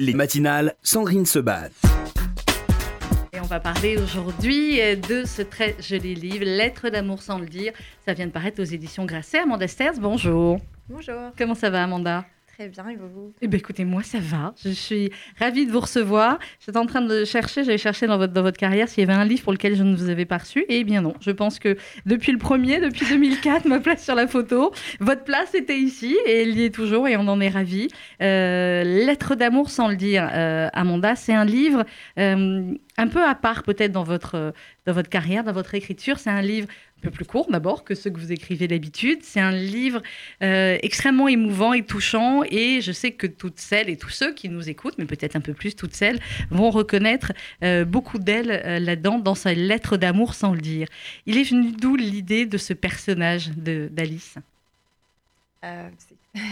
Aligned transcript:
Les 0.00 0.12
matinales, 0.12 0.74
Sandrine 0.82 1.24
se 1.24 1.38
bat. 1.38 1.68
Et 3.32 3.38
on 3.38 3.44
va 3.44 3.60
parler 3.60 3.96
aujourd'hui 3.96 4.80
de 4.96 5.24
ce 5.24 5.40
très 5.40 5.76
joli 5.78 6.16
livre, 6.16 6.44
Lettres 6.44 6.88
d'amour 6.88 7.22
sans 7.22 7.38
le 7.38 7.46
dire. 7.46 7.72
Ça 8.04 8.12
vient 8.12 8.26
de 8.26 8.32
paraître 8.32 8.60
aux 8.60 8.64
éditions 8.64 9.04
Grasset. 9.04 9.38
Amanda 9.38 9.68
Sters, 9.68 10.00
bonjour. 10.00 10.58
Bonjour. 10.88 11.30
Comment 11.38 11.54
ça 11.54 11.70
va, 11.70 11.84
Amanda? 11.84 12.24
Très 12.56 12.68
bien, 12.68 12.88
et 12.88 12.94
vous? 12.94 13.34
Eh 13.42 13.48
bien, 13.48 13.58
écoutez, 13.58 13.84
moi, 13.84 14.04
ça 14.04 14.18
va. 14.20 14.54
Je 14.64 14.70
suis 14.70 15.10
ravie 15.40 15.66
de 15.66 15.72
vous 15.72 15.80
recevoir. 15.80 16.38
J'étais 16.64 16.78
en 16.78 16.86
train 16.86 17.00
de 17.00 17.24
chercher, 17.24 17.64
j'avais 17.64 17.78
cherché 17.78 18.06
dans 18.06 18.16
votre, 18.16 18.32
dans 18.32 18.42
votre 18.42 18.58
carrière 18.58 18.88
s'il 18.88 19.02
y 19.02 19.10
avait 19.10 19.18
un 19.18 19.24
livre 19.24 19.42
pour 19.42 19.52
lequel 19.52 19.74
je 19.74 19.82
ne 19.82 19.96
vous 19.96 20.08
avais 20.08 20.24
pas 20.24 20.38
reçu. 20.38 20.64
Eh 20.68 20.84
bien, 20.84 21.02
non. 21.02 21.14
Je 21.20 21.32
pense 21.32 21.58
que 21.58 21.76
depuis 22.06 22.30
le 22.30 22.38
premier, 22.38 22.78
depuis 22.80 23.06
2004, 23.06 23.64
ma 23.68 23.80
place 23.80 24.04
sur 24.04 24.14
la 24.14 24.28
photo, 24.28 24.72
votre 25.00 25.24
place 25.24 25.52
était 25.54 25.78
ici 25.78 26.16
et 26.26 26.42
elle 26.42 26.56
y 26.56 26.62
est 26.62 26.74
toujours 26.74 27.08
et 27.08 27.16
on 27.16 27.26
en 27.26 27.40
est 27.40 27.48
ravis. 27.48 27.88
Euh, 28.22 28.84
Lettre 28.84 29.34
d'amour 29.34 29.68
sans 29.70 29.88
le 29.88 29.96
dire, 29.96 30.28
euh, 30.32 30.68
Amanda, 30.74 31.16
c'est 31.16 31.34
un 31.34 31.44
livre 31.44 31.84
euh, 32.20 32.72
un 32.96 33.08
peu 33.08 33.24
à 33.24 33.34
part 33.34 33.64
peut-être 33.64 33.90
dans 33.90 34.04
votre, 34.04 34.52
dans 34.86 34.92
votre 34.92 35.08
carrière, 35.08 35.42
dans 35.42 35.52
votre 35.52 35.74
écriture. 35.74 36.20
C'est 36.20 36.30
un 36.30 36.42
livre 36.42 36.68
peu 37.04 37.10
plus 37.10 37.24
court 37.24 37.50
d'abord 37.50 37.84
que 37.84 37.94
ceux 37.94 38.10
que 38.10 38.18
vous 38.18 38.32
écrivez 38.32 38.66
d'habitude. 38.66 39.20
C'est 39.22 39.40
un 39.40 39.52
livre 39.52 40.02
euh, 40.42 40.78
extrêmement 40.82 41.28
émouvant 41.28 41.72
et 41.72 41.84
touchant 41.84 42.42
et 42.44 42.80
je 42.80 42.92
sais 42.92 43.12
que 43.12 43.26
toutes 43.26 43.60
celles 43.60 43.90
et 43.90 43.96
tous 43.96 44.10
ceux 44.10 44.32
qui 44.34 44.48
nous 44.48 44.68
écoutent, 44.68 44.96
mais 44.98 45.04
peut-être 45.04 45.36
un 45.36 45.40
peu 45.40 45.52
plus 45.52 45.76
toutes 45.76 45.94
celles, 45.94 46.18
vont 46.50 46.70
reconnaître 46.70 47.32
euh, 47.62 47.84
beaucoup 47.84 48.18
d'elles 48.18 48.50
euh, 48.50 48.78
là-dedans 48.78 49.18
dans 49.18 49.34
sa 49.34 49.54
lettre 49.54 49.96
d'amour 49.96 50.34
sans 50.34 50.52
le 50.52 50.60
dire. 50.60 50.88
Il 51.26 51.38
est 51.38 51.44
venu 51.44 51.72
d'où 51.72 51.94
l'idée 51.94 52.46
de 52.46 52.58
ce 52.58 52.72
personnage 52.72 53.50
d'Alice? 53.50 54.36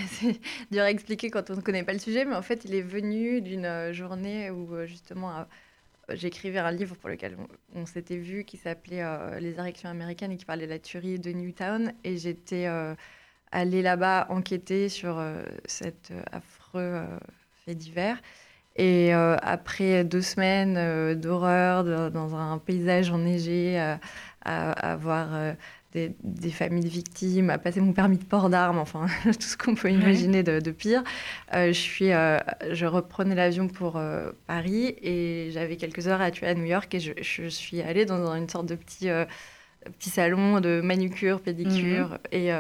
C'est 0.07 0.41
dur 0.71 0.83
à 0.83 0.91
expliquer 0.91 1.29
quand 1.29 1.51
on 1.51 1.57
ne 1.57 1.61
connaît 1.61 1.83
pas 1.83 1.93
le 1.93 1.99
sujet, 1.99 2.25
mais 2.25 2.35
en 2.35 2.41
fait, 2.41 2.65
il 2.65 2.75
est 2.75 2.83
venu 2.83 3.43
d'une 3.43 3.93
journée 3.93 4.51
où 4.51 4.87
justement 4.87 5.45
j'écrivais 6.15 6.59
un 6.59 6.71
livre 6.71 6.97
pour 6.97 7.09
lequel 7.09 7.37
on, 7.75 7.87
s'était 7.87 8.17
vu 8.17 8.45
qui 8.45 8.57
s'appelait 8.57 9.03
euh, 9.03 9.39
Les 9.41 9.59
érections 9.59 9.89
américaines 9.89 10.33
et 10.33 10.37
qui 10.37 10.45
parlait 10.45 10.67
de 10.67 10.71
la 10.71 10.79
tuerie 10.79 11.19
de 11.19 11.31
Newtown. 11.31 11.93
Et 12.05 12.17
j'étais 12.17 12.67
euh, 12.67 12.95
allée 13.51 13.83
là-bas 13.83 14.27
enquêter 14.31 14.89
sur 14.89 15.19
euh, 15.19 15.43
cet 15.65 16.13
affreux 16.33 17.03
fait 17.65 17.75
divers. 17.75 18.21
Et 18.77 19.13
après 19.13 20.03
deux 20.03 20.23
semaines 20.23 21.15
d'horreur 21.21 22.11
dans 22.11 22.35
un 22.35 22.57
paysage 22.57 23.11
enneigé, 23.11 23.79
à, 23.79 23.99
à, 24.41 24.97
voir 24.97 25.55
des, 25.93 26.51
familles 26.51 26.85
de 26.85 26.89
victimes, 26.89 27.51
à 27.51 27.59
passer 27.59 27.81
mon 27.81 27.93
permis 27.93 28.19
de 28.19 28.25
port 28.25 28.49
d'armes, 28.49 28.79
enfin 28.79 29.07
tout 29.25 29.41
ce 29.41 29.57
qu'on 29.57 29.75
peut 29.75 29.91
imaginer 29.91 30.43
de, 30.43 30.71
pire. 30.71 31.03
Euh, 31.55 31.69
je, 31.69 31.79
suis, 31.79 32.13
euh, 32.13 32.39
je 32.71 32.87
reprenais 32.87 33.35
l'avion 33.35 33.69
pour 33.69 33.97
euh, 33.97 34.33
Paris 34.47 34.95
et 35.03 35.51
j'avais 35.53 35.77
quelques 35.77 36.09
heures 36.09 36.21
à 36.21 36.31
tuer 36.31 36.47
à 36.47 36.55
New 36.55 36.65
York 36.65 36.95
et 36.95 37.01
je, 37.01 37.49
suis 37.49 37.83
allée 37.83 38.05
dans 38.05 38.33
une 38.35 38.49
sorte 38.49 38.67
de 38.67 38.75
petit, 38.75 39.09
petit 39.99 40.11
salon 40.11 40.61
de 40.61 40.81
manucure, 40.81 41.41
pédicure. 41.41 42.11
Mhm. 42.11 42.19
Et 42.33 42.53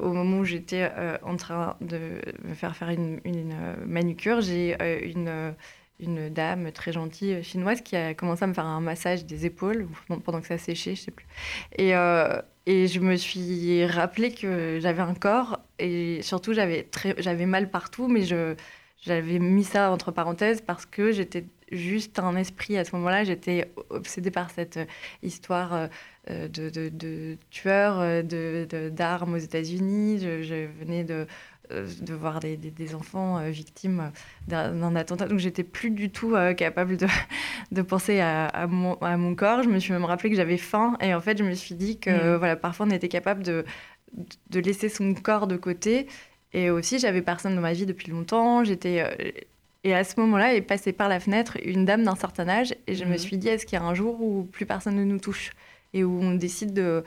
au 0.00 0.12
moment 0.12 0.38
où 0.38 0.44
j'étais 0.44 0.90
en 1.22 1.36
train 1.36 1.76
de 1.80 1.98
me 2.44 2.54
faire 2.54 2.76
faire 2.76 2.90
une, 2.90 3.20
une 3.24 3.54
manucure, 3.86 4.40
j'ai 4.40 4.76
une 5.04 5.54
une 6.00 6.28
dame 6.28 6.72
très 6.72 6.92
gentille 6.92 7.42
chinoise 7.42 7.80
qui 7.80 7.96
a 7.96 8.14
commencé 8.14 8.44
à 8.44 8.46
me 8.46 8.54
faire 8.54 8.66
un 8.66 8.80
massage 8.80 9.24
des 9.24 9.46
épaules 9.46 9.88
pendant 10.24 10.40
que 10.40 10.46
ça 10.46 10.58
séchait, 10.58 10.94
je 10.94 11.02
sais 11.02 11.10
plus. 11.10 11.26
Et, 11.76 11.94
euh, 11.94 12.40
et 12.66 12.86
je 12.88 13.00
me 13.00 13.16
suis 13.16 13.84
rappelé 13.86 14.32
que 14.32 14.78
j'avais 14.80 15.02
un 15.02 15.14
corps 15.14 15.60
et 15.78 16.20
surtout 16.22 16.52
j'avais 16.52 16.88
j'avais 17.18 17.46
mal 17.46 17.70
partout, 17.70 18.08
mais 18.08 18.22
je 18.22 18.54
j'avais 19.02 19.38
mis 19.38 19.64
ça 19.64 19.90
entre 19.90 20.12
parenthèses 20.12 20.62
parce 20.62 20.86
que 20.86 21.12
j'étais 21.12 21.44
juste 21.70 22.18
un 22.18 22.36
esprit 22.36 22.78
à 22.78 22.84
ce 22.84 22.96
moment-là. 22.96 23.24
J'étais 23.24 23.70
obsédée 23.90 24.30
par 24.30 24.50
cette 24.50 24.78
histoire 25.22 25.88
euh, 26.30 26.48
de, 26.48 26.70
de, 26.70 26.88
de 26.88 27.36
tueurs 27.50 28.24
d'armes 28.24 29.34
aux 29.34 29.38
États-Unis. 29.38 30.20
je, 30.20 30.66
venais 30.78 31.04
de 31.04 31.14
euh, 31.14 31.26
de 31.70 32.14
voir 32.14 32.40
des, 32.40 32.56
des, 32.56 32.94
enfants 32.94 33.38
euh, 33.38 33.50
victimes 33.50 34.12
d'un 34.46 34.96
attentat. 34.96 35.26
Donc 35.26 35.38
j'étais 35.38 35.64
plus 35.64 35.90
du 35.90 36.10
tout 36.10 36.34
euh, 36.34 36.52
capable 36.52 36.96
de, 36.96 37.06
de 37.72 37.82
penser 37.82 38.20
à, 38.20 38.46
à, 38.46 38.66
mon, 38.66 38.94
à, 38.96 39.16
mon, 39.16 39.34
corps. 39.34 39.62
Je 39.62 39.68
me 39.68 39.78
suis 39.78 39.92
même 39.92 40.04
rappelé 40.04 40.30
que 40.30 40.36
j'avais 40.36 40.58
faim 40.58 40.96
et 41.00 41.14
en 41.14 41.20
fait 41.20 41.38
je 41.38 41.44
me 41.44 41.54
suis 41.54 41.74
dit 41.74 41.98
que 41.98 42.34
mm. 42.34 42.36
voilà 42.36 42.56
parfois 42.56 42.86
on 42.86 42.90
était 42.90 43.08
capable 43.08 43.42
de, 43.42 43.64
de 44.50 44.60
laisser 44.60 44.88
son 44.88 45.14
corps 45.14 45.46
de 45.46 45.56
côté. 45.56 46.06
Et 46.52 46.70
aussi 46.70 46.98
j'avais 46.98 47.22
personne 47.22 47.54
dans 47.54 47.62
ma 47.62 47.72
vie 47.72 47.86
depuis 47.86 48.10
longtemps. 48.10 48.62
J'étais 48.62 49.44
et 49.84 49.94
à 49.94 50.04
ce 50.04 50.18
moment-là 50.20 50.54
est 50.54 50.62
passée 50.62 50.92
par 50.92 51.08
la 51.08 51.20
fenêtre 51.20 51.58
une 51.62 51.84
dame 51.84 52.04
d'un 52.04 52.14
certain 52.14 52.48
âge 52.48 52.74
et 52.86 52.94
je 52.94 53.04
me 53.04 53.14
mm. 53.14 53.18
suis 53.18 53.38
dit 53.38 53.48
est-ce 53.48 53.64
qu'il 53.66 53.78
y 53.78 53.82
a 53.82 53.84
un 53.84 53.94
jour 53.94 54.20
où 54.20 54.44
plus 54.44 54.66
personne 54.66 54.96
ne 54.96 55.04
nous 55.04 55.18
touche? 55.18 55.52
Et 55.96 56.02
où 56.02 56.20
on 56.20 56.34
décide 56.34 56.74
de 56.74 57.04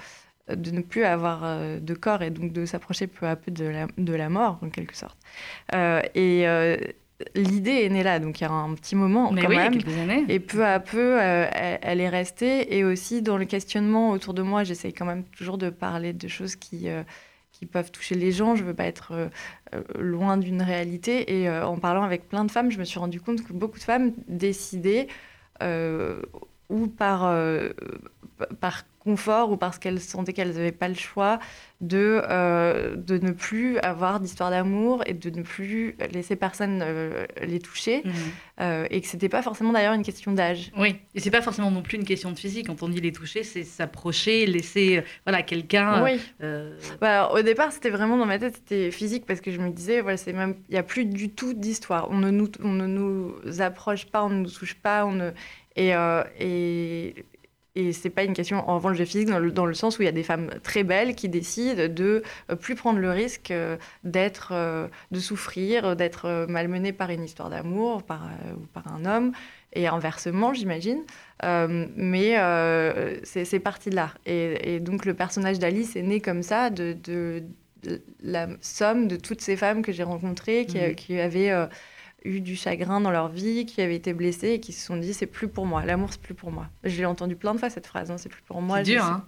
de 0.56 0.72
ne 0.72 0.82
plus 0.82 1.04
avoir 1.04 1.42
euh, 1.44 1.80
de 1.80 1.94
corps 1.94 2.22
et 2.22 2.30
donc 2.30 2.54
de 2.54 2.66
s'approcher 2.66 3.08
peu 3.08 3.28
à 3.28 3.36
peu 3.36 3.52
de 3.52 3.66
la, 3.66 3.88
de 3.98 4.14
la 4.14 4.30
mort, 4.30 4.60
en 4.62 4.70
quelque 4.70 4.96
sorte. 4.96 5.18
Euh, 5.76 6.02
et 6.16 6.48
euh, 6.48 6.78
l'idée 7.36 7.84
est 7.84 7.90
née 7.90 8.04
là, 8.04 8.20
donc 8.20 8.40
il 8.40 8.44
y 8.44 8.48
a 8.48 8.52
un 8.52 8.74
petit 8.74 8.96
moment 8.96 9.32
Mais 9.32 9.42
quand 9.42 9.50
oui, 9.50 9.58
même. 9.58 9.74
Quelques 9.74 9.98
années. 9.98 10.26
Et 10.30 10.40
peu 10.40 10.66
à 10.66 10.80
peu, 10.80 11.18
elle, 11.20 12.00
est 12.00 12.10
restée. 12.10 12.78
Et 12.78 12.84
aussi 12.84 13.22
dans 13.22 13.38
le 13.38 13.46
questionnement 13.46 14.12
autour 14.12 14.34
de 14.34 14.42
moi, 14.42 14.64
j'essaye 14.64 14.94
quand 14.94 15.06
même 15.06 15.24
toujours 15.26 15.58
de 15.58 15.70
parler 15.70 16.14
de 16.14 16.28
choses 16.28 16.56
qui 16.56 16.88
qui 17.52 17.66
peuvent 17.66 17.92
toucher 17.92 18.14
les 18.14 18.32
gens. 18.32 18.56
Je 18.56 18.64
veux 18.64 18.76
pas 18.76 18.86
être 18.86 19.30
loin 19.98 20.38
d'une 20.38 20.62
réalité. 20.62 21.42
Et 21.42 21.50
en 21.50 21.78
parlant 21.78 22.04
avec 22.04 22.30
plein 22.30 22.46
de 22.46 22.52
femmes, 22.52 22.70
je 22.70 22.78
me 22.78 22.84
suis 22.84 23.00
rendu 23.00 23.20
compte 23.20 23.44
que 23.44 23.52
beaucoup 23.52 23.80
de 23.80 23.84
femmes 23.84 24.14
décidaient 24.28 25.08
ou 26.70 26.88
par, 26.88 27.34
par 28.60 28.84
confort 29.08 29.52
ou 29.52 29.58
parce 29.58 29.80
qu'elles 29.80 30.02
sentaient 30.02 30.34
qu'elles 30.34 30.54
n'avaient 30.54 30.74
pas 30.74 30.90
le 30.90 30.96
choix 30.96 31.40
de, 31.80 32.22
euh, 32.30 32.96
de 32.98 33.18
ne 33.20 33.32
plus 33.32 33.78
avoir 33.80 34.20
d'histoire 34.20 34.50
d'amour 34.50 35.02
et 35.06 35.14
de 35.14 35.30
ne 35.30 35.44
plus 35.44 35.96
laisser 36.12 36.36
personne 36.36 36.82
euh, 36.84 37.26
les 37.42 37.60
toucher. 37.60 38.02
Mhm. 38.04 38.14
Euh, 38.60 38.88
et 38.90 39.00
que 39.02 39.08
c'était 39.08 39.30
pas 39.30 39.42
forcément 39.44 39.72
d'ailleurs 39.72 39.94
une 39.94 40.04
question 40.04 40.34
d'âge. 40.34 40.72
Oui, 40.78 40.96
et 41.14 41.20
c'est 41.20 41.32
pas 41.32 41.44
forcément 41.44 41.72
non 41.72 41.84
plus 41.84 41.98
une 41.98 42.04
question 42.04 42.32
de 42.32 42.40
physique. 42.40 42.68
Quand 42.68 42.84
on 42.84 42.90
dit 42.90 43.00
les 43.00 43.12
toucher, 43.14 43.44
c'est 43.44 43.64
s'approcher, 43.64 44.46
laisser 44.48 45.04
voilà, 45.26 45.44
quelqu'un. 45.44 46.04
Oui. 46.04 46.20
Bah, 47.00 47.30
au 47.32 47.42
départ, 47.42 47.72
c'était 47.72 47.92
vraiment 47.92 48.18
dans 48.18 48.26
ma 48.26 48.40
tête, 48.40 48.56
c'était 48.56 48.92
physique 48.92 49.26
parce 49.26 49.40
que 49.40 49.52
je 49.52 49.60
me 49.60 49.70
disais, 49.70 50.02
voilà, 50.02 50.18
c'est 50.18 50.34
même, 50.34 50.56
il 50.70 50.74
n'y 50.74 50.80
a 50.80 50.84
plus 50.84 51.06
du 51.06 51.30
tout 51.30 51.54
d'histoire. 51.54 52.10
On, 52.10 52.18
ne 52.18 52.32
nous, 52.32 52.50
on 52.62 52.74
ne 52.74 52.88
nous 52.88 53.62
approche 53.62 54.08
pas, 54.08 54.26
on 54.26 54.30
ne 54.30 54.42
nous 54.42 54.52
touche 54.52 54.76
pas. 54.76 55.06
On 55.06 55.14
ne... 55.14 55.32
Et, 55.76 55.94
et, 56.40 57.14
et 57.78 57.94
c'est 57.94 58.10
pas 58.10 58.24
une 58.24 58.34
question 58.34 58.68
en 58.68 58.76
revanche 58.76 58.98
de 58.98 59.06
physique 59.06 59.30
dans 59.30 59.38
le, 59.38 59.52
dans 59.52 59.68
le, 59.68 59.76
sens 59.76 60.00
où 60.00 60.02
il 60.02 60.06
y 60.06 60.10
a 60.10 60.14
des 60.14 60.24
femmes 60.24 60.50
très 60.64 60.84
belles 60.84 61.14
qui 61.14 61.30
décident 61.30 61.88
de 61.88 62.24
euh, 62.50 62.56
plus 62.56 62.74
prendre 62.74 62.98
le 62.98 63.12
risque 63.12 63.52
euh, 63.52 63.78
d'être, 64.04 64.50
euh, 64.52 64.88
de 65.12 65.20
souffrir, 65.20 65.96
d'être 65.96 66.48
malmenées 66.50 66.92
par 66.92 67.12
une 67.12 67.24
histoire 67.24 67.52
d'amour 67.52 68.02
par, 68.02 68.30
ou 68.56 68.66
par 68.74 68.92
un 68.92 69.06
homme, 69.06 69.32
et 69.74 69.86
inversement, 69.86 70.56
j'imagine. 70.56 71.04
mais 71.44 72.36
c'est 73.24 73.60
parti 73.60 73.92
de 73.92 73.96
là. 73.96 74.12
Et, 74.26 74.76
et, 74.76 74.80
donc 74.80 75.06
le 75.06 75.14
personnage 75.14 75.60
d'Alice 75.60 75.96
est 75.96 76.02
né 76.02 76.20
comme 76.20 76.42
ça, 76.42 76.72
de, 76.72 76.94
de, 77.04 77.44
la 78.24 78.48
somme 78.62 79.08
de 79.08 79.18
toutes 79.18 79.42
ces 79.42 79.56
femmes 79.56 79.84
que 79.84 79.92
j'ai 79.92 80.04
rencontrées, 80.04 80.66
qui, 80.66 80.80
mmh. 80.80 80.96
qui 80.96 81.20
avaient 81.20 81.52
eu 82.28 82.42
du 82.42 82.56
chagrin 82.56 83.02
dans 83.02 83.12
leur 83.12 83.30
vie, 83.30 83.66
qui 83.66 83.82
avaient 83.82 83.96
été 83.96 84.14
blessés 84.14 84.50
et 84.50 84.60
qui 84.60 84.74
se 84.74 84.86
sont 84.86 84.98
dit 84.98 85.14
c'est 85.14 85.26
plus 85.26 85.48
pour 85.48 85.66
moi, 85.66 85.86
l'amour 85.86 86.12
c'est 86.12 86.22
plus 86.22 86.34
pour 86.34 86.52
moi. 86.52 86.68
Je 86.84 86.98
l'ai 86.98 87.06
entendu 87.06 87.36
plein 87.36 87.54
de 87.54 87.60
fois 87.60 87.70
cette 87.70 87.88
phrase, 87.88 88.12
hein, 88.12 88.18
c'est 88.18 88.30
plus 88.30 88.44
pour 88.44 88.62
moi. 88.62 88.80
C'est 88.80 88.92
dur, 88.92 89.04
hein. 89.04 89.26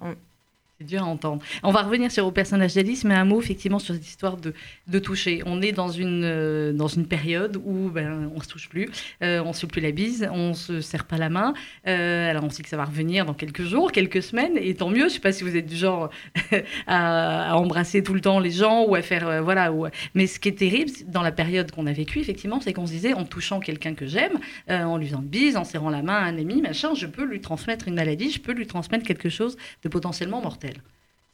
C'est 0.82 0.88
dur 0.88 1.04
à 1.04 1.08
entendre. 1.08 1.42
On 1.62 1.72
va 1.72 1.82
revenir 1.82 2.10
sur 2.10 2.26
le 2.26 2.32
personnage 2.32 2.76
d'Alice, 2.76 3.04
mais 3.04 3.14
un 3.14 3.26
mot 3.26 3.42
effectivement 3.42 3.80
sur 3.80 3.94
cette 3.94 4.08
histoire 4.08 4.38
de, 4.38 5.00
toucher. 5.00 5.44
On 5.46 5.62
est 5.62 5.74
dans 5.74 5.90
une, 5.90 6.24
euh, 6.24 6.72
dans 6.72 6.88
période 7.04 7.62
où 7.66 7.90
ben, 7.90 8.32
on 8.34 8.40
se 8.40 8.48
touche 8.48 8.70
plus, 8.70 8.90
euh, 9.22 9.44
on 9.44 9.52
se 9.52 9.66
plus 9.66 9.82
la 9.82 9.92
bise, 9.92 10.30
on 10.32 10.54
se 10.54 10.80
serre 10.80 11.04
pas 11.04 11.18
la 11.18 11.28
main. 11.28 11.54
Euh, 11.86 12.30
alors 12.30 12.46
on 12.46 12.50
sait 12.50 12.64
que 12.64 12.70
ça 12.70 12.78
va 12.78 12.86
revenir 12.86 13.26
dans 13.26 13.34
quelques 13.34 13.64
jours, 13.64 13.92
quelques 13.92 14.24
semaines, 14.24 14.54
et 14.56 14.74
tant 14.74 14.90
mieux. 14.90 15.10
Je 15.10 15.16
sais 15.16 15.20
pas 15.20 15.34
si 15.34 15.44
vous 15.44 15.58
êtes 15.58 15.66
du 15.66 15.76
genre 15.76 16.12
à, 16.88 17.58
embrasser 17.58 18.02
tout 18.02 18.14
le 18.14 18.22
temps 18.22 18.40
les 18.40 18.52
gens 18.52 18.86
ou 18.86 18.96
à 18.96 19.02
faire 19.02 19.44
voilà. 19.44 19.74
Mais 20.14 20.28
ce 20.28 20.40
qui 20.40 20.48
est 20.48 20.60
terrible 20.60 20.92
dans 21.08 21.24
la 21.24 21.34
période 21.34 21.72
qu'on 21.72 21.88
a 21.88 21.92
vécue, 21.92 22.20
effectivement, 22.20 22.62
c'est 22.62 22.72
qu'on 22.72 22.88
se 22.88 22.94
disait 22.94 23.14
en 23.14 23.26
touchant 23.26 23.60
quelqu'un 23.60 23.96
que 23.96 24.06
j'aime, 24.08 24.40
en 24.70 24.96
lui 24.96 25.08
faisant 25.08 25.22
une 25.22 25.28
bise, 25.28 25.58
en 25.58 25.66
serrant 25.66 25.90
la 25.90 26.04
main 26.04 26.16
à 26.16 26.24
un 26.24 26.38
ami, 26.38 26.62
machin, 26.62 26.94
je 26.96 27.06
peux 27.06 27.26
lui 27.26 27.42
transmettre 27.42 27.90
une 27.90 27.96
maladie, 27.96 28.32
je 28.32 28.40
peux 28.40 28.54
lui 28.54 28.66
transmettre 28.66 29.06
quelque 29.06 29.28
chose 29.28 29.58
de 29.84 29.90
potentiellement 29.90 30.42
mortel. 30.42 30.69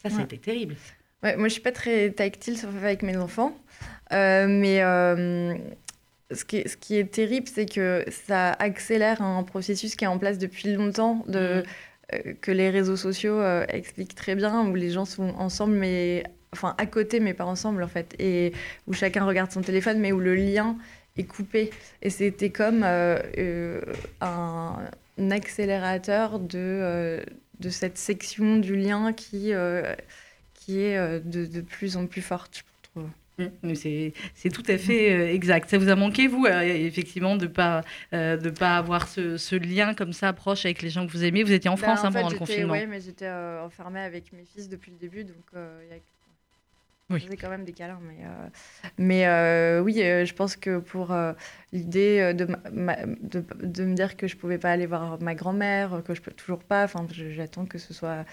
Ça, 0.03 0.09
c'était 0.09 0.37
terrible. 0.37 0.75
Ouais, 1.23 1.35
moi, 1.37 1.47
je 1.47 1.53
suis 1.53 1.61
pas 1.61 1.71
très 1.71 2.11
tactile, 2.11 2.57
sauf 2.57 2.75
avec 2.75 3.01
mes 3.01 3.17
enfants. 3.17 3.57
Euh, 4.13 4.45
mais 4.47 4.83
euh, 4.83 5.55
ce, 6.31 6.45
qui 6.45 6.57
est, 6.57 6.67
ce 6.67 6.77
qui 6.77 6.97
est 6.97 7.11
terrible, 7.11 7.47
c'est 7.51 7.65
que 7.65 8.05
ça 8.11 8.51
accélère 8.51 9.21
un 9.21 9.43
processus 9.43 9.95
qui 9.95 10.03
est 10.03 10.07
en 10.07 10.19
place 10.19 10.37
depuis 10.37 10.73
longtemps, 10.73 11.23
de, 11.27 11.39
mm. 11.39 11.63
euh, 12.13 12.33
que 12.41 12.51
les 12.51 12.69
réseaux 12.69 12.97
sociaux 12.97 13.41
expliquent 13.69 14.15
très 14.15 14.35
bien, 14.35 14.67
où 14.67 14.75
les 14.75 14.91
gens 14.91 15.05
sont 15.05 15.29
ensemble, 15.37 15.73
mais 15.73 16.23
enfin 16.53 16.75
à 16.77 16.85
côté, 16.85 17.19
mais 17.19 17.33
pas 17.33 17.45
ensemble, 17.45 17.81
en 17.83 17.87
fait, 17.87 18.15
et 18.19 18.53
où 18.87 18.93
chacun 18.93 19.25
regarde 19.25 19.51
son 19.51 19.61
téléphone, 19.61 19.99
mais 19.99 20.11
où 20.11 20.19
le 20.19 20.35
lien 20.35 20.77
est 21.17 21.23
coupé. 21.23 21.71
Et 22.01 22.09
c'était 22.09 22.51
comme 22.51 22.83
un, 22.83 23.31
accélérateur 25.31 26.39
de, 26.39 27.19
de 27.59 27.69
cette 27.69 27.97
section 27.97 28.57
du 28.57 28.75
lien 28.75 29.13
qui, 29.13 29.51
qui 30.53 30.79
est 30.79 31.19
de, 31.21 31.45
de, 31.45 31.61
plus 31.61 31.97
en 31.97 32.07
plus 32.07 32.21
forte, 32.21 32.57
je 32.57 32.89
trouve. 32.89 33.09
Mmh, 33.37 33.73
c'est 34.33 34.49
tout 34.49 34.63
à 34.67 34.77
fait 34.77 35.11
euh, 35.11 35.33
exact. 35.33 35.69
Ça 35.69 35.77
vous 35.77 35.89
a 35.89 35.95
manqué, 35.95 36.27
vous, 36.27 36.45
euh, 36.45 36.61
effectivement, 36.61 37.35
de 37.35 37.45
ne 37.45 37.49
pas, 37.49 37.81
euh, 38.13 38.37
de 38.37 38.49
pas 38.49 38.77
avoir 38.77 39.09
ce, 39.09 39.35
ce, 39.37 39.55
lien 39.55 39.93
comme 39.93 40.13
ça 40.13 40.31
proche 40.31 40.65
avec 40.65 40.81
les 40.81 40.89
gens 40.89 41.05
que 41.05 41.11
vous 41.11 41.25
aimez? 41.25 41.43
Vous 41.43 41.51
étiez 41.51 41.69
en 41.69 41.75
bah, 41.75 41.81
France 41.81 42.05
hein, 42.05 42.11
pendant 42.11 42.29
le 42.29 42.37
confinement 42.37 42.73
Oui, 42.73 42.85
mais 42.87 43.01
j'étais 43.01 43.29
enfermée 43.29 43.99
avec 43.99 44.31
mes 44.31 44.45
fils 44.45 44.69
depuis 44.69 44.91
le 44.91 44.97
début, 44.97 45.25
donc 45.25 45.35
il 45.53 45.89
y 45.89 45.93
a 45.93 45.99
oui. 47.09 47.19
faisait 47.19 47.37
quand 47.37 47.49
même 47.49 47.65
des 47.65 47.73
câlins. 47.73 47.99
Mais, 48.01 48.25
mais 48.97 49.79
oui, 49.79 49.95
je 49.95 50.33
pense 50.33 50.55
que 50.55 50.79
pour 50.79 51.15
l'idée 51.71 52.33
de, 52.33 52.45
de, 52.45 53.45
de, 53.63 53.85
me 53.85 53.93
dire 53.93 54.17
que 54.17 54.27
je 54.27 54.35
pouvais 54.35 54.57
pas 54.57 54.71
aller 54.71 54.85
voir 54.85 55.21
ma 55.21 55.35
grand-mère, 55.35 56.01
que 56.05 56.13
je 56.13 56.21
peux 56.21 56.31
toujours 56.31 56.63
pas, 56.63 56.87
j'attends 57.11 57.65
que 57.65 57.77
ce 57.77 57.93
soit 57.93 58.25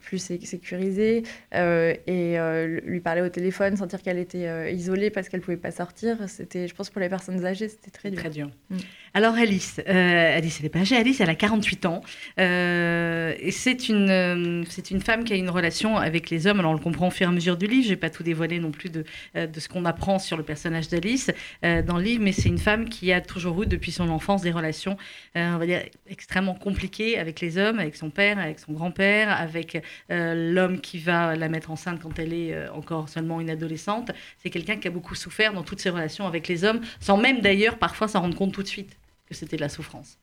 plus 0.00 0.18
sécurisée 0.18 1.22
euh, 1.54 1.94
et 2.06 2.38
euh, 2.38 2.80
lui 2.84 3.00
parler 3.00 3.22
au 3.22 3.28
téléphone, 3.28 3.76
sentir 3.76 4.02
qu'elle 4.02 4.18
était 4.18 4.46
euh, 4.46 4.70
isolée 4.70 5.10
parce 5.10 5.28
qu'elle 5.28 5.40
pouvait 5.40 5.56
pas 5.56 5.70
sortir, 5.70 6.16
c'était, 6.28 6.68
je 6.68 6.74
pense, 6.74 6.90
pour 6.90 7.00
les 7.00 7.08
personnes 7.08 7.44
âgées, 7.44 7.68
c'était 7.68 7.90
très 7.90 8.10
dur. 8.10 8.18
Très 8.18 8.30
dur. 8.30 8.50
Mm. 8.70 8.76
Alors 9.14 9.34
Alice, 9.34 9.78
Alice, 9.86 10.58
elle 10.60 10.66
est 10.66 10.70
pas 10.70 10.80
âgée, 10.80 10.96
Alice, 10.96 11.20
elle 11.20 11.28
a 11.28 11.34
48 11.34 11.86
ans 11.86 12.02
et 12.38 13.50
c'est 13.50 13.88
une, 13.90 14.64
c'est 14.70 14.90
une 14.90 15.02
femme 15.02 15.24
qui 15.24 15.34
a 15.34 15.36
une 15.36 15.50
relation 15.50 15.98
avec 15.98 16.30
les 16.30 16.46
hommes. 16.46 16.60
Alors 16.60 16.72
on 16.72 16.74
le 16.74 16.80
comprend 16.80 17.08
au 17.08 17.10
fur 17.10 17.26
et 17.26 17.30
à 17.30 17.32
mesure 17.32 17.58
du 17.58 17.66
livre. 17.66 17.84
Je 17.84 17.90
vais 17.90 17.96
pas 17.96 18.08
tout 18.08 18.22
dévoiler 18.22 18.58
non 18.58 18.70
plus 18.70 18.88
de, 18.88 19.04
de 19.34 19.60
ce 19.60 19.68
qu'on 19.68 19.84
apprend 19.84 20.18
sur 20.18 20.38
le 20.38 20.42
personnage 20.42 20.88
d'Alice 20.88 21.30
dans 21.62 21.98
le 21.98 22.02
livre, 22.02 22.22
mais 22.24 22.32
c'est 22.32 22.48
une 22.48 22.58
femme 22.58 22.88
qui 22.88 23.12
a 23.12 23.20
toujours 23.20 23.62
eu 23.62 23.66
depuis 23.66 23.92
son 23.92 24.08
enfance 24.08 24.40
des 24.40 24.50
relations, 24.50 24.96
on 25.34 25.58
va 25.58 25.66
dire, 25.66 25.82
extrêmement 26.08 26.54
compliquées 26.54 27.18
avec 27.18 27.40
les 27.40 27.58
hommes, 27.58 27.78
avec 27.78 27.96
son 27.96 28.08
père, 28.08 28.38
avec 28.38 28.60
son 28.60 28.72
grand-père, 28.72 29.30
avec 29.30 29.71
euh, 30.10 30.52
l'homme 30.52 30.80
qui 30.80 30.98
va 30.98 31.36
la 31.36 31.48
mettre 31.48 31.70
enceinte 31.70 32.00
quand 32.02 32.18
elle 32.18 32.32
est 32.32 32.54
euh, 32.54 32.72
encore 32.72 33.08
seulement 33.08 33.40
une 33.40 33.50
adolescente. 33.50 34.10
C'est 34.42 34.50
quelqu'un 34.50 34.76
qui 34.76 34.88
a 34.88 34.90
beaucoup 34.90 35.14
souffert 35.14 35.52
dans 35.52 35.62
toutes 35.62 35.80
ses 35.80 35.90
relations 35.90 36.26
avec 36.26 36.48
les 36.48 36.64
hommes, 36.64 36.80
sans 37.00 37.16
même 37.16 37.40
d'ailleurs 37.40 37.78
parfois 37.78 38.08
s'en 38.08 38.20
rendre 38.20 38.36
compte 38.36 38.52
tout 38.52 38.62
de 38.62 38.68
suite 38.68 38.96
que 39.28 39.34
c'était 39.34 39.56
de 39.56 39.62
la 39.62 39.68
souffrance. 39.68 40.18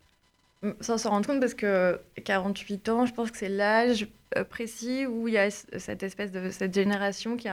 Mm, 0.61 0.71
sans 0.81 0.97
s'en 0.97 1.09
rendre 1.11 1.27
compte 1.27 1.39
parce 1.39 1.53
que 1.53 1.99
48 2.23 2.89
ans, 2.89 3.05
je 3.05 3.13
pense 3.13 3.31
que 3.31 3.37
c'est 3.37 3.49
l'âge 3.49 4.07
euh, 4.37 4.43
précis 4.43 5.05
où 5.05 5.27
il 5.27 5.35
y 5.35 5.37
a 5.37 5.49
cette 5.49 6.03
espèce 6.03 6.31
de 6.31 6.49
cette 6.49 6.73
génération 6.73 7.37
qui, 7.37 7.47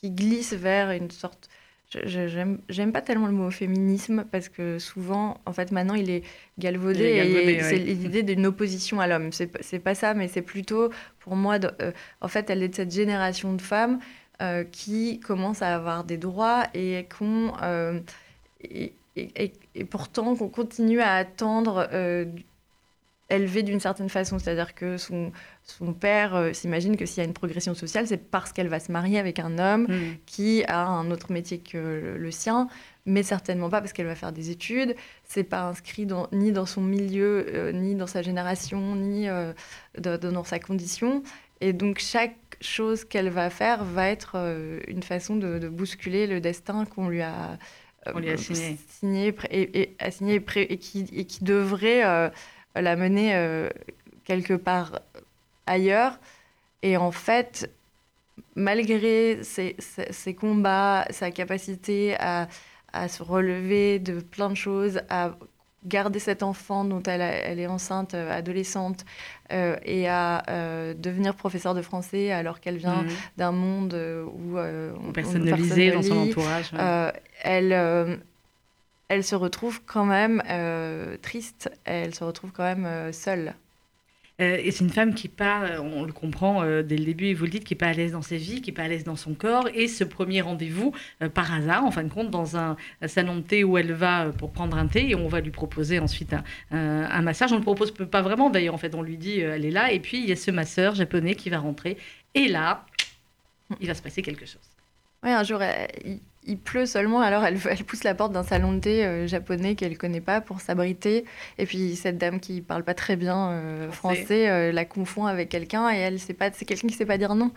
qui 0.00 0.10
glisse 0.10 0.52
vers 0.52 0.90
une 0.90 1.10
sorte 1.10 1.48
J'aime 1.92 2.92
pas 2.92 3.00
tellement 3.00 3.26
le 3.26 3.32
mot 3.32 3.50
féminisme 3.50 4.24
parce 4.30 4.48
que 4.48 4.78
souvent, 4.78 5.40
en 5.44 5.52
fait, 5.52 5.72
maintenant, 5.72 5.94
il 5.94 6.08
est 6.08 6.22
galvaudé, 6.58 7.04
et 7.04 7.60
c'est 7.62 7.78
l'idée 7.78 8.22
d'une 8.22 8.46
opposition 8.46 9.00
à 9.00 9.08
l'homme. 9.08 9.30
C'est 9.32 9.78
pas 9.80 9.94
ça, 9.96 10.14
mais 10.14 10.28
c'est 10.28 10.42
plutôt, 10.42 10.90
pour 11.18 11.34
moi, 11.34 11.58
euh, 11.80 11.90
en 12.20 12.28
fait, 12.28 12.48
elle 12.48 12.62
est 12.62 12.68
de 12.68 12.74
cette 12.76 12.92
génération 12.92 13.54
de 13.54 13.62
femmes 13.62 13.98
euh, 14.40 14.62
qui 14.62 15.18
commencent 15.18 15.62
à 15.62 15.74
avoir 15.74 16.04
des 16.04 16.16
droits 16.16 16.64
et 16.74 17.06
qu'on. 17.18 17.52
Euh, 17.62 17.98
et, 18.62 18.92
et, 19.16 19.84
pourtant, 19.84 20.36
qu'on 20.36 20.48
continue 20.48 21.00
à 21.00 21.14
attendre 21.14 21.88
élevée 23.30 23.62
d'une 23.62 23.80
certaine 23.80 24.08
façon. 24.08 24.38
C'est-à-dire 24.38 24.74
que 24.74 24.96
son, 24.96 25.32
son 25.62 25.92
père 25.92 26.34
euh, 26.34 26.52
s'imagine 26.52 26.96
que 26.96 27.06
s'il 27.06 27.18
y 27.18 27.20
a 27.20 27.24
une 27.24 27.34
progression 27.34 27.74
sociale, 27.74 28.06
c'est 28.06 28.30
parce 28.30 28.52
qu'elle 28.52 28.68
va 28.68 28.80
se 28.80 28.92
marier 28.92 29.18
avec 29.18 29.38
un 29.38 29.58
homme 29.58 29.84
mm. 29.84 30.16
qui 30.26 30.64
a 30.64 30.86
un 30.86 31.10
autre 31.10 31.32
métier 31.32 31.58
que 31.58 32.16
le, 32.18 32.30
sien, 32.30 32.68
mais 33.06 33.22
certainement 33.22 33.70
pas 33.70 33.80
parce 33.80 33.92
qu'elle 33.92 34.06
va 34.06 34.14
faire 34.14 34.32
des 34.32 34.50
études. 34.50 34.94
C'est 35.24 35.44
pas 35.44 35.62
inscrit 35.62 36.06
dans, 36.06 36.28
ni 36.32 36.52
dans 36.52 36.66
son 36.66 36.82
milieu, 36.82 37.46
euh, 37.48 37.72
ni 37.72 37.94
dans 37.94 38.06
sa 38.06 38.22
génération, 38.22 38.96
ni 38.96 39.28
euh, 39.28 39.52
dans 39.98 40.44
sa 40.44 40.58
condition. 40.58 41.22
Et 41.60 41.72
donc 41.72 41.98
chaque 41.98 42.36
chose 42.60 43.04
qu'elle 43.04 43.28
va 43.28 43.50
faire 43.50 43.84
va 43.84 44.08
être 44.08 44.36
une 44.88 45.02
façon 45.02 45.36
de, 45.36 45.68
bousculer 45.68 46.26
le 46.26 46.40
destin 46.40 46.86
qu'on 46.86 47.08
lui 47.08 47.20
a, 47.20 47.58
lui 48.16 48.30
a 48.30 48.36
signé, 48.38 48.78
signé 48.88 49.34
et, 49.50 49.94
assigné 49.98 50.42
et, 50.56 50.78
qui, 50.78 51.06
et 51.12 51.26
qui 51.26 51.44
devrait 51.44 52.30
la 52.74 52.96
mener 52.96 53.34
euh, 53.34 53.68
quelque 54.24 54.54
part 54.54 55.00
ailleurs. 55.66 56.18
Et 56.82 56.96
en 56.96 57.10
fait, 57.10 57.70
malgré 58.54 59.40
ses, 59.42 59.76
combats, 60.34 61.06
sa 61.10 61.30
capacité 61.30 62.16
à, 62.18 62.48
se 63.08 63.22
relever 63.22 63.98
de 63.98 64.20
plein 64.20 64.50
de 64.50 64.54
choses, 64.54 65.00
à 65.08 65.36
garder 65.86 66.18
cet 66.18 66.42
enfant 66.42 66.84
dont 66.84 67.02
elle, 67.04 67.22
elle 67.22 67.58
est 67.58 67.66
enceinte, 67.66 68.12
euh, 68.12 68.30
adolescente, 68.30 69.06
euh, 69.52 69.76
et 69.84 70.08
à 70.08 70.42
devenir 70.98 71.34
professeur 71.34 71.74
de 71.74 71.82
français 71.82 72.32
alors 72.32 72.60
qu'elle 72.60 72.76
vient 72.76 73.02
mhm. 73.02 73.10
d'un 73.36 73.52
monde 73.52 73.94
où, 74.34 74.56
personne 75.12 75.44
ne 75.44 75.54
lisait 75.54 75.90
dans 75.92 76.02
son 76.02 76.18
entourage. 76.18 76.72
elle, 77.42 78.20
elle 79.10 79.24
se 79.24 79.34
retrouve 79.34 79.82
quand 79.84 80.04
même 80.04 80.40
euh, 80.48 81.16
triste, 81.20 81.68
elle 81.84 82.14
se 82.14 82.22
retrouve 82.22 82.52
quand 82.52 82.62
même 82.62 82.86
euh, 82.86 83.10
seule. 83.10 83.54
Euh, 84.40 84.56
et 84.62 84.70
c'est 84.70 84.84
une 84.84 84.90
femme 84.90 85.14
qui 85.14 85.26
pas, 85.26 85.80
on 85.80 86.04
le 86.04 86.12
comprend 86.12 86.62
dès 86.82 86.96
le 86.96 87.04
début, 87.04 87.26
et 87.26 87.34
vous 87.34 87.44
le 87.44 87.50
dites, 87.50 87.64
qui 87.64 87.74
n'est 87.74 87.78
pas 87.78 87.88
à 87.88 87.92
l'aise 87.92 88.12
dans 88.12 88.22
sa 88.22 88.36
vie, 88.36 88.62
qui 88.62 88.70
n'est 88.70 88.74
pas 88.74 88.84
à 88.84 88.88
l'aise 88.88 89.02
dans 89.02 89.16
son 89.16 89.34
corps. 89.34 89.68
Et 89.74 89.88
ce 89.88 90.04
premier 90.04 90.40
rendez-vous, 90.42 90.94
par 91.34 91.52
hasard, 91.52 91.84
en 91.84 91.90
fin 91.90 92.04
de 92.04 92.08
compte, 92.08 92.30
dans 92.30 92.56
un, 92.56 92.76
salon 93.06 93.36
de 93.36 93.40
thé 93.40 93.64
où 93.64 93.76
elle 93.76 93.92
va 93.92 94.30
pour 94.30 94.52
prendre 94.52 94.78
un 94.78 94.86
thé, 94.86 95.10
et 95.10 95.14
on 95.16 95.26
va 95.26 95.40
lui 95.40 95.50
proposer 95.50 95.98
ensuite 95.98 96.34
un, 96.70 97.20
massage. 97.20 97.50
On 97.50 97.56
ne 97.56 97.60
le 97.60 97.64
propose 97.64 97.92
pas 97.92 98.22
vraiment, 98.22 98.48
d'ailleurs, 98.48 98.74
en 98.74 98.78
fait, 98.78 98.94
on 98.94 99.02
lui 99.02 99.18
dit, 99.18 99.40
elle 99.40 99.66
est 99.66 99.72
là. 99.72 99.92
Et 99.92 99.98
puis, 99.98 100.20
il 100.20 100.28
y 100.28 100.32
a 100.32 100.36
ce 100.36 100.52
masseur 100.52 100.94
japonais 100.94 101.34
qui 101.34 101.50
va 101.50 101.58
rentrer. 101.58 101.98
Et 102.34 102.46
là, 102.46 102.86
il 103.80 103.88
va 103.88 103.94
se 103.94 104.02
passer 104.02 104.22
quelque 104.22 104.46
chose. 104.46 104.62
Oui, 105.22 105.32
un 105.32 105.42
jour, 105.42 105.60
il 106.44 106.58
pleut 106.58 106.86
seulement, 106.86 107.20
alors 107.20 107.44
elle, 107.44 107.58
elle 107.68 107.84
pousse 107.84 108.02
la 108.02 108.14
porte 108.14 108.32
d'un 108.32 108.42
salon 108.42 108.72
de 108.72 108.80
thé 108.80 109.04
euh, 109.04 109.26
japonais 109.26 109.74
qu'elle 109.74 109.98
connaît 109.98 110.22
pas 110.22 110.40
pour 110.40 110.60
s'abriter. 110.60 111.24
Et 111.58 111.66
puis 111.66 111.96
cette 111.96 112.16
dame 112.16 112.40
qui 112.40 112.62
parle 112.62 112.82
pas 112.82 112.94
très 112.94 113.16
bien 113.16 113.50
euh, 113.50 113.90
français 113.90 114.48
euh, 114.48 114.72
la 114.72 114.86
confond 114.86 115.26
avec 115.26 115.50
quelqu'un 115.50 115.92
et 115.92 115.98
elle 115.98 116.18
sait 116.18 116.32
pas, 116.32 116.50
c'est 116.52 116.64
quelqu'un 116.64 116.88
qui 116.88 116.94
sait 116.94 117.04
pas 117.06 117.18
dire 117.18 117.34
non, 117.34 117.52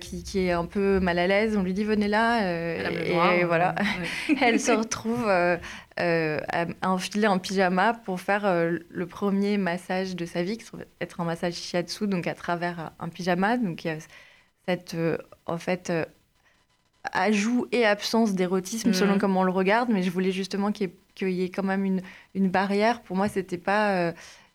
qui, 0.00 0.22
qui, 0.22 0.46
est 0.46 0.52
un 0.52 0.66
peu 0.66 1.00
mal 1.00 1.18
à 1.18 1.26
l'aise. 1.26 1.56
On 1.56 1.62
lui 1.62 1.74
dit 1.74 1.82
venez 1.82 2.08
là 2.08 2.46
et, 2.76 3.44
voilà, 3.44 3.74
elle 4.40 4.60
se 4.60 4.72
retrouve 4.72 5.28
à 5.28 6.66
enfiler 6.82 7.26
en 7.26 7.38
pyjama 7.38 7.94
pour 8.04 8.20
faire 8.20 8.44
le 8.46 9.06
premier 9.06 9.58
massage 9.58 10.14
de 10.14 10.26
sa 10.26 10.42
vie, 10.42 10.58
qui 10.58 10.64
va 10.72 10.84
être 11.00 11.20
un 11.20 11.24
massage 11.24 11.54
shiatsu, 11.54 12.06
donc 12.06 12.26
à 12.26 12.34
travers 12.34 12.92
un 13.00 13.08
pyjama. 13.08 13.56
Donc 13.56 13.84
il 13.84 13.88
y 13.88 13.90
a 13.90 13.96
cette 14.66 14.96
en 15.46 15.58
fait 15.58 15.92
ajout 17.10 17.66
et 17.72 17.84
absence 17.84 18.34
d'érotisme 18.34 18.92
selon 18.92 19.14
mhm. 19.14 19.18
comment 19.18 19.40
on 19.40 19.44
le 19.44 19.50
regarde, 19.50 19.88
mais 19.90 20.02
je 20.02 20.10
voulais 20.10 20.30
justement 20.30 20.70
qu'il 20.72 20.90
y, 21.20 21.42
ait 21.42 21.50
quand 21.50 21.64
même 21.64 21.84
une, 21.84 22.02
une 22.34 22.48
barrière. 22.48 23.00
Pour 23.02 23.16
moi, 23.16 23.28
c'était 23.28 23.58
pas. 23.58 23.96
Euh, 23.96 24.12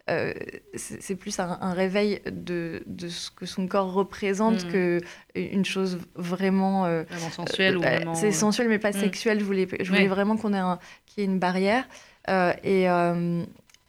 euh, 0.09 0.33
c'est 0.73 1.17
plus 1.17 1.37
un, 1.37 1.73
réveil 1.73 2.21
de, 2.31 2.81
de, 2.85 3.09
ce 3.09 3.29
que 3.29 3.45
son 3.45 3.67
corps 3.67 3.91
représente 3.91 4.63
mhm. 4.63 4.71
que 4.71 5.01
une 5.35 5.65
chose 5.65 5.99
vraiment, 6.15 6.85
euh, 6.85 7.03
vraiment 7.09 7.29
sensuelle. 7.29 7.77
Bah, 7.77 8.13
c'est 8.13 8.31
sensuel, 8.31 8.69
mais 8.69 8.79
pas 8.79 8.93
mhm. 8.93 9.01
sexuel. 9.01 9.39
Je 9.41 9.43
voulais, 9.43 9.67
je 9.81 9.89
voulais 9.89 10.07
vraiment 10.07 10.37
qu'on 10.37 10.53
ait 10.53 10.77
qu'il 11.05 11.23
y 11.23 11.27
ait 11.27 11.29
une 11.29 11.39
barrière. 11.39 11.85
et, 12.29 12.85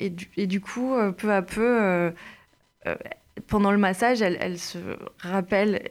et, 0.01 0.11
du, 0.11 0.29
et, 0.37 0.47
du, 0.49 0.61
coup, 0.61 0.97
peu 1.17 1.33
à 1.33 1.43
peu, 1.43 2.13
pendant 3.47 3.71
le 3.71 3.79
massage, 3.79 4.21
elle, 4.21 4.39
elle 4.41 4.59
se 4.59 4.79
rappelle 5.21 5.91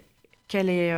qu'elle 0.49 0.69
est 0.69 0.93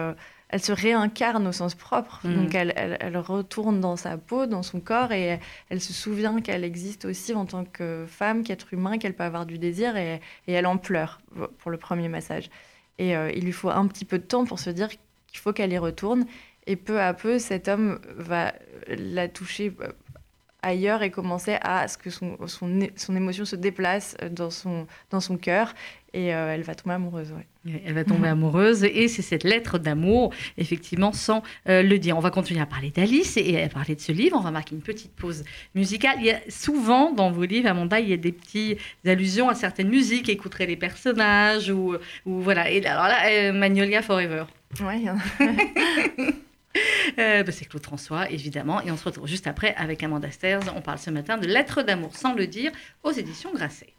elle 0.49 0.61
se 0.61 0.71
réincarne 0.71 1.47
au 1.47 1.51
sens 1.51 1.75
propre. 1.75 2.19
Mm. 2.23 2.35
Donc 2.35 2.55
elle, 2.55 2.73
elle, 2.75 3.17
retourne 3.17 3.79
dans 3.79 3.95
sa 3.95 4.17
peau, 4.17 4.45
dans 4.47 4.63
son 4.63 4.79
corps, 4.79 5.11
et 5.11 5.39
elle, 5.69 5.81
se 5.81 5.93
souvient 5.93 6.41
qu'elle 6.41 6.63
existe 6.63 7.05
aussi 7.05 7.33
en 7.33 7.45
tant 7.45 7.65
que 7.65 8.05
femme, 8.07 8.43
qu'être 8.43 8.73
humain, 8.73 8.97
qu'elle 8.97 9.13
peut 9.13 9.23
avoir 9.23 9.45
du 9.45 9.59
désir, 9.59 9.95
et, 9.95 10.19
et, 10.47 10.53
elle 10.53 10.65
en 10.65 10.77
pleure 10.77 11.21
pour 11.59 11.71
le 11.71 11.77
premier 11.77 12.09
massage. 12.09 12.49
Et 12.97 13.15
euh, 13.15 13.31
il 13.33 13.45
lui 13.45 13.51
faut 13.51 13.69
un 13.69 13.87
petit 13.87 14.05
peu 14.05 14.17
de 14.17 14.23
temps 14.23 14.45
pour 14.45 14.59
se 14.59 14.69
dire 14.69 14.89
qu'il 14.89 15.39
faut 15.39 15.53
qu'elle 15.53 15.71
y 15.71 15.77
retourne. 15.77 16.25
Et 16.67 16.75
peu 16.75 16.99
à 17.01 17.13
peu, 17.13 17.39
cet 17.39 17.67
homme 17.67 17.99
va 18.15 18.53
la 18.87 19.27
toucher 19.27 19.75
euh, 19.81 19.87
ailleurs 20.61 21.03
et 21.03 21.11
commencer 21.11 21.57
à 21.61 21.87
ce 21.87 21.97
que 21.97 22.09
son, 22.09 22.37
son, 22.47 22.87
son 22.95 23.15
émotion 23.15 23.45
se 23.45 23.55
déplace 23.55 24.15
euh, 24.21 24.29
dans 24.29 24.49
son, 24.49 24.87
dans 25.09 25.19
son 25.19 25.37
cœur 25.37 25.73
et 26.13 26.33
euh, 26.33 26.53
elle 26.53 26.63
va 26.63 26.73
tomber 26.73 26.95
amoureuse. 26.95 27.33
Elle 27.85 27.93
va 27.93 28.03
tomber 28.03 28.29
amoureuse 28.29 28.83
et 28.83 29.07
c'est 29.07 29.21
cette 29.21 29.43
lettre 29.43 29.77
d'amour, 29.77 30.33
effectivement, 30.57 31.13
sans 31.13 31.43
euh, 31.67 31.83
le 31.83 31.99
dire. 31.99 32.17
On 32.17 32.19
va 32.19 32.31
continuer 32.31 32.61
à 32.61 32.65
parler 32.65 32.89
d'Alice 32.89 33.37
et 33.37 33.61
à 33.61 33.69
parler 33.69 33.95
de 33.95 34.01
ce 34.01 34.11
livre. 34.11 34.35
On 34.39 34.41
va 34.41 34.49
marquer 34.49 34.73
une 34.73 34.81
petite 34.81 35.11
pause 35.11 35.43
musicale. 35.75 36.15
Il 36.19 36.25
y 36.25 36.31
a 36.31 36.39
souvent 36.49 37.11
dans 37.11 37.29
vos 37.29 37.43
livres, 37.43 37.69
Amanda, 37.69 37.99
il 37.99 38.09
y 38.09 38.13
a 38.13 38.17
des 38.17 38.31
petites 38.31 38.79
allusions 39.05 39.49
à 39.49 39.55
certaines 39.55 39.89
musiques, 39.89 40.29
écouter 40.29 40.65
les 40.65 40.77
personnages 40.77 41.69
ou, 41.69 41.95
ou 42.25 42.41
voilà. 42.41 42.71
Et 42.71 42.83
alors 42.85 43.03
là, 43.03 43.53
Magnolia 43.53 44.01
Forever. 44.01 44.45
Oui. 44.81 45.05
Euh, 47.17 47.43
bah, 47.43 47.51
c'est 47.51 47.65
Claude 47.65 47.83
François, 47.83 48.29
évidemment. 48.29 48.81
Et 48.81 48.91
on 48.91 48.97
se 48.97 49.05
retrouve 49.05 49.27
juste 49.27 49.47
après 49.47 49.73
avec 49.75 50.03
Amanda 50.03 50.29
Sters. 50.31 50.61
On 50.75 50.81
parle 50.81 50.99
ce 50.99 51.09
matin 51.09 51.37
de 51.37 51.47
Lettres 51.47 51.81
d'amour 51.81 52.15
sans 52.15 52.33
le 52.33 52.47
dire 52.47 52.71
aux 53.03 53.11
éditions 53.11 53.51
Grasset. 53.53 53.93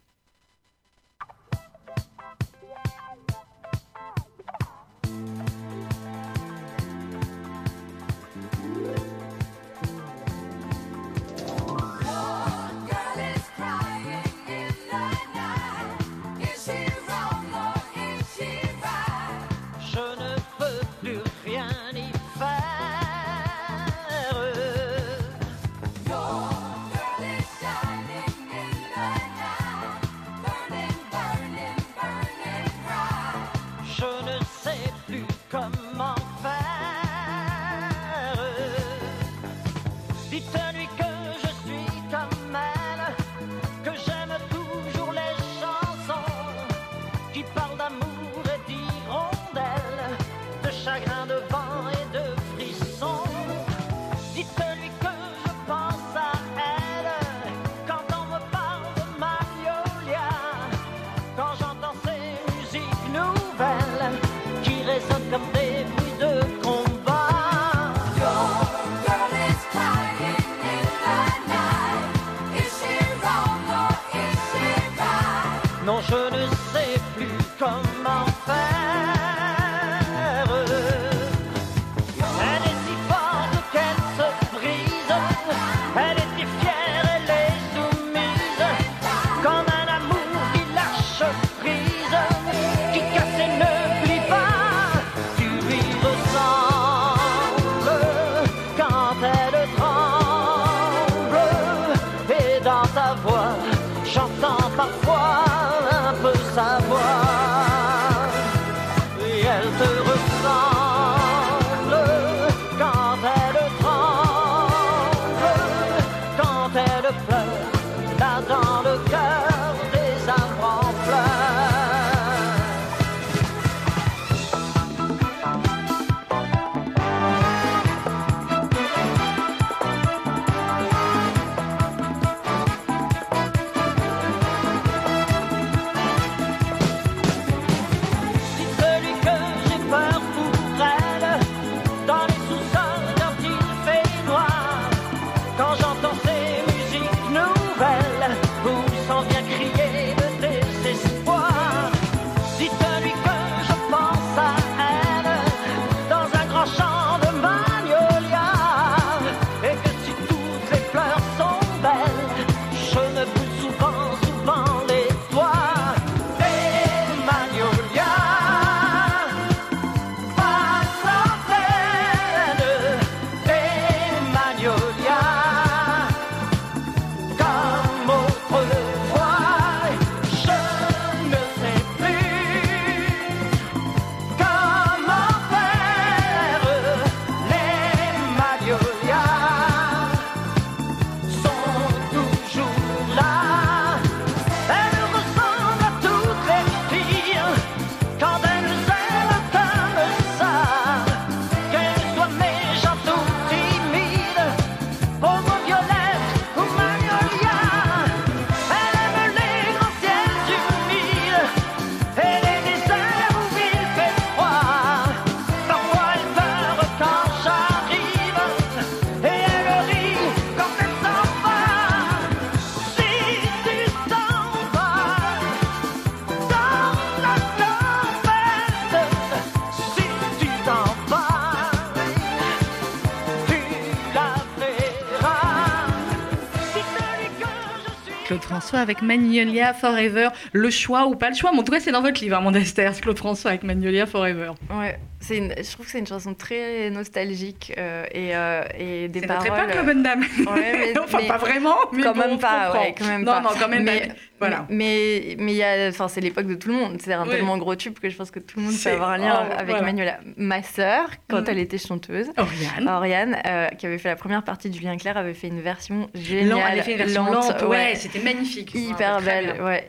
Avec 238.75 239.03
Magnolia 239.03 239.75
Forever. 239.75 240.29
Le 240.53 240.71
choix 240.71 241.07
ou 241.07 241.17
pas 241.17 241.31
le 241.31 241.35
choix, 241.35 241.51
mais 241.53 241.59
en 241.59 241.63
tout 241.63 241.73
cas, 241.73 241.81
c'est 241.81 241.93
dans 241.93 242.03
votre 242.03 242.21
livre, 242.23 242.41
mon 242.41 242.55
Esther, 242.55 242.93
Claude 243.01 243.19
François 243.19 243.51
avec 243.51 243.63
Magnolia 243.63 244.07
Forever. 244.07 244.53
Ouais, 244.71 244.99
une, 245.29 245.55
je 245.57 245.71
trouve 245.73 245.87
que 245.87 245.93
c'est 245.93 245.99
une 245.99 246.07
chanson 246.07 246.35
très 246.35 246.91
nostalgique 246.91 247.75
euh, 247.79 248.05
et, 248.13 248.35
euh, 248.35 248.63
et 248.79 249.09
des 249.09 249.21
paroles. 249.21 249.43
C'est 249.45 249.51
notre 249.51 249.63
époque, 249.63 249.75
la 249.75 249.83
bonne 249.83 250.03
dame. 250.03 250.21
Ouais, 250.21 250.93
mais, 250.95 250.99
enfin, 251.05 251.19
pas 251.27 251.37
vraiment, 251.37 251.77
mais 251.93 252.03
quand 252.03 252.15
même 252.15 252.39
pas. 252.39 252.73
Ouais, 252.73 252.95
quand 252.97 253.07
même 253.07 253.25
non, 253.25 253.33
pas. 253.33 253.41
non, 253.41 253.51
quand 253.59 253.69
même 253.69 253.85
mais, 253.85 254.09
pas. 254.09 254.15
Voilà. 254.39 254.67
Mais 254.71 255.37
mais 255.39 255.63
a, 255.63 255.89
enfin, 255.89 256.09
c'est 256.09 256.23
l'époque 256.23 256.47
de 256.47 256.55
tout 256.55 256.69
le 256.69 256.75
monde. 256.75 256.97
C'est 257.01 257.13
un 257.13 257.27
tellement 257.27 257.59
gros 257.59 257.77
tube 257.77 257.99
que 257.99 258.09
je 258.09 258.17
pense 258.17 258.31
que 258.31 258.41
tout 258.41 258.59
le 258.59 258.67
monde 258.67 258.75
peut 258.83 258.91
avoir 258.91 259.11
un 259.11 259.19
lien 259.19 259.47
oh, 259.49 259.55
avec 259.59 259.83
Magnolia. 259.83 260.19
Ma 260.37 260.63
sœur, 260.63 261.11
quand 261.29 261.43
mm. 261.43 261.49
elle 261.49 261.59
était 261.59 261.79
chanteuse, 261.79 262.31
Oriane, 262.39 262.89
Oriane 262.89 263.37
euh, 263.47 263.69
qui 263.69 263.87
avait 263.87 263.99
fait 263.99 264.09
la 264.09 264.17
première 264.17 264.43
partie 264.43 264.71
du 264.71 264.81
Lien 264.81 264.97
clair, 264.97 265.17
avait 265.19 265.35
fait 265.35 265.49
une 265.49 265.61
version 265.61 266.09
géniale, 266.15 266.59
elle 266.59 266.73
avait 266.73 266.83
fait 266.83 266.93
une 266.93 266.99
version 266.99 267.31
lente, 267.31 267.63
ouais, 267.63 267.95
c'était 267.97 268.21
magnifique, 268.21 268.75
hyper 268.75 269.21
belle, 269.21 269.61
ouais, 269.63 269.87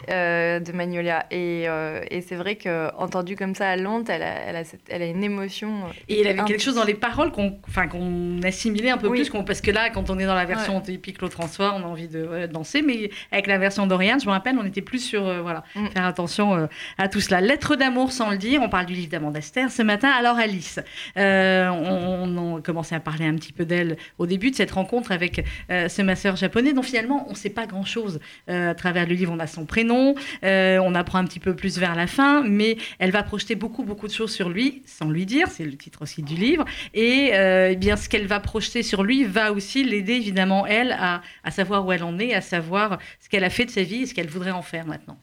de 0.60 0.72
Magnolia. 0.74 1.26
Et, 1.32 1.68
et 2.12 2.22
c'est 2.22 2.36
vrai 2.36 2.56
que 2.56 2.94
entendu 2.98 3.38
comme 3.38 3.56
ça, 3.56 3.78
lente, 3.78 4.10
elle 4.10 4.24
a, 4.24 4.34
elle 4.48 4.56
a, 4.58 4.64
elle 4.90 5.02
a 5.02 5.06
une 5.06 5.21
une 5.22 5.32
émotion. 5.32 5.84
Et 6.10 6.22
il 6.22 6.28
avait 6.28 6.44
quelque 6.44 6.62
chose 6.62 6.76
dans 6.76 6.84
les 6.84 6.94
paroles 6.94 7.32
qu'on 7.32 7.60
enfin, 7.68 7.88
qu'on 7.88 8.42
assimilait 8.44 8.90
un 8.90 8.98
peu 8.98 9.10
plus, 9.10 9.30
parce 9.46 9.62
que 9.62 9.72
là, 9.72 9.90
quand 9.90 10.10
on 10.10 10.18
est 10.20 10.26
dans 10.26 10.36
la 10.36 10.46
version 10.46 10.80
typique 10.82 11.20
Claude 11.20 11.32
François, 11.32 11.76
on 11.76 11.84
a 11.84 11.88
envie 11.88 12.08
de 12.08 12.48
danser, 12.48 12.82
mais 12.82 13.12
avec 13.32 13.48
la 13.48 13.58
version 13.58 13.88
d'Oriane, 13.88 14.20
je 14.20 14.26
me 14.26 14.32
rappelle, 14.32 14.58
on 14.60 14.66
était 14.66 14.82
plus 14.82 15.00
sur, 15.00 15.22
voilà, 15.42 15.64
mm. 15.76 15.88
faire 15.90 16.06
attention 16.06 16.68
à 16.98 17.08
tout 17.08 17.22
cela. 17.22 17.42
Lettre 17.42 17.76
d'amour 17.76 18.12
sans 18.12 18.32
le 18.32 18.38
dire, 18.38 18.62
on 18.62 18.70
parle 18.70 18.86
du 18.86 18.94
livre 18.94 19.10
d'Amanda 19.10 19.40
Esther 19.40 19.72
ce 19.72 19.82
matin. 19.82 20.10
Alors 20.10 20.38
Alice, 20.38 20.80
on, 21.16 21.22
on, 21.22 22.58
a 22.58 22.62
commencé 22.62 22.96
à 22.96 23.00
parler 23.00 23.26
un 23.26 23.36
petit 23.36 23.54
peu 23.54 23.66
d'elle 23.66 23.98
au 24.18 24.26
début 24.26 24.52
de 24.52 24.56
cette 24.56 24.72
rencontre 24.72 25.12
avec 25.12 25.46
ce 25.70 26.02
masseur 26.02 26.36
japonais, 26.36 26.74
dont 26.74 26.82
finalement 26.82 27.26
on 27.28 27.32
ne 27.32 27.36
sait 27.36 27.50
pas 27.50 27.68
grand-chose 27.68 28.20
à 28.48 28.74
travers 28.76 29.08
le 29.08 29.14
livre. 29.14 29.34
On 29.36 29.40
a 29.40 29.48
son 29.48 29.66
prénom, 29.66 30.16
on 30.44 30.96
apprend 30.96 31.20
un 31.20 31.26
petit 31.26 31.40
peu 31.40 31.56
plus 31.56 31.78
vers 31.78 31.96
la 31.96 32.08
fin, 32.08 32.42
mais 32.42 32.78
elle 33.00 33.12
va 33.12 33.24
projeter 33.24 33.56
beaucoup, 33.56 33.84
beaucoup 33.84 34.08
de 34.08 34.14
choses 34.14 34.32
sur 34.32 34.50
lui, 34.50 34.82
sans 34.86 35.10
lui 35.12 35.26
dire, 35.26 35.48
c'est 35.50 35.66
le 35.66 35.76
titre 35.76 36.02
aussi 36.02 36.24
du 36.24 36.36
livre, 36.36 36.66
et 36.94 37.32
euh, 37.34 37.70
eh 37.72 37.76
bien 37.76 37.96
ce 37.96 38.10
qu'elle 38.10 38.28
va 38.28 38.40
projeter 38.40 38.84
sur 38.84 39.04
lui 39.04 39.24
va 39.24 39.52
aussi 39.52 39.84
l'aider, 39.84 40.14
évidemment, 40.14 40.66
elle, 40.66 40.92
à, 40.94 41.22
savoir 41.52 41.86
où 41.86 41.92
elle 41.92 42.04
en 42.04 42.18
est, 42.20 42.34
à 42.34 42.42
savoir 42.42 43.00
ce 43.20 43.30
qu'elle 43.30 43.44
a 43.44 43.50
fait 43.50 43.66
de 43.66 43.72
sa 43.72 43.84
vie 43.84 44.04
et 44.04 44.06
ce 44.06 44.14
qu'elle 44.14 44.30
voudrait 44.30 44.52
en 44.52 44.62
faire 44.62 44.86
maintenant. 44.86 45.18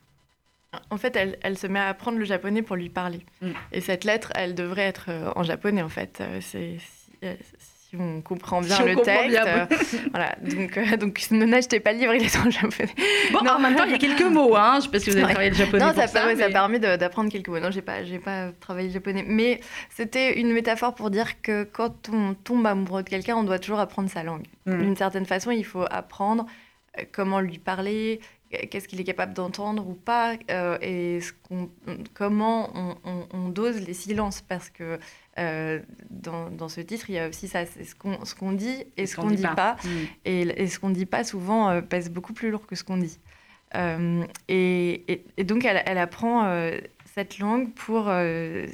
En 0.91 0.99
fait, 0.99 1.19
elle, 1.43 1.59
se 1.59 1.67
met 1.67 1.79
à 1.79 1.89
apprendre 1.89 2.19
le 2.19 2.27
japonais 2.27 2.63
pour 2.63 2.77
lui 2.77 2.91
parler. 2.91 3.21
Mm. 3.41 3.51
Et 3.73 3.81
cette 3.81 4.05
lettre, 4.05 4.33
elle 4.35 4.55
devrait 4.55 4.83
être 4.83 5.07
euh, 5.09 5.33
en 5.35 5.43
japonais, 5.43 5.83
en 5.83 5.89
fait. 5.89 6.19
Euh, 6.21 6.41
c'est 6.43 6.77
si 7.89 7.97
on 7.97 8.21
comprend 8.21 8.61
bien 8.61 8.85
le 8.85 8.97
texte. 8.97 9.39
Euh, 9.47 9.67
voilà, 10.11 10.37
donc, 10.43 10.77
euh, 10.77 10.97
donc 10.99 11.31
ne 11.31 11.47
n'achetez 11.47 11.81
pas 11.81 11.93
le 11.93 12.01
livre, 12.01 12.15
il 12.15 12.23
est 12.23 12.37
en 12.37 12.51
japonais. 12.51 12.95
Bon, 13.33 13.39
en 13.39 13.59
même 13.59 13.77
temps, 13.77 13.85
il 13.85 13.93
y 13.93 13.95
a 13.95 13.99
quelques 13.99 14.31
mots, 14.31 14.55
hein. 14.57 14.73
je 14.75 14.77
ne 14.77 14.83
sais 14.83 14.91
pas 14.91 15.01
si 15.01 15.11
vous 15.11 15.17
avez 15.17 15.27
travaillé 15.27 15.51
le 15.51 15.57
japonais. 15.57 15.85
Non, 15.85 15.95
ça, 15.95 16.07
ça, 16.07 16.37
ça 16.37 16.51
permet 16.51 16.79
d'apprendre 16.79 17.31
quelques 17.31 17.49
mots. 17.49 17.61
Non, 17.61 17.71
j'ai 17.71 17.81
pas, 17.81 18.05
j'ai 18.05 18.19
pas 18.19 18.51
travaillé 18.61 18.89
le 18.89 18.95
japonais, 18.95 19.25
mais 19.27 19.61
c'était 19.89 20.39
une 20.39 20.53
métaphore 20.53 20.95
pour 20.95 21.11
dire 21.11 21.41
que 21.41 21.65
quand 21.65 22.11
on 22.13 22.35
tombe 22.35 22.67
amoureux 22.67 23.03
de 23.03 23.09
quelqu'un, 23.09 23.37
on 23.37 23.45
doit 23.45 23.59
toujours 23.59 23.81
apprendre 23.81 24.11
sa 24.11 24.23
langue. 24.23 24.45
Mm. 24.67 24.83
D'une 24.83 24.97
certaine 24.97 25.27
façon, 25.27 25.51
il 25.51 25.65
faut 25.65 25.85
apprendre 25.91 26.45
euh, 26.99 27.05
comment 27.11 27.41
lui 27.41 27.59
parler, 27.59 28.21
qu'est-ce 28.51 28.89
qu'il 28.89 29.01
est 29.01 29.05
capable 29.05 29.35
d'entendre 29.35 29.87
ou 29.87 29.95
pas, 29.95 30.35
et 30.81 31.21
ce 31.21 31.33
comment 32.15 32.71
on, 32.75 32.97
on, 33.05 33.29
on, 33.33 33.49
dose 33.49 33.81
les 33.81 33.95
silences, 33.95 34.41
parce 34.41 34.71
que 34.71 34.99
euh, 35.39 35.81
dans, 36.11 36.51
dans, 36.51 36.69
ce 36.69 36.81
titre, 36.81 37.11
il 37.11 37.15
y 37.15 37.19
a 37.19 37.29
aussi 37.29 37.47
ça, 37.47 37.65
c'est 37.65 37.85
ce 37.85 37.95
qu'on 37.95 38.25
ce 38.25 38.35
qu'on 38.35 38.53
dit 38.53 38.85
et 38.97 39.07
ce 39.07 39.17
qu'on 39.17 39.31
ne 39.31 39.37
dit 39.37 39.43
pas. 39.43 39.77
Mm. 39.85 39.89
Et, 40.25 40.67
ce 40.67 40.79
qu'on 40.79 40.89
ne 40.89 40.95
dit 40.95 41.07
pas, 41.07 41.23
souvent, 41.23 41.71
euh, 41.71 41.81
pèse 41.81 42.11
beaucoup 42.11 42.33
plus 42.33 42.51
lourd 42.51 42.67
que 42.67 42.75
ce 42.75 42.83
qu'on 42.83 42.97
dit. 42.97 43.21
Euh, 43.75 44.25
et, 44.49 45.23
et, 45.37 45.45
donc, 45.45 45.65
elle, 45.65 45.83
elle 45.87 45.99
apprend 45.99 46.45
cette 47.19 47.39
langue 47.39 47.73
pour 47.73 48.11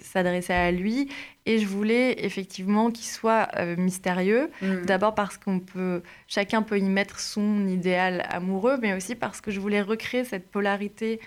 s'adresser 0.03 0.53
à 0.53 0.71
lui. 0.71 1.09
Et 1.47 1.59
je 1.59 1.67
voulais 1.67 2.25
effectivement 2.25 2.91
qu'il 2.91 3.07
soit 3.07 3.49
mystérieux. 3.77 4.51
Mm. 4.61 4.85
D'abord 4.85 5.15
parce 5.15 5.39
qu'on 5.39 5.61
peut, 5.61 6.03
chacun 6.29 6.63
peut 6.63 6.79
y 6.79 6.83
mettre 6.83 7.21
son 7.21 7.67
idéal 7.67 8.27
amoureux, 8.29 8.79
mais 8.83 8.93
aussi 8.93 9.15
parce 9.15 9.41
que 9.41 9.51
je 9.51 9.61
voulais 9.61 9.81
recréer 9.81 10.25
cette 10.25 10.51
polarité 10.51 11.21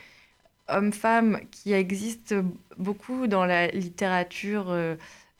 homme-femme 0.67 1.39
qui 1.50 1.74
existe 1.74 2.36
beaucoup 2.77 3.27
dans 3.27 3.45
la 3.45 3.67
littérature 3.67 4.71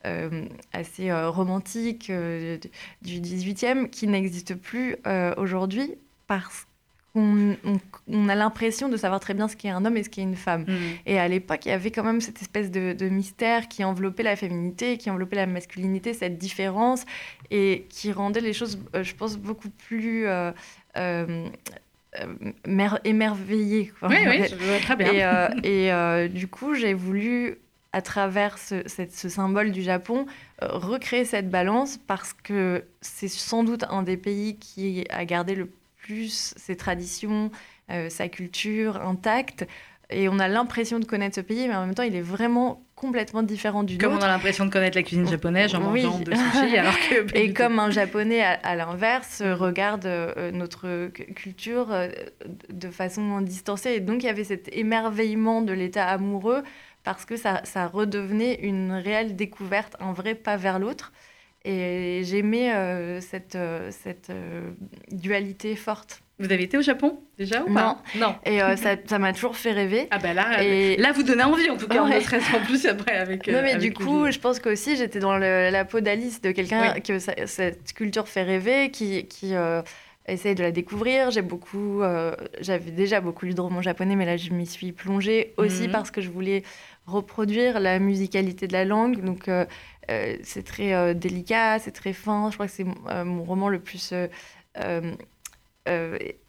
euh, 0.08 0.46
assez 0.74 1.10
euh, 1.10 1.30
romantique 1.30 2.10
euh, 2.12 2.58
du 3.02 3.20
18e 3.20 3.90
qui 3.90 4.08
n'existe 4.08 4.56
plus 4.56 4.96
aujourd'hui 5.38 5.96
parce 6.28 6.68
qu'on 7.18 7.80
on, 8.08 8.30
a 8.30 8.36
l'impression 8.36 8.90
de 8.90 8.98
savoir 8.98 9.20
très 9.20 9.34
bien 9.34 9.48
ce 9.48 9.56
qu'est 9.56 9.70
un 9.70 9.84
homme 9.86 9.98
et 9.98 10.04
ce 10.04 10.10
qu'est 10.10 10.22
une 10.22 10.36
femme. 10.36 10.64
Mm. 10.68 10.76
Et 11.06 11.20
à 11.20 11.28
l'époque, 11.28 11.66
il 11.66 11.70
y 11.70 11.72
avait 11.72 11.92
quand 11.92 12.04
même 12.04 12.22
cette 12.22 12.42
espèce 12.42 12.72
de, 12.72 13.10
mystère 13.10 13.68
qui 13.68 13.84
enveloppait 13.84 14.24
la 14.24 14.36
féminité, 14.36 14.98
qui 14.98 15.10
enveloppait 15.10 15.36
la 15.36 15.48
masculinité, 15.48 16.14
cette 16.14 16.38
différence, 16.38 17.06
et 17.52 17.86
qui 17.90 18.12
rendait 18.12 18.42
les 18.42 18.54
choses, 18.54 18.80
je 18.94 19.14
pense, 19.14 19.38
beaucoup 19.38 19.70
plus... 19.70 20.28
émerveillées. 23.04 23.94
Oui, 24.02 24.18
oui, 24.28 24.42
très 24.82 24.96
bien. 24.96 25.50
Et, 25.64 25.88
et 26.26 26.30
du 26.30 26.48
coup, 26.48 26.74
j'ai 26.74 26.94
voulu 26.94 27.58
à 27.98 28.02
travers 28.02 28.58
ce, 28.58 28.84
symbole 29.10 29.72
du 29.72 29.82
Japon, 29.82 30.28
euh, 30.62 30.68
recréer 30.72 31.26
cette 31.26 31.50
balance 31.50 31.98
parce 31.98 32.34
que 32.34 32.84
c'est 33.02 33.28
sans 33.28 33.64
doute 33.64 33.86
un 33.90 34.04
des 34.04 34.18
pays 34.18 34.58
qui 34.58 35.06
a 35.10 35.26
gardé 35.26 35.56
le 35.56 35.70
plus 36.08 36.54
ses 36.56 36.78
traditions, 36.78 37.52
euh, 37.92 38.10
sa 38.10 38.30
culture 38.30 39.02
intacte. 39.02 39.68
Et 40.10 40.30
on 40.30 40.40
a 40.40 40.48
l'impression 40.48 41.00
de 41.00 41.06
connaître 41.06 41.36
ce 41.36 41.42
pays, 41.42 41.68
mais 41.68 41.76
en 41.76 41.86
même 41.86 41.94
temps, 41.94 42.04
il 42.04 42.16
est 42.16 42.22
vraiment 42.22 42.82
complètement 42.96 43.44
différent 43.44 43.84
du 43.84 43.98
Comme 43.98 44.14
on 44.14 44.22
a 44.22 44.28
l'impression 44.28 44.66
de 44.66 44.72
connaître 44.72 44.96
la 44.96 45.04
cuisine 45.04 45.28
japonaise 45.28 45.76
en 45.76 45.82
mangeant 45.82 46.18
de 46.18 46.34
sushi, 46.34 46.78
alors 46.78 46.98
que... 46.98 47.38
Et 47.38 47.52
comme 47.52 47.78
un 47.78 47.92
japonais, 47.92 48.42
à, 48.42 48.76
l'inverse, 48.76 49.44
regarde 49.44 50.06
euh, 50.06 50.52
notre 50.52 51.10
culture 51.10 51.88
de 52.70 52.90
façon 52.90 53.42
distancée. 53.42 53.92
Et 53.92 54.00
donc, 54.00 54.24
il 54.24 54.28
y 54.28 54.30
avait 54.30 54.46
cet 54.46 54.74
émerveillement 54.74 55.62
de 55.62 55.74
l'état 55.74 56.08
amoureux 56.08 56.64
parce 57.04 57.26
que 57.26 57.36
ça, 57.36 57.62
ça, 57.66 57.88
redevenait 57.88 58.60
une 58.62 58.94
réelle 58.94 59.36
découverte, 59.36 59.98
un 60.00 60.14
vrai 60.14 60.36
pas 60.36 60.56
vers 60.56 60.80
l'autre. 60.80 61.12
Et 61.70 62.22
j'aimais 62.24 62.74
euh, 62.74 63.20
cette, 63.20 63.56
euh, 63.56 63.90
cette 63.92 64.30
euh, 64.30 64.72
dualité 65.12 65.76
forte. 65.76 66.22
Vous 66.40 66.46
avez 66.46 66.64
été 66.64 66.78
au 66.78 66.82
Japon 66.82 67.20
déjà 67.38 67.64
ou 67.64 67.74
pas 67.74 68.02
Non. 68.16 68.36
Et 68.46 68.60
ça 69.06 69.20
m'a 69.20 69.34
toujours 69.34 69.58
fait 69.58 69.72
rêver. 69.72 70.08
Ah 70.12 70.20
ben 70.20 70.34
là, 70.34 70.64
et... 70.64 70.96
là 70.96 71.12
vous 71.12 71.24
donnez 71.24 71.44
envie 71.44 71.70
en 71.70 71.78
tout 71.78 71.88
cas, 71.88 72.04
ouais. 72.04 72.20
ne 72.20 72.58
en 72.58 72.64
plus 72.64 72.86
après 72.86 73.18
avec. 73.18 73.48
non 73.48 73.62
mais 73.64 73.76
du 73.78 73.92
coup, 73.92 74.30
je 74.30 74.38
pense 74.38 74.60
qu'aussi 74.60 74.96
j'étais 74.96 75.20
dans 75.20 75.36
la 75.36 75.84
peau 75.84 76.00
d'Alice, 76.00 76.40
de 76.40 76.52
quelqu'un 76.52 77.00
que 77.00 77.18
cette 77.20 77.94
culture 77.94 78.28
fait 78.28 78.44
rêver, 78.44 78.92
qui, 78.92 79.26
qui 79.26 79.54
essaye 80.28 80.54
de 80.54 80.62
la 80.62 80.72
découvrir. 80.72 81.32
J'ai 81.32 81.42
beaucoup, 81.42 82.04
j'avais 82.62 82.92
déjà 82.92 83.20
beaucoup 83.20 83.48
lu 83.48 83.56
de 83.56 83.62
romans 83.62 83.82
japonais, 83.82 84.16
mais 84.16 84.26
là 84.26 84.38
je 84.38 84.54
m'y 84.54 84.68
suis 84.68 84.92
plongée 84.92 85.56
aussi 85.58 85.88
mhm. 85.88 85.92
parce 85.92 86.12
que 86.12 86.22
je 86.22 86.30
voulais 86.30 86.62
reproduire 87.08 87.80
la 87.80 87.98
musicalité 87.98 88.68
de 88.68 88.74
la 88.74 88.86
langue. 88.86 89.24
Donc, 89.24 89.50
c'est 90.44 90.64
très 90.64 90.94
euh, 90.94 91.14
délicat, 91.14 91.80
c'est 91.80 91.92
très 91.92 92.14
fin. 92.14 92.50
Je 92.50 92.56
crois 92.56 92.68
que 92.68 92.74
c'est 92.74 92.86
mon 92.86 93.44
roman 93.44 93.70
le 93.70 93.80
plus 93.80 94.14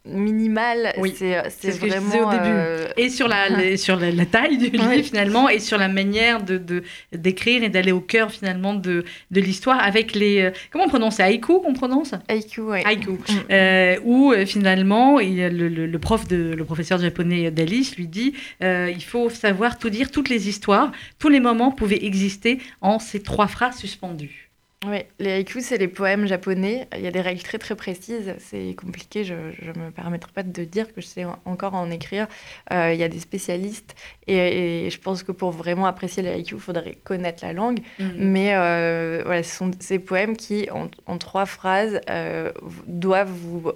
minimal. 0.05 0.92
Oui, 0.98 1.12
c'est 1.16 1.51
ce 1.51 1.81
que 1.81 1.88
je 1.88 1.98
disais 1.98 2.20
au 2.20 2.31
début. 2.31 2.92
et 2.96 3.09
sur 3.11 3.29
la, 3.29 3.77
sur 3.77 3.96
la, 3.98 4.27
taille 4.27 4.59
du 4.59 4.70
livre, 4.70 5.03
finalement, 5.03 5.48
et 5.48 5.59
sur 5.59 5.79
la 5.79 5.88
manière 5.88 6.42
de 6.42 6.83
d'écrire 7.12 7.62
et 7.62 7.68
d'aller 7.68 7.92
au 7.92 8.01
cœur, 8.01 8.31
finalement, 8.31 8.74
de, 8.74 9.05
de 9.31 9.40
l'histoire 9.40 9.83
avec 9.83 10.14
les... 10.14 10.51
comment 10.70 10.85
on 10.85 10.88
prononce 10.88 11.16
C'est 11.16 11.22
haïku 11.22 11.61
qu'on 11.61 11.74
prononce? 11.74 12.14
Haïku, 12.29 12.62
oui. 12.62 12.79
Haïku. 12.85 13.12
Mm. 13.12 14.05
où, 14.05 14.33
finalement, 14.46 15.20
il, 15.20 15.37
le, 15.37 15.68
le, 15.68 15.98
prof 15.98 16.27
de, 16.27 16.55
le 16.57 16.64
professeur 16.64 16.98
japonais 16.98 17.51
d'Alice 17.51 17.96
lui 17.96 18.07
dit 18.07 18.35
il 18.61 19.03
faut 19.03 19.31
savoir 19.31 19.79
tout 19.79 19.90
dire, 19.90 20.11
toutes 20.11 20.29
les 20.29 20.48
histoires, 20.48 20.92
tous 21.18 21.29
les 21.29 21.40
moments 21.40 21.70
pouvaient 21.70 22.05
exister 22.05 22.59
en 22.81 22.98
ces 22.98 23.20
trois 23.22 23.48
phrases 23.48 23.77
suspendues. 23.77 24.48
Oui, 24.87 24.99
les 25.19 25.33
haïkus, 25.33 25.64
c'est 25.64 25.79
les 25.79 25.88
poèmes 25.88 26.27
japonais. 26.29 26.87
Il 26.95 27.01
y 27.01 27.09
a 27.09 27.11
des 27.11 27.21
règles 27.21 27.43
très 27.43 27.59
très 27.59 27.75
précises. 27.75 28.35
C'est 28.38 28.77
compliqué, 28.77 29.25
je 29.25 29.35
ne 29.35 29.87
me 29.87 29.91
permettrai 29.91 30.31
pas 30.33 30.45
de 30.45 30.64
dire 30.64 30.95
que 30.95 31.01
je 31.01 31.07
sais 31.07 31.27
encore 31.45 31.75
en 31.75 31.91
écrire. 31.91 32.29
Euh, 32.73 32.93
il 32.95 33.01
y 33.01 33.03
a 33.03 33.09
des 33.09 33.19
spécialistes. 33.19 33.97
Et, 34.29 34.88
je 34.88 34.99
pense 35.01 35.25
que 35.25 35.33
pour 35.33 35.51
vraiment 35.51 35.87
apprécier 35.87 36.23
les 36.23 36.29
haïkus, 36.29 36.59
il 36.59 36.61
faudrait 36.61 36.99
connaître 37.03 37.45
la 37.45 37.53
langue. 37.53 37.81
Mhm. 37.99 38.14
Mais 38.19 38.55
euh, 38.55 39.23
voilà, 39.25 39.43
ce 39.43 39.57
sont 39.57 39.73
ces 39.81 39.99
poèmes 39.99 40.37
qui, 40.37 40.69
en, 40.71 41.19
trois 41.19 41.47
phrases, 41.47 42.01
euh, 42.09 42.53
doivent 42.87 43.33
vous 43.33 43.73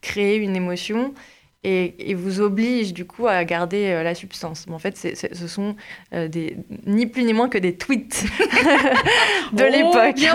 créer 0.00 0.36
une 0.36 0.54
émotion 0.54 1.12
et, 1.62 2.14
vous 2.14 2.40
oblige 2.40 2.94
du 2.94 3.04
coup 3.04 3.26
à 3.26 3.44
garder 3.44 3.86
euh, 3.88 4.02
la 4.02 4.14
substance. 4.14 4.66
Mais 4.66 4.74
en 4.74 4.78
fait, 4.78 4.96
ce 4.96 5.46
sont 5.46 5.76
euh, 6.14 6.28
des, 6.28 6.56
ni 6.86 7.06
plus 7.06 7.22
ni 7.22 7.32
moins 7.32 7.48
que 7.48 7.58
des 7.58 7.74
tweets 7.74 8.24
de 9.52 9.64
oh, 9.64 9.70
l'époque. 9.70 10.16
Bien, 10.16 10.34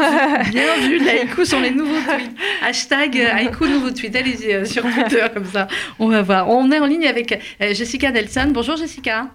bien 0.52 0.78
vu, 0.82 1.46
sont 1.46 1.60
les 1.60 1.72
nouveaux 1.72 2.02
tweets. 2.02 2.32
Hashtag 2.64 3.18
euh, 3.18 3.34
haïku 3.34 3.68
nouveau 3.68 3.92
tweet. 3.92 4.16
Allez-y 4.16 4.68
sur 4.68 4.84
Twitter 4.84 5.26
comme 5.34 5.46
ça, 5.46 5.68
on 6.00 6.08
va 6.10 6.22
voir. 6.22 6.50
On 6.50 6.72
est 6.72 6.80
en 6.80 6.86
ligne 6.86 7.08
avec 7.08 7.40
Jessica 7.60 8.12
Nelson. 8.12 8.52
Bonjour 8.54 8.76
Jessica. 8.76 9.30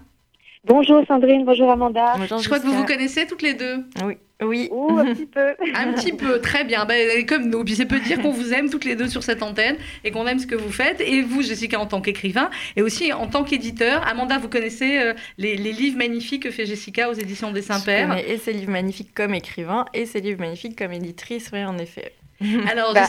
Bonjour 0.63 1.03
Sandrine, 1.07 1.43
bonjour 1.43 1.71
Amanda. 1.71 2.13
Je 2.19 2.45
crois 2.45 2.59
que 2.59 2.67
vous 2.67 2.73
vous 2.73 2.85
connaissez 2.85 3.25
toutes 3.25 3.41
les 3.41 3.55
deux. 3.55 3.83
Oui. 4.05 4.17
Oui. 4.43 4.69
un 4.71 5.13
petit 5.13 5.25
peu. 5.25 5.49
un 5.75 5.93
petit 5.93 6.13
peu, 6.13 6.39
très 6.39 6.63
bien. 6.63 6.85
Ben, 6.85 7.25
comme 7.25 7.49
nous. 7.49 7.63
Puis 7.63 7.75
c'est 7.75 7.85
peut 7.85 7.99
dire 7.99 8.21
qu'on 8.21 8.31
vous 8.31 8.53
aime 8.53 8.69
toutes 8.69 8.85
les 8.85 8.95
deux 8.95 9.07
sur 9.07 9.23
cette 9.23 9.41
antenne 9.41 9.75
et 10.03 10.11
qu'on 10.11 10.25
aime 10.27 10.39
ce 10.39 10.47
que 10.47 10.55
vous 10.55 10.71
faites. 10.71 11.01
Et 11.01 11.21
vous, 11.21 11.41
Jessica, 11.41 11.79
en 11.79 11.87
tant 11.87 12.01
qu'écrivain 12.01 12.49
et 12.75 12.81
aussi 12.81 13.11
en 13.11 13.27
tant 13.27 13.43
qu'éditeur. 13.43 14.07
Amanda, 14.07 14.37
vous 14.37 14.49
connaissez 14.49 14.99
euh, 14.99 15.13
les, 15.37 15.55
livres 15.55 15.97
magnifiques 15.97 16.43
que 16.43 16.51
fait 16.51 16.65
Jessica 16.65 17.09
aux 17.09 17.13
éditions 17.13 17.51
des 17.51 17.61
Saint-Pères 17.61 18.17
Et 18.27 18.37
ses 18.37 18.53
livres 18.53 18.71
magnifiques 18.71 19.13
comme 19.15 19.33
écrivain 19.33 19.85
et 19.93 20.05
ses 20.05 20.21
livres 20.21 20.39
magnifiques 20.39 20.77
comme 20.77 20.91
éditrice, 20.91 21.49
oui, 21.53 21.63
en 21.63 21.77
effet. 21.77 22.13
Alors, 22.71 22.93
Bah, 22.93 23.05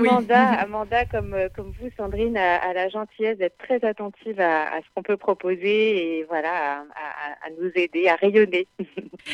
oui. 0.00 0.08
Amanda, 0.08 0.42
Amanda, 0.60 1.04
comme, 1.06 1.34
euh, 1.34 1.48
comme 1.54 1.72
vous, 1.80 1.88
Sandrine, 1.96 2.36
a, 2.36 2.56
a 2.56 2.72
la 2.72 2.88
gentillesse 2.88 3.38
d'être 3.38 3.58
très 3.58 3.84
attentive 3.84 4.40
à, 4.40 4.62
à 4.74 4.78
ce 4.80 4.86
qu'on 4.94 5.02
peut 5.02 5.16
proposer 5.16 6.18
et 6.18 6.24
voilà, 6.28 6.48
à, 6.50 6.74
à- 6.78 7.46
à 7.46 7.50
nous 7.60 7.70
aider, 7.74 8.08
à 8.08 8.14
rayonner. 8.16 8.66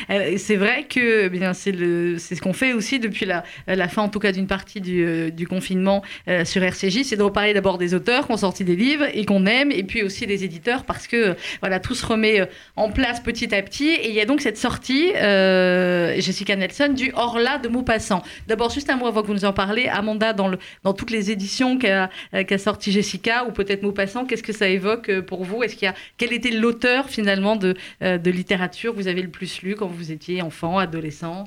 Euh, 0.09 0.37
C'est 0.37 0.55
vrai 0.55 0.85
que 0.85 1.25
eh 1.25 1.29
bien 1.29 1.53
c'est 1.53 1.71
le 1.71 2.17
c'est 2.17 2.33
ce 2.35 2.41
qu'on 2.41 2.53
fait 2.53 2.73
aussi 2.73 2.99
depuis 2.99 3.25
la, 3.25 3.43
la 3.67 3.87
fin 3.87 4.01
en 4.01 4.09
tout 4.09 4.17
cas 4.19 4.31
d'une 4.31 4.47
partie 4.47 4.81
du, 4.81 5.05
euh, 5.05 5.29
du 5.29 5.45
confinement 5.47 6.01
euh, 6.27 6.45
sur 6.45 6.63
RCJ, 6.63 7.03
c'est 7.03 7.15
de 7.15 7.21
reparler 7.21 7.53
d'abord 7.53 7.77
des 7.77 7.93
auteurs 7.93 8.25
qui 8.25 8.31
ont 8.31 8.37
sorti 8.37 8.63
des 8.63 8.75
livres 8.75 9.05
et 9.13 9.23
qu'on 9.25 9.45
aime 9.45 9.71
et 9.71 9.83
puis 9.83 10.01
aussi 10.01 10.25
des 10.25 10.43
éditeurs 10.43 10.83
parce 10.85 11.05
que 11.07 11.35
voilà 11.61 11.79
tout 11.79 11.93
se 11.93 12.05
remet 12.05 12.47
en 12.75 12.89
place 12.89 13.19
petit 13.19 13.53
à 13.53 13.61
petit 13.61 13.89
et 13.89 14.09
il 14.09 14.15
y 14.15 14.21
a 14.21 14.25
donc 14.25 14.41
cette 14.41 14.57
sortie 14.57 15.11
euh, 15.15 16.15
Jessica 16.19 16.55
Nelson 16.55 16.89
du 16.93 17.11
Orla 17.15 17.59
de 17.59 17.67
Maupassant. 17.67 18.23
D'abord 18.47 18.71
juste 18.71 18.89
un 18.89 18.97
mot 18.97 19.05
avant 19.07 19.21
que 19.21 19.27
vous 19.27 19.33
nous 19.33 19.42
en 19.45 19.53
parlez, 19.53 19.87
Amanda 19.87 20.33
dans 20.33 20.47
le 20.47 20.57
dans 20.83 20.93
toutes 20.93 21.11
les 21.11 21.31
éditions 21.31 21.77
qu'a 21.77 22.09
qu'a 22.47 22.57
sorti 22.57 22.91
Jessica 22.91 23.45
ou 23.45 23.51
peut-être 23.51 23.83
Maupassant, 23.83 24.25
qu'est-ce 24.25 24.43
que 24.43 24.53
ça 24.53 24.67
évoque 24.67 25.09
euh, 25.09 25.21
pour 25.21 25.43
vous? 25.43 25.63
Est-ce 25.63 25.75
qu'il 25.75 25.85
y 25.85 25.89
a 25.89 25.95
quel 26.17 26.33
était 26.33 26.51
l'auteur 26.51 27.09
finalement 27.09 27.55
de 27.55 27.75
euh, 28.01 28.17
de 28.17 28.31
littérature? 28.31 28.91
Que 28.93 28.97
vous 28.97 29.07
avez 29.07 29.21
le 29.21 29.29
plus 29.29 29.61
lu 29.61 29.75
quand 29.75 29.87
vous 29.87 30.11
étiez 30.11 30.41
enfant, 30.41 30.77
adolescent? 30.77 31.45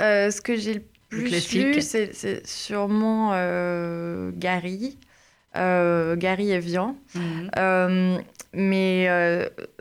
Euh, 0.00 0.30
ce 0.30 0.40
que 0.40 0.56
j'ai 0.56 0.74
le 0.74 0.82
Le 1.10 1.18
plus 1.18 1.28
classique. 1.28 1.62
lu, 1.76 1.80
c'est 1.82 2.46
sûrement 2.46 3.30
euh, 3.34 4.30
Gary. 4.34 4.96
Euh, 5.56 6.14
Gary 6.16 6.50
Evian. 6.52 6.94
Euh, 7.58 8.18
mais 8.52 9.06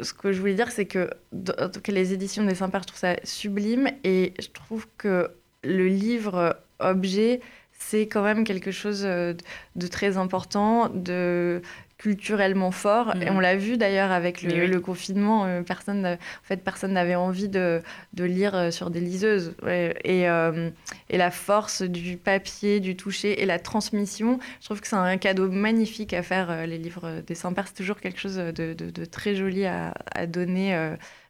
ce 0.01 0.13
que 0.13 0.31
je 0.31 0.39
voulais 0.39 0.53
dire, 0.55 0.71
c'est 0.71 0.85
que 0.85 1.09
dans- 1.33 1.53
en 1.61 1.69
tout 1.69 1.81
cas, 1.81 1.91
les 1.91 2.13
éditions 2.13 2.43
des 2.45 2.55
Saint-Pères, 2.55 2.81
je 2.83 2.87
trouve 2.87 2.99
ça 2.99 3.15
sublime. 3.23 3.89
Et 4.03 4.33
je 4.39 4.47
trouve 4.47 4.87
que 4.97 5.29
le 5.63 5.87
livre 5.87 6.55
objet, 6.79 7.41
c'est 7.79 8.07
quand 8.07 8.23
même 8.23 8.43
quelque 8.43 8.71
chose 8.71 9.03
euh, 9.05 9.33
de, 9.75 9.87
très 9.87 10.17
important, 10.17 10.89
de 10.89 11.61
culturellement 11.99 12.69
fort. 12.69 13.15
Mhm. 13.15 13.21
Et 13.23 13.29
on 13.31 13.39
l'a 13.39 13.55
vu 13.55 13.75
d'ailleurs 13.77 14.11
avec 14.11 14.43
le, 14.43 14.49
Mais 14.53 14.61
oui. 14.61 14.67
le 14.67 14.79
confinement. 14.79 15.45
euh, 15.45 15.61
personne, 15.63 16.05
en 16.05 16.17
fait, 16.43 16.57
personne 16.63 16.93
n'avait 16.93 17.15
envie 17.15 17.49
de, 17.49 17.81
de 18.13 18.23
lire 18.23 18.53
euh, 18.55 18.71
sur 18.71 18.89
des 18.91 18.99
liseuses. 18.99 19.55
Ouais. 19.63 19.95
Et, 20.03 20.29
euh, 20.29 20.69
et 21.09 21.17
la 21.17 21.31
force 21.31 21.81
du 21.81 22.17
papier, 22.17 22.79
du 22.79 22.95
toucher 22.95 23.41
et 23.41 23.45
la 23.47 23.57
transmission, 23.57 24.39
je 24.59 24.65
trouve 24.65 24.79
que 24.81 24.87
c'est 24.87 24.95
un 24.95 25.17
cadeau 25.17 25.49
magnifique 25.49 26.13
à 26.13 26.21
faire, 26.21 26.51
euh, 26.51 26.65
les 26.67 26.77
livres 26.77 27.21
des 27.25 27.33
Saint-Pères. 27.35 27.67
C'est 27.67 27.73
toujours 27.77 27.99
quelque 27.99 28.19
chose 28.19 28.35
de, 28.37 28.51
de- 28.73 28.89
de 28.91 29.05
très 29.05 29.33
joli 29.35 29.65
à, 29.65 29.93
à 30.13 30.27
donner 30.27 30.75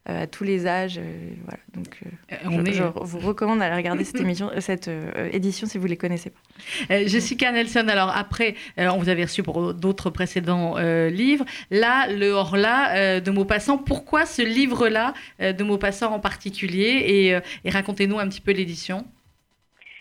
euh, 0.09 0.23
à 0.23 0.27
tous 0.27 0.43
les 0.43 0.67
âges. 0.67 0.97
euh, 0.97 1.31
voilà. 1.43 1.59
Donc, 1.73 1.87
euh, 2.05 2.09
Euh, 2.33 2.35
je, 2.43 2.49
on 2.49 2.65
est, 2.65 2.73
je 2.73 2.83
vous 2.83 3.19
recommande 3.19 3.59
d'aller 3.59 3.75
regarder 3.75 4.03
cette, 4.03 4.21
émission, 4.27 4.49
cette 4.59 4.87
euh, 4.87 5.29
édition 5.31 5.67
si 5.67 5.77
vous 5.77 5.85
ne 5.85 5.89
les 5.89 5.97
connaissez 5.97 6.29
pas. 6.29 6.39
Euh, 6.93 7.03
Jessica 7.07 7.51
Nelson, 7.51 7.85
alors 7.89 8.11
après, 8.15 8.55
euh, 8.79 8.89
on 8.93 8.97
vous 8.97 9.09
avait 9.09 9.23
reçu 9.23 9.43
pour 9.43 9.73
d'autres 9.73 10.09
précédents 10.09 10.75
euh, 10.77 11.09
livres. 11.09 11.45
Là, 11.71 12.07
le 12.11 12.29
Horla 12.31 12.95
euh, 12.95 13.19
de 13.19 13.31
Maupassant, 13.31 13.77
pourquoi 13.77 14.25
ce 14.25 14.41
livre-là 14.41 15.13
euh, 15.41 15.53
de 15.53 15.63
Maupassant 15.63 16.13
en 16.13 16.19
particulier? 16.19 17.03
Et, 17.07 17.35
euh, 17.35 17.39
et 17.65 17.69
racontez-nous 17.69 18.19
un 18.19 18.27
petit 18.27 18.41
peu 18.41 18.51
l'édition. 18.51 19.05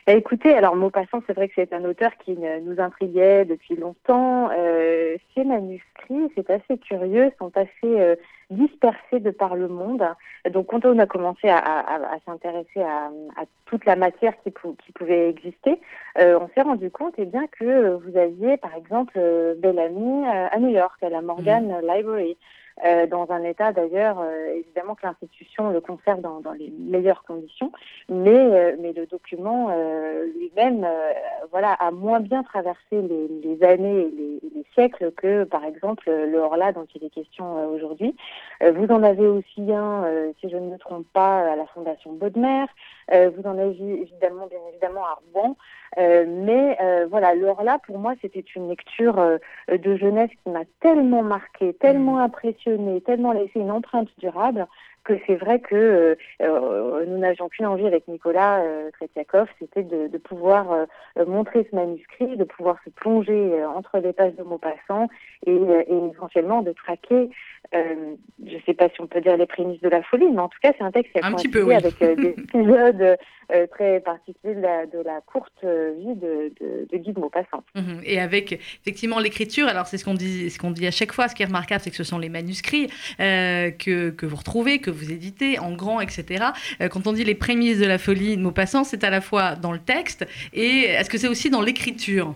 Bah, 0.07 0.13
écoutez, 0.13 0.55
alors 0.55 0.77
Maupassant, 0.77 1.21
c'est 1.27 1.33
vrai 1.35 1.49
que 1.49 1.55
c'est 1.57 1.73
un 1.73 1.85
auteur 1.85 2.13
qui 2.25 2.37
nous 2.65 2.81
intriguait 2.81 3.45
depuis 3.45 3.75
longtemps. 3.75 4.51
Euh, 4.57 5.17
ces 5.35 5.43
manuscrits, 5.43 6.31
c'est 6.37 6.49
assez 6.49 6.79
curieux, 6.79 7.33
sont 7.41 7.51
assez 7.57 7.71
euh, 7.85 8.15
dispersés 8.51 9.21
de 9.21 9.31
par 9.31 9.57
le 9.57 9.69
monde. 9.69 10.05
Donc 10.51 10.69
quand 10.69 10.85
on 10.85 10.99
a 10.99 11.07
commencé 11.07 11.49
à, 11.49 11.59
à- 11.59 12.15
à- 12.15 12.19
s'intéresser 12.25 12.81
à, 12.83 13.07
à 13.37 13.45
toute 13.67 13.85
la 13.85 13.97
matière 13.97 14.35
qui, 14.43 14.51
pou- 14.51 14.77
qui 14.85 14.93
pouvait 14.93 15.29
exister, 15.31 15.81
euh, 16.19 16.39
on 16.41 16.49
s'est 16.55 16.63
rendu 16.63 16.91
compte 16.91 17.15
eh 17.19 17.25
bien, 17.25 17.47
que 17.59 17.95
vous 17.95 18.17
aviez 18.17 18.57
par 18.57 18.75
exemple 18.75 19.15
euh, 19.17 19.55
Bellamy 19.59 20.27
euh, 20.27 20.47
à 20.51 20.59
New 20.59 20.69
York, 20.71 21.03
à 21.03 21.09
la 21.09 21.23
Morgan 21.23 21.75
Library. 21.83 22.37
Euh, 22.85 23.07
dans 23.07 23.31
un 23.31 23.43
état 23.43 23.73
d'ailleurs, 23.73 24.21
euh, 24.21 24.55
évidemment 24.55 24.95
que 24.95 25.07
l'institution 25.07 25.71
le 25.71 25.81
conserve 25.81 26.21
dans, 26.21 26.41
dans 26.41 26.53
les 26.53 26.71
meilleures 26.79 27.25
conditions, 27.25 27.73
mais, 28.09 28.37
euh, 28.37 28.77
mais 28.79 28.93
le 28.93 29.07
document 29.07 29.69
euh, 29.71 30.27
lui-même 30.37 30.85
euh, 30.85 31.13
voilà, 31.51 31.73
a 31.73 31.91
moins 31.91 32.21
bien 32.21 32.43
traversé 32.43 32.81
les, 32.93 33.29
les 33.29 33.63
années 33.65 34.03
et 34.03 34.11
les, 34.11 34.41
les 34.55 34.67
siècles 34.75 35.13
que, 35.13 35.45
par 35.45 35.65
exemple, 35.65 36.11
le 36.11 36.39
Horla 36.39 36.73
dont 36.73 36.87
il 36.95 37.05
est 37.05 37.11
question 37.11 37.59
euh, 37.59 37.67
aujourd'hui. 37.69 38.15
Vous 38.61 38.87
en 38.87 39.03
avez 39.03 39.27
aussi 39.27 39.71
un, 39.73 40.05
si 40.41 40.49
je 40.49 40.57
ne 40.57 40.71
me 40.71 40.79
trompe 40.79 41.07
pas, 41.13 41.53
à 41.53 41.57
la 41.57 41.67
Fondation 41.67 42.13
Baudemer. 42.15 42.65
Vous 43.13 43.43
en 43.45 43.59
avez 43.59 43.77
évidemment, 43.79 44.47
bien 44.47 44.59
évidemment, 44.71 45.05
à 45.05 45.19
Rouen. 45.33 45.57
Euh, 45.99 46.25
mais 46.27 46.77
euh, 46.81 47.07
voilà, 47.11 47.35
le 47.35 47.47
Horla, 47.47 47.79
pour 47.87 47.99
moi, 47.99 48.15
c'était 48.21 48.45
une 48.55 48.69
lecture 48.69 49.19
euh, 49.19 49.39
de 49.71 49.97
jeunesse 49.97 50.31
qui 50.43 50.51
m'a 50.51 50.65
tellement 50.81 51.23
marqué, 51.23 51.75
tellement 51.75 52.19
impressionné, 52.19 53.01
tellement 53.01 53.33
laissé 53.33 53.61
une 53.61 53.71
empreinte 53.71 54.09
durable 54.19 54.67
que 55.07 55.15
c'est 55.27 55.37
vrai 55.37 55.61
que 55.61 55.75
euh, 55.75 56.15
euh, 56.43 57.05
nous 57.07 57.19
n'avions 57.19 57.49
qu'une 57.49 57.67
envie 57.67 57.87
avec 57.87 58.09
Nicolas 58.09 58.59
euh, 58.59 58.91
Tretiakov, 58.91 59.49
c'était 59.59 59.85
de, 59.85 60.09
de 60.09 60.19
pouvoir 60.19 60.73
euh, 60.73 61.25
montrer 61.27 61.67
ce 61.71 61.77
manuscrit, 61.77 62.37
de 62.37 62.45
pouvoir 62.45 62.77
se 62.85 62.91
plonger 62.91 63.65
entre 63.65 63.99
les 63.99 64.13
pages 64.13 64.35
de 64.35 64.43
Maupassant 64.43 65.09
et, 65.47 65.53
et 65.55 65.97
éventuellement 66.13 66.63
de 66.63 66.73
traquer, 66.73 67.31
je 67.73 68.55
ne 68.55 68.61
sais 68.65 68.75
pas 68.75 68.89
si 68.89 69.01
on 69.01 69.07
peut 69.07 69.21
dire 69.21 69.37
les 69.37 69.47
prémices 69.47 69.81
de 69.81 69.89
la 69.89 70.03
folie, 70.03 70.31
mais 70.31 70.41
en 70.41 70.49
tout 70.49 70.59
cas 70.63 70.73
c'est 70.77 70.85
un 70.85 70.93
texte 70.93 71.13
qui 71.13 71.21
a 71.21 71.27
Un 71.27 71.33
petit 71.33 71.49
peu, 71.49 71.63
oui. 71.63 71.75
avec 71.75 71.99
des 71.99 72.29
épisodes 72.39 73.17
très 73.71 74.01
particuliers 74.01 74.55
de 74.55 74.61
la, 74.61 74.87
de 74.87 74.99
la 74.99 75.21
courte 75.21 75.65
vie 75.65 76.15
de, 76.15 76.53
de, 76.61 76.87
de 76.91 76.97
Guy 76.97 77.13
de 77.13 77.21
Maupassant. 77.21 77.63
Mhm. 77.75 78.01
Et 78.05 78.21
avec 78.21 78.53
effectivement 78.53 79.19
l'écriture, 79.19 79.67
alors 79.69 79.87
c'est 79.87 79.99
ce 79.99 80.05
qu'on 80.05 80.15
dit, 80.15 80.51
ce 80.51 80.59
qu'on 80.59 80.71
dit 80.71 80.87
à 80.87 80.91
chaque 80.91 81.13
fois. 81.13 81.29
Ce 81.29 81.35
qui 81.35 81.43
est 81.43 81.47
remarquable, 81.47 81.81
c'est 81.83 81.91
que 81.91 81.97
ce 81.97 82.05
sont 82.05 82.19
les 82.19 82.29
manuscrits 82.29 82.89
que, 83.19 84.11
que 84.11 84.27
vous 84.27 84.37
retrouvez, 84.37 84.79
que 84.79 84.91
vous 84.97 85.13
éditez 85.13 85.59
en 85.59 85.75
grand, 85.75 86.01
etc. 86.01 86.47
Euh, 86.81 86.89
quand 86.89 87.07
on 87.07 87.13
dit 87.13 87.25
les 87.25 87.35
prémices 87.35 87.79
de 87.79 87.87
la 87.87 87.99
folie 87.99 88.37
de 88.37 88.43
Maupassant, 88.43 88.85
c'est 88.85 89.05
à 89.05 89.11
la 89.11 89.21
fois 89.21 89.55
dans 89.55 89.73
le 89.73 89.79
texte 89.79 90.27
et 90.53 90.85
est-ce 90.85 91.11
que 91.11 91.19
c'est 91.19 91.29
aussi 91.29 91.51
dans 91.51 91.63
l'écriture? 91.63 92.35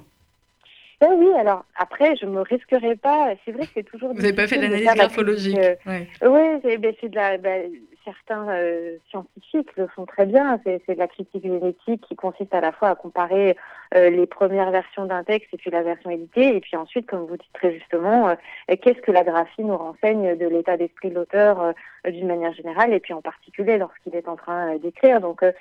Ben 1.00 1.08
oui, 1.16 1.28
alors 1.38 1.64
après, 1.76 2.14
je 2.16 2.26
me 2.26 2.42
risquerai 2.42 2.94
pas. 2.94 3.32
C'est 3.44 3.52
vrai 3.52 3.64
que 3.64 3.72
c'est 3.74 3.82
toujours. 3.82 4.10
Vous 4.10 4.20
n'avez 4.20 4.34
pas 4.34 4.46
fait 4.46 4.56
l'analyse 4.56 4.86
graphologique 4.94 5.56
euh, 5.56 6.04
Oui, 6.22 6.60
c'est 6.62 6.76
ben, 6.76 6.94
c'est 7.00 7.08
de 7.08 7.16
la. 7.16 7.38
ben, 7.38 7.70
certains 8.10 8.48
euh, 8.48 8.96
scientifiques 9.08 9.76
le 9.76 9.86
font 9.86 10.06
très 10.06 10.26
bien. 10.26 10.60
C'est 10.64 10.88
de 10.88 10.98
la 10.98 11.08
critique 11.08 11.42
génétique 11.42 12.02
qui 12.06 12.16
consiste 12.16 12.54
à 12.54 12.60
la 12.60 12.72
fois 12.72 12.88
à 12.90 12.94
comparer 12.94 13.56
euh, 13.94 14.10
les 14.10 14.26
premières 14.26 14.70
versions 14.70 15.06
d'un 15.06 15.24
texte 15.24 15.52
et 15.52 15.56
puis 15.56 15.70
la 15.70 15.82
version 15.82 16.10
éditée, 16.10 16.56
et 16.56 16.60
puis 16.60 16.76
ensuite, 16.76 17.06
comme 17.06 17.26
vous 17.26 17.36
dites 17.36 17.52
très 17.52 17.72
justement, 17.72 18.28
euh, 18.28 18.34
qu'est-ce 18.80 19.00
que 19.00 19.12
la 19.12 19.24
graphie 19.24 19.64
nous 19.64 19.76
renseigne 19.76 20.36
de 20.36 20.46
l'état 20.46 20.76
d'esprit 20.76 21.10
de 21.10 21.16
l'auteur 21.16 21.60
euh, 21.60 22.10
d'une 22.10 22.26
manière 22.26 22.52
générale, 22.52 22.92
et 22.92 23.00
puis 23.00 23.14
en 23.14 23.22
particulier 23.22 23.78
lorsqu'il 23.78 24.14
est 24.14 24.28
en 24.28 24.36
train 24.36 24.74
euh, 24.74 24.78
d'écrire. 24.78 25.20
Donc 25.20 25.42
euh, 25.42 25.52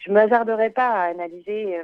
je 0.00 0.12
me 0.12 0.20
hasarderai 0.20 0.70
pas 0.70 0.90
à 0.90 1.02
analyser 1.08 1.76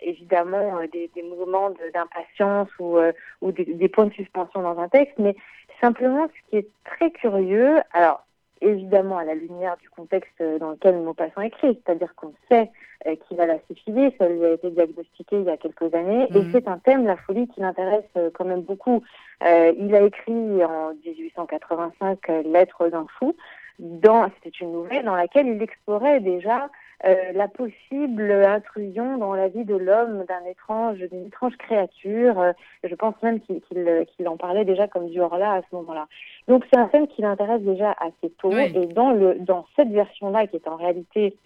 évidemment 0.00 0.80
des, 0.92 1.08
des 1.14 1.22
mouvements 1.22 1.70
d'impatience 1.94 2.68
ou, 2.80 2.98
ou 3.42 3.52
des, 3.52 3.64
des 3.64 3.88
points 3.88 4.06
de 4.06 4.12
suspension 4.12 4.60
dans 4.62 4.76
un 4.80 4.88
texte, 4.88 5.16
mais 5.18 5.36
simplement 5.80 6.26
ce 6.26 6.50
qui 6.50 6.56
est 6.56 6.68
très 6.84 7.12
curieux, 7.12 7.78
alors 7.92 8.26
évidemment 8.60 9.18
à 9.18 9.24
la 9.24 9.34
lumière 9.34 9.76
du 9.78 9.88
contexte 9.88 10.42
dans 10.60 10.70
lequel 10.70 10.96
Maupassant 10.98 11.40
écrit, 11.40 11.78
c'est-à-dire 11.84 12.14
qu'on 12.14 12.32
sait 12.50 12.70
euh, 13.06 13.16
qu'il 13.16 13.40
a 13.40 13.46
la 13.46 13.58
syphilis, 13.66 14.12
ça 14.18 14.28
lui 14.28 14.44
a 14.44 14.52
été 14.52 14.70
diagnostiqué 14.70 15.38
il 15.38 15.44
y 15.44 15.50
a 15.50 15.56
quelques 15.56 15.94
années, 15.94 16.28
et 16.34 16.38
Mhm. 16.38 16.50
c'est 16.52 16.68
un 16.68 16.78
thème, 16.78 17.06
la 17.06 17.16
folie, 17.16 17.48
qui 17.48 17.60
l'intéresse 17.60 18.04
euh, 18.18 18.28
quand 18.34 18.44
même 18.44 18.60
beaucoup. 18.60 19.02
Euh, 19.46 19.72
il 19.78 19.94
a 19.94 20.02
écrit 20.02 20.62
en 20.64 20.92
1885 21.04 22.18
euh, 22.28 22.42
Lettres 22.42 22.88
d'un 22.88 23.06
fou, 23.18 23.34
dans, 23.78 24.30
c'était 24.34 24.56
une 24.58 24.72
nouvelle 24.72 25.04
dans 25.06 25.14
laquelle 25.14 25.46
il 25.48 25.62
explorait 25.62 26.20
déjà 26.20 26.68
euh, 27.04 27.32
la 27.32 27.48
possible 27.48 28.30
intrusion 28.30 29.16
dans 29.16 29.34
la 29.34 29.48
vie 29.48 29.64
de 29.64 29.74
l'homme 29.76 30.24
d'un 30.28 30.44
étrange, 30.44 30.98
d'une 30.98 31.26
étrange 31.26 31.56
créature. 31.56 32.38
Euh, 32.38 32.52
je 32.84 32.94
pense 32.94 33.14
même 33.22 33.40
qu'il 33.40 33.60
qu'il- 33.62 34.28
en 34.28 34.36
parlait 34.36 34.64
déjà 34.64 34.86
comme 34.86 35.08
du 35.08 35.20
Horla 35.20 35.54
à 35.54 35.60
ce 35.62 35.74
moment-là. 35.76 36.06
Donc 36.48 36.64
c'est 36.70 36.78
un 36.78 36.88
thème 36.88 37.08
qui 37.08 37.22
l'intéresse 37.22 37.62
déjà 37.62 37.92
assez 37.98 38.30
tôt. 38.38 38.50
Oui. 38.52 38.72
Et 38.74 38.86
dans, 38.86 39.12
le, 39.12 39.36
dans 39.40 39.66
cette 39.76 39.88
version-là, 39.90 40.46
qui 40.46 40.56
est 40.56 40.68
en 40.68 40.76
réalité, 40.76 41.36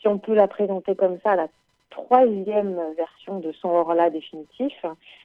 si 0.00 0.08
on 0.08 0.18
peut 0.18 0.34
la 0.34 0.48
présenter 0.48 0.94
comme 0.96 1.18
ça, 1.22 1.36
la 1.36 1.48
troisième 1.90 2.80
version 2.96 3.40
de 3.40 3.52
son 3.52 3.68
Horla 3.68 4.10
définitif, 4.10 4.72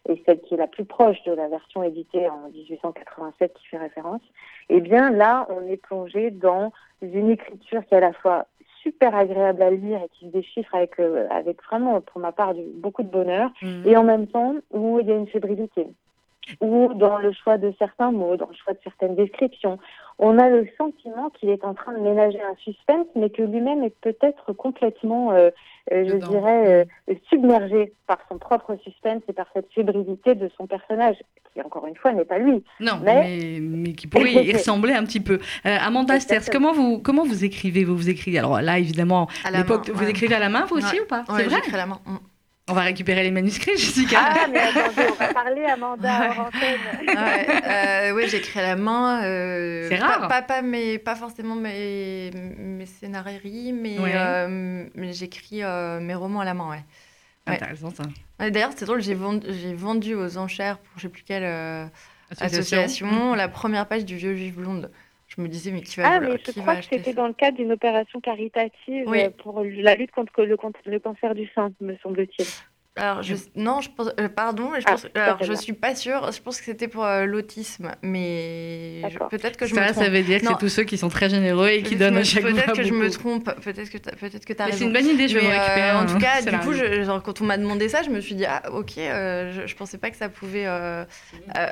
et 0.09 0.21
celle 0.25 0.41
qui 0.41 0.55
est 0.55 0.57
la 0.57 0.67
plus 0.67 0.83
proche 0.85 1.21
de 1.23 1.31
la 1.31 1.47
version 1.47 1.83
éditée 1.83 2.27
en 2.27 2.49
1887 2.49 3.53
qui 3.53 3.67
fait 3.67 3.77
référence, 3.77 4.21
eh 4.69 4.81
bien 4.81 5.11
là, 5.11 5.47
on 5.49 5.65
est 5.67 5.77
plongé 5.77 6.31
dans 6.31 6.73
une 7.01 7.29
écriture 7.29 7.85
qui 7.85 7.93
est 7.93 7.97
à 7.97 8.01
la 8.01 8.13
fois 8.13 8.47
super 8.85 9.15
agréable 9.15 9.61
à 9.63 9.71
lire 9.71 9.99
et 10.03 10.09
qui 10.13 10.25
se 10.27 10.31
déchiffre 10.31 10.73
avec, 10.75 10.99
euh, 10.99 11.27
avec 11.31 11.61
vraiment, 11.63 11.99
pour 12.01 12.21
ma 12.21 12.31
part, 12.31 12.53
du- 12.53 12.61
beaucoup 12.75 13.01
de 13.03 13.09
bonheur, 13.09 13.49
Mhm. 13.63 13.83
et 13.85 13.97
en 13.97 14.03
même 14.03 14.27
temps 14.27 14.55
où 14.71 14.99
il 14.99 15.07
y 15.07 15.11
a 15.11 15.15
une 15.15 15.27
fébrilité. 15.27 15.87
Ou 16.62 16.93
dans 16.93 17.17
le 17.17 17.31
choix 17.31 17.58
de 17.58 17.73
certains 17.79 18.12
mots, 18.12 18.36
dans 18.38 18.47
le 18.47 18.55
choix 18.55 18.73
de 18.73 18.79
certaines 18.84 19.15
descriptions. 19.15 19.79
On 20.17 20.39
a 20.39 20.49
le 20.49 20.67
sentiment 20.77 21.29
qu'il 21.29 21.49
est 21.49 21.63
en 21.65 21.73
train 21.73 21.93
de 21.93 21.99
ménager 21.99 22.41
un 22.41 22.55
suspense, 22.63 23.08
mais 23.15 23.29
que 23.29 23.41
lui-même 23.41 23.84
est 23.84 23.95
peut-être 24.01 24.53
complètement, 24.53 25.31
euh, 25.34 25.49
euh, 25.91 26.05
je 26.08 26.15
dirais, 26.15 26.88
euh, 27.10 27.13
submergé 27.29 27.91
par 28.08 28.19
son 28.29 28.38
propre 28.38 28.77
suspense 28.84 29.21
et 29.27 29.34
par 29.34 29.47
cette 29.53 29.69
fébrilité 29.73 30.36
de 30.36 30.49
son 30.58 30.67
personnage, 30.67 31.17
qui 31.53 31.62
encore 31.62 31.86
une 31.88 31.97
fois 31.97 32.13
n'est 32.13 32.23
pas 32.23 32.38
lui. 32.38 32.63
Non, 32.79 32.93
mais, 33.03 33.60
mais, 33.60 33.91
qui 33.91 34.08
pourrait 34.08 34.31
y 34.31 34.53
ressembler 34.53 34.93
un 34.93 35.03
petit 35.03 35.19
peu. 35.19 35.39
Amanda 35.65 36.19
Sters, 36.21 36.49
comment 36.49 36.71
vous, 36.71 36.99
comment 36.99 37.25
vous 37.25 37.43
écrivez 37.43 37.84
vous, 37.84 37.97
vous 37.97 38.10
écrivez 38.10 38.39
Alors 38.39 38.62
là, 38.62 38.79
évidemment, 38.79 39.27
à 39.43 39.51
l'époque, 39.51 39.89
vous 39.89 40.08
écrivez 40.08 40.36
à 40.36 40.39
la 40.39 40.49
main, 40.49 40.65
vous 40.65 40.77
aussi 40.77 40.99
ou 41.01 41.05
pas? 41.05 41.25
C'est 41.27 41.43
vrai? 41.43 41.55
j'écris 41.55 41.73
à 41.73 41.77
la 41.77 41.86
main. 41.88 41.99
Mm. 42.05 42.15
On 42.67 42.73
va 42.73 42.82
récupérer 42.82 43.21
les 43.21 43.30
manuscrits, 43.30 43.78
Jessica. 43.78 44.19
Ah, 44.21 44.47
mais 44.51 44.60
attendez, 44.60 45.08
on 45.12 45.13
va 45.13 45.34
parler, 45.34 45.65
Amanda, 45.65 46.32
en 46.32 46.41
antenne. 46.47 46.80
Ouais, 47.15 47.47
euh, 47.63 48.12
oui, 48.15 48.28
j'écris 48.28 48.60
à 48.60 48.63
la 48.63 48.75
main. 48.75 49.23
Euh, 49.23 49.88
c'est 49.88 49.97
rare. 49.97 50.28
Pas, 50.28 50.41
pas, 50.41 50.62
pas, 50.62 50.99
pas, 51.04 51.15
forcément 51.15 51.56
mes, 51.56 52.32
mes 52.58 52.86
scénarii, 52.88 53.71
mais, 53.71 53.97
euh, 53.99 54.86
mais 54.95 55.13
j'écris 55.13 55.62
mes 56.01 56.15
romans 56.15 56.39
à 56.39 56.45
la 56.45 56.54
main, 56.56 56.69
ouais. 56.69 56.84
Intéressant, 57.45 57.91
ça. 57.91 58.04
D'ailleurs, 58.39 58.71
c'est 58.75 58.86
drôle, 58.86 59.01
j'ai 59.01 59.13
vendu, 59.13 59.47
vendu, 59.75 60.15
aux 60.15 60.38
enchères 60.38 60.80
pour 60.80 60.97
je 60.97 61.04
sais 61.04 61.10
plus 61.10 61.23
quelle 61.23 61.43
association, 62.32 62.80
association 62.80 63.36
la 63.36 63.47
première 63.47 63.86
page 63.88 64.06
du 64.06 64.15
Vieux 64.15 64.36
Juif 64.36 64.56
Blonde. 64.56 64.89
Je 65.37 65.41
me 65.41 65.47
disais, 65.47 65.71
mais 65.71 65.81
qui 65.81 65.99
va 65.99 66.07
Ah, 66.07 66.19
mais 66.19 66.37
je 66.45 66.59
crois 66.59 66.77
que 66.77 66.85
c'était 66.85 67.13
dans 67.13 67.27
le 67.27 67.33
cadre 67.33 67.57
d'une 67.57 67.71
opération 67.71 68.21
caritative 68.21 69.05
euh, 69.07 69.29
pour 69.37 69.63
la 69.63 69.95
lutte 69.95 70.11
contre 70.11 70.43
le, 70.43 70.57
le 70.85 70.99
cancer 70.99 71.35
du 71.35 71.49
sein, 71.53 71.71
me 71.81 71.95
semble-t-il. 71.97 72.45
Alors, 72.97 73.23
je, 73.23 73.35
non, 73.57 73.81
je 73.81 73.89
pense, 73.89 74.09
euh, 74.21 74.29
pardon, 74.29 74.71
je, 74.79 74.85
pense, 74.85 75.05
ah, 75.15 75.23
alors, 75.23 75.43
je 75.43 75.51
suis 75.51 75.73
pas 75.73 75.95
sûre. 75.95 76.31
Je 76.31 76.41
pense 76.41 76.59
que 76.59 76.63
c'était 76.63 76.87
pour 76.87 77.03
euh, 77.03 77.25
l'autisme, 77.25 77.91
mais 78.01 79.01
peut-être 79.29 79.57
que 79.57 79.65
je 79.65 79.75
ça, 79.75 79.81
me 79.81 79.87
trompe. 79.87 80.03
Ça 80.05 80.09
veut 80.09 80.23
dire 80.23 80.39
que 80.39 80.47
c'est 80.47 80.57
tous 80.57 80.69
ceux 80.69 80.83
qui 80.83 80.97
sont 80.97 81.09
très 81.09 81.29
généreux 81.29 81.67
et 81.67 81.83
qui 81.83 81.97
donnent 81.97 82.15
à 82.15 82.23
chaque 82.23 82.43
fois 82.43 82.53
Peut-être 82.53 82.73
que 82.73 82.83
je 82.83 82.93
me 82.93 83.09
trompe, 83.09 83.51
peut-être 83.61 83.89
que 83.89 83.97
peut-être 83.97 84.45
que 84.45 84.53
tu 84.53 84.61
as 84.61 84.65
raison. 84.65 84.77
C'est 84.77 84.85
une 84.85 84.93
bonne 84.93 85.07
idée, 85.07 85.27
je 85.27 85.37
vais 85.37 85.45
récupérer. 85.45 85.91
en 85.91 86.05
tout 86.05 86.17
cas, 86.17 86.41
du 86.41 86.57
coup, 86.59 86.71
genre, 86.71 87.21
quand 87.21 87.41
on 87.41 87.43
m'a 87.43 87.57
demandé 87.57 87.89
ça, 87.89 88.01
je 88.01 88.09
me 88.09 88.21
suis 88.21 88.35
dit, 88.35 88.45
ah, 88.45 88.61
ok, 88.71 88.93
je, 88.95 89.63
je 89.65 89.75
pensais 89.75 89.97
pas 89.97 90.09
que 90.09 90.17
ça 90.17 90.29
pouvait 90.29 90.65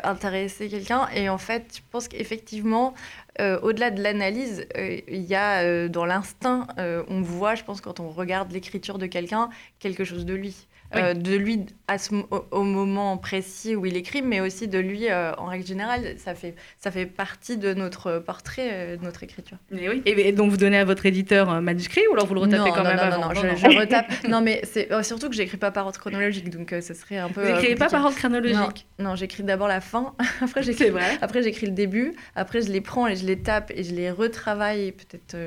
intéresser 0.03 0.67
quelqu'un. 0.67 1.07
Et 1.15 1.29
en 1.29 1.37
fait, 1.37 1.77
je 1.77 1.81
pense 1.89 2.09
qu'effectivement, 2.09 2.93
euh, 3.39 3.59
au-delà 3.61 3.89
de 3.91 4.01
l'analyse, 4.01 4.65
euh, 4.77 4.99
il 5.07 5.23
y 5.23 5.35
a 5.35 5.63
euh, 5.63 5.87
dans 5.87 6.05
l'instinct, 6.05 6.67
on 6.77 7.21
voit, 7.21 7.55
je 7.55 7.63
pense, 7.63 7.81
quand 7.81 7.99
on 7.99 8.09
regarde 8.09 8.51
l'écriture 8.51 8.97
de 8.97 9.07
quelqu'un, 9.07 9.49
quelque 9.79 10.03
chose 10.03 10.25
de 10.25 10.33
lui. 10.33 10.67
Euh, 10.95 11.13
de 11.13 11.35
lui 11.35 11.65
à 11.87 11.97
ce, 11.97 12.13
au, 12.51 12.63
moment 12.63 13.17
précis 13.17 13.75
où 13.75 13.85
il 13.85 13.97
écrit, 13.97 14.21
mais 14.21 14.39
aussi 14.39 14.67
de 14.67 14.79
lui 14.79 15.09
euh, 15.09 15.33
en 15.37 15.45
règle 15.45 15.65
générale. 15.65 16.15
Ça 16.17 16.33
fait, 16.33 16.55
ça 16.79 16.91
fait 16.91 17.05
partie 17.05 17.57
de 17.57 17.73
notre 17.73 18.19
portrait, 18.19 18.69
euh, 18.71 18.97
de 18.97 19.03
notre 19.03 19.23
écriture. 19.23 19.57
Et, 19.71 19.89
oui. 19.89 20.01
et, 20.05 20.31
donc 20.31 20.49
vous 20.49 20.57
donnez 20.57 20.77
à 20.77 20.85
votre 20.85 21.05
éditeur 21.05 21.49
un 21.49 21.61
manuscrit 21.61 22.01
ou 22.09 22.13
alors 22.13 22.27
vous 22.27 22.35
le 22.35 22.41
retapez 22.41 22.71
quand 22.71 22.83
même 22.83 22.97
non, 22.97 23.03
avant 23.03 23.21
non, 23.21 23.43
non, 23.43 23.55
je, 23.55 23.79
retape. 23.79 24.27
non, 24.27 24.41
mais 24.41 24.61
c'est 24.63 24.89
surtout 25.03 25.29
que 25.29 25.35
j'écris 25.35 25.57
pas 25.57 25.71
par 25.71 25.85
ordre 25.85 25.99
chronologique, 25.99 26.49
donc 26.49 26.73
ce 26.81 26.93
serait 26.93 27.17
un 27.17 27.29
peu. 27.29 27.41
Vous 27.41 27.51
n'écrivez 27.53 27.75
pas 27.75 27.89
par 27.89 28.05
ordre 28.05 28.15
chronologique? 28.15 28.87
Non, 28.99 29.15
j'écris 29.15 29.43
d'abord 29.43 29.67
la 29.67 29.81
fin, 29.81 30.13
après 30.41 30.63
j'écris 30.63 30.91
après 31.21 31.43
j'écris 31.43 31.65
le 31.65 31.73
début, 31.73 32.13
après 32.35 32.61
je 32.61 32.71
les 32.71 32.81
prends 32.81 33.07
et 33.07 33.15
je 33.15 33.25
les 33.25 33.39
tape 33.39 33.71
et 33.75 33.83
je 33.83 33.93
les 33.93 34.11
retravaille 34.11 34.93
peut-être 34.93 35.37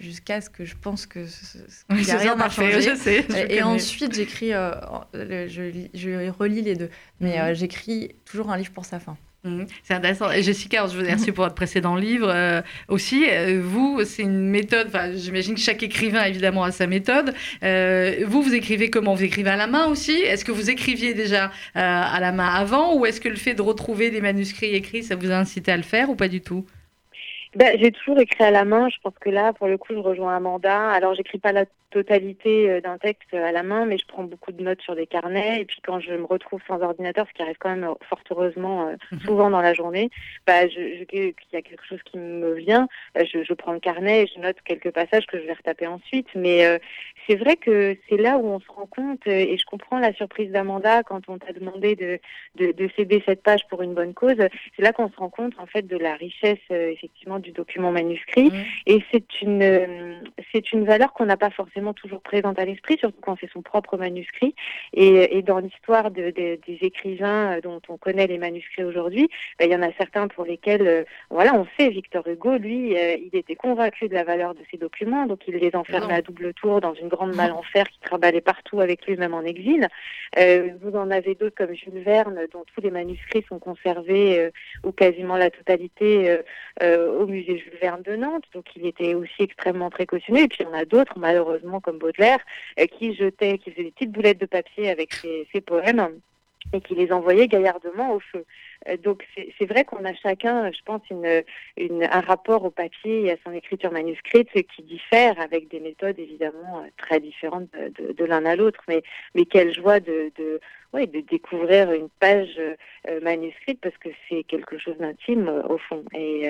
jusqu'à 0.00 0.40
ce 0.40 0.50
que 0.50 0.64
je 0.64 0.74
pense 0.80 1.06
que 1.06 1.26
il 1.90 1.96
n'y 1.96 2.10
a 2.10 2.18
rien 2.18 2.38
à 2.38 2.48
changer. 2.48 2.80
Je 2.80 2.94
sais, 2.94 3.24
et 3.48 3.62
ensuite 3.62 4.14
j'écris 4.14 4.41
euh, 4.50 4.74
je, 5.14 5.70
je, 5.94 6.30
relis 6.30 6.62
les 6.62 6.74
deux, 6.74 6.90
mais 7.20 7.36
mhm. 7.36 7.42
euh, 7.42 7.54
j'écris 7.54 8.14
toujours 8.24 8.50
un 8.50 8.56
livre 8.56 8.72
pour 8.72 8.84
sa 8.84 8.98
fin. 8.98 9.16
Mhm. 9.44 9.66
C'est 9.82 9.94
intéressant. 9.94 10.30
Et 10.30 10.42
Jessica, 10.42 10.86
je 10.86 10.94
vous 10.94 11.00
remercie 11.00 11.32
pour 11.32 11.44
votre 11.44 11.56
précédent 11.56 11.96
livre 11.96 12.28
euh, 12.28 12.62
aussi. 12.88 13.24
vous, 13.60 14.04
c'est 14.04 14.22
une 14.22 14.48
méthode, 14.48 14.88
j'imagine 15.14 15.54
que 15.54 15.60
chaque 15.60 15.82
écrivain, 15.82 16.24
évidemment, 16.24 16.62
a 16.62 16.70
sa 16.70 16.86
méthode. 16.86 17.34
vous, 17.62 18.42
vous 18.42 18.54
écrivez 18.54 18.88
comment? 18.90 19.14
Vous 19.14 19.24
écrivez 19.24 19.50
à 19.50 19.56
la 19.56 19.66
main 19.66 19.86
aussi? 19.86 20.12
Est-ce 20.12 20.44
que 20.44 20.52
vous 20.52 20.70
écriviez 20.70 21.14
déjà 21.14 21.50
à 21.74 22.20
la 22.20 22.32
main 22.32 22.48
avant? 22.48 22.96
Ou 22.96 23.06
est-ce 23.06 23.20
que 23.20 23.28
le 23.28 23.36
fait 23.36 23.54
de 23.54 23.62
retrouver 23.62 24.10
des 24.10 24.20
manuscrits 24.20 24.74
écrits, 24.74 25.02
ça 25.02 25.16
vous 25.16 25.30
a 25.30 25.36
incité 25.36 25.72
à 25.72 25.76
le 25.76 25.82
faire 25.82 26.08
ou 26.10 26.14
pas 26.14 26.28
du 26.28 26.40
tout? 26.40 26.64
Ben, 27.56 27.76
J'ai 27.78 27.92
toujours 27.92 28.18
écrit 28.18 28.44
à 28.44 28.50
la 28.50 28.64
main. 28.64 28.88
Je 28.88 28.96
pense 29.02 29.14
que 29.20 29.30
là, 29.30 29.52
pour 29.52 29.68
le 29.68 29.78
coup, 29.78 29.92
je 29.92 29.98
rejoins 29.98 30.36
Amanda. 30.36 30.90
Alors, 30.90 31.14
j'écris 31.14 31.38
pas 31.38 31.52
la 31.52 31.64
totalité 31.92 32.70
euh, 32.70 32.80
d'un 32.80 32.98
texte 32.98 33.32
à 33.34 33.52
la 33.52 33.62
main, 33.62 33.84
mais 33.84 33.98
je 33.98 34.06
prends 34.06 34.24
beaucoup 34.24 34.50
de 34.50 34.62
notes 34.62 34.80
sur 34.80 34.96
des 34.96 35.06
carnets. 35.06 35.60
Et 35.60 35.64
puis, 35.64 35.80
quand 35.84 36.00
je 36.00 36.12
me 36.12 36.24
retrouve 36.24 36.60
sans 36.66 36.80
ordinateur, 36.80 37.26
ce 37.28 37.32
qui 37.34 37.42
arrive 37.42 37.58
quand 37.58 37.70
même 37.70 37.84
euh, 37.84 37.94
fort 38.08 38.20
heureusement 38.30 38.88
euh, 38.88 38.96
mhm. 39.12 39.20
souvent 39.20 39.50
dans 39.50 39.60
la 39.60 39.74
journée, 39.74 40.10
bah, 40.46 40.66
je, 40.68 40.98
je, 40.98 41.04
qu'il 41.04 41.34
y 41.52 41.56
a 41.56 41.62
quelque 41.62 41.84
chose 41.84 42.02
qui 42.04 42.18
me 42.18 42.54
vient, 42.54 42.88
je, 43.16 43.44
je, 43.44 43.52
prends 43.52 43.72
le 43.72 43.80
carnet 43.80 44.22
et 44.22 44.26
je 44.26 44.40
note 44.40 44.56
quelques 44.64 44.90
passages 44.90 45.26
que 45.26 45.38
je 45.38 45.44
vais 45.44 45.52
retaper 45.52 45.86
ensuite. 45.86 46.28
Mais 46.34 46.80
c'est 47.26 47.36
vrai 47.36 47.56
que 47.56 47.96
c'est 48.08 48.16
là 48.16 48.38
où 48.38 48.46
on 48.46 48.60
se 48.60 48.68
rend 48.68 48.86
compte, 48.86 49.26
et 49.26 49.56
je 49.56 49.64
comprends 49.64 49.98
la 49.98 50.12
surprise 50.12 50.50
d'Amanda 50.50 51.02
quand 51.02 51.28
on 51.28 51.38
t'a 51.38 51.52
demandé 51.52 51.96
de, 51.96 52.18
de, 52.56 52.72
de, 52.72 52.90
céder 52.96 53.22
cette 53.26 53.42
page 53.42 53.66
pour 53.68 53.82
une 53.82 53.94
bonne 53.94 54.14
cause. 54.14 54.36
C'est 54.76 54.82
là 54.82 54.92
qu'on 54.92 55.10
se 55.10 55.16
rend 55.16 55.30
compte, 55.30 55.54
en 55.58 55.66
fait, 55.66 55.86
de 55.86 55.96
la 55.96 56.14
richesse, 56.14 56.58
effectivement, 56.70 57.38
du 57.38 57.52
document 57.52 57.92
manuscrit. 57.92 58.50
Mmh. 58.50 58.64
Et 58.86 59.02
c'est 59.10 59.42
une, 59.42 59.62
euh, 59.62 60.14
c'est 60.52 60.72
une 60.72 60.84
valeur 60.84 61.12
qu'on 61.12 61.26
n'a 61.26 61.36
pas 61.36 61.50
forcément 61.50 61.92
toujours 61.92 62.20
présente 62.20 62.58
à 62.58 62.64
l'esprit, 62.64 62.98
surtout 62.98 63.20
quand 63.20 63.36
c'est 63.40 63.50
son 63.50 63.62
propre 63.62 63.96
manuscrit. 63.96 64.54
Et, 64.92 65.38
et 65.38 65.42
dans 65.42 65.58
l'histoire 65.58 66.10
de, 66.10 66.30
de, 66.30 66.58
des 66.66 66.78
écrivains 66.82 67.56
euh, 67.56 67.60
dont 67.60 67.80
on 67.88 67.96
connaît 67.96 68.26
les 68.26 68.38
manuscrits 68.38 68.84
aujourd'hui, 68.84 69.28
ben, 69.58 69.68
il 69.68 69.72
y 69.72 69.76
en 69.76 69.82
a 69.82 69.92
certains 69.92 70.28
pour 70.28 70.44
lesquels, 70.44 70.86
euh, 70.86 71.04
voilà, 71.30 71.54
on 71.54 71.66
sait, 71.78 71.88
Victor 71.90 72.26
Hugo, 72.26 72.56
lui, 72.56 72.92
il 72.92 73.30
était 73.32 73.54
convaincu 73.54 74.08
de 74.08 74.14
la 74.14 74.24
valeur 74.24 74.54
de 74.54 74.60
ces 74.70 74.76
documents, 74.76 75.26
donc 75.26 75.40
il 75.46 75.56
les 75.56 75.74
enfermait 75.74 76.14
à 76.14 76.22
double 76.22 76.52
tour 76.54 76.80
dans 76.80 76.94
une 76.94 77.08
grande 77.12 77.34
malle 77.34 77.52
en 77.52 77.62
qui 77.62 78.00
travaillait 78.00 78.40
partout 78.40 78.80
avec 78.80 79.06
lui, 79.06 79.16
même 79.16 79.34
en 79.34 79.42
exil. 79.42 79.88
vous 80.36 80.96
en 80.96 81.10
avez 81.10 81.34
d'autres 81.34 81.54
comme 81.54 81.74
Jules 81.74 82.02
Verne, 82.02 82.38
dont 82.52 82.64
tous 82.74 82.80
les 82.80 82.90
manuscrits 82.90 83.44
sont 83.48 83.58
conservés, 83.58 84.50
ou 84.84 84.92
quasiment 84.92 85.36
la 85.36 85.50
totalité, 85.50 86.38
au 86.82 87.26
musée 87.26 87.58
Jules 87.58 87.78
Verne 87.80 88.02
de 88.02 88.16
Nantes, 88.16 88.44
donc 88.54 88.64
il 88.76 88.86
était 88.86 89.14
aussi 89.14 89.42
extrêmement 89.42 89.90
précautionneux. 89.90 90.42
Et 90.42 90.48
puis 90.48 90.58
il 90.60 90.66
y 90.66 90.68
en 90.68 90.74
a 90.74 90.84
d'autres, 90.84 91.18
malheureusement, 91.18 91.80
comme 91.80 91.98
Baudelaire, 91.98 92.40
euh, 92.78 92.86
qui 92.86 93.14
jetaient, 93.14 93.58
qui 93.58 93.70
faisaient 93.70 93.84
des 93.84 93.90
petites 93.90 94.12
boulettes 94.12 94.40
de 94.40 94.46
papier 94.46 94.90
avec 94.90 95.12
ses, 95.12 95.60
poèmes 95.60 96.20
et 96.72 96.80
qui 96.80 96.94
les 96.94 97.12
envoyaient 97.12 97.48
gaillardement 97.48 98.14
au 98.14 98.20
feu. 98.20 98.44
Euh, 98.88 98.96
donc 98.96 99.24
c'est 99.58 99.66
vrai 99.66 99.84
qu'on 99.84 100.04
a 100.04 100.14
chacun, 100.14 100.70
je 100.72 100.80
pense, 100.84 101.02
une, 101.10 101.42
une, 101.76 102.04
un 102.04 102.20
rapport 102.20 102.64
au 102.64 102.70
papier 102.70 103.26
et 103.26 103.32
à 103.32 103.36
son 103.44 103.52
écriture 103.52 103.92
manuscrite 103.92 104.48
qui 104.52 104.82
diffère 104.82 105.38
avec 105.40 105.68
des 105.68 105.80
méthodes 105.80 106.18
évidemment 106.18 106.78
euh, 106.78 106.88
très 106.96 107.20
différentes 107.20 107.68
de, 107.72 108.12
de, 108.12 108.24
l'un 108.24 108.44
à 108.44 108.56
l'autre. 108.56 108.80
Mais, 108.88 109.02
mais 109.34 109.44
quelle 109.44 109.74
joie 109.74 110.00
de, 110.00 110.32
de, 110.36 110.60
ouais, 110.92 111.06
de 111.06 111.20
découvrir 111.20 111.92
une 111.92 112.08
page 112.20 112.58
euh, 112.58 113.20
manuscrite 113.22 113.80
parce 113.80 113.96
que 113.98 114.08
c'est 114.28 114.44
quelque 114.44 114.78
chose 114.78 114.96
d'intime 114.98 115.48
au 115.68 115.78
fond. 115.78 116.04
Et, 116.14 116.42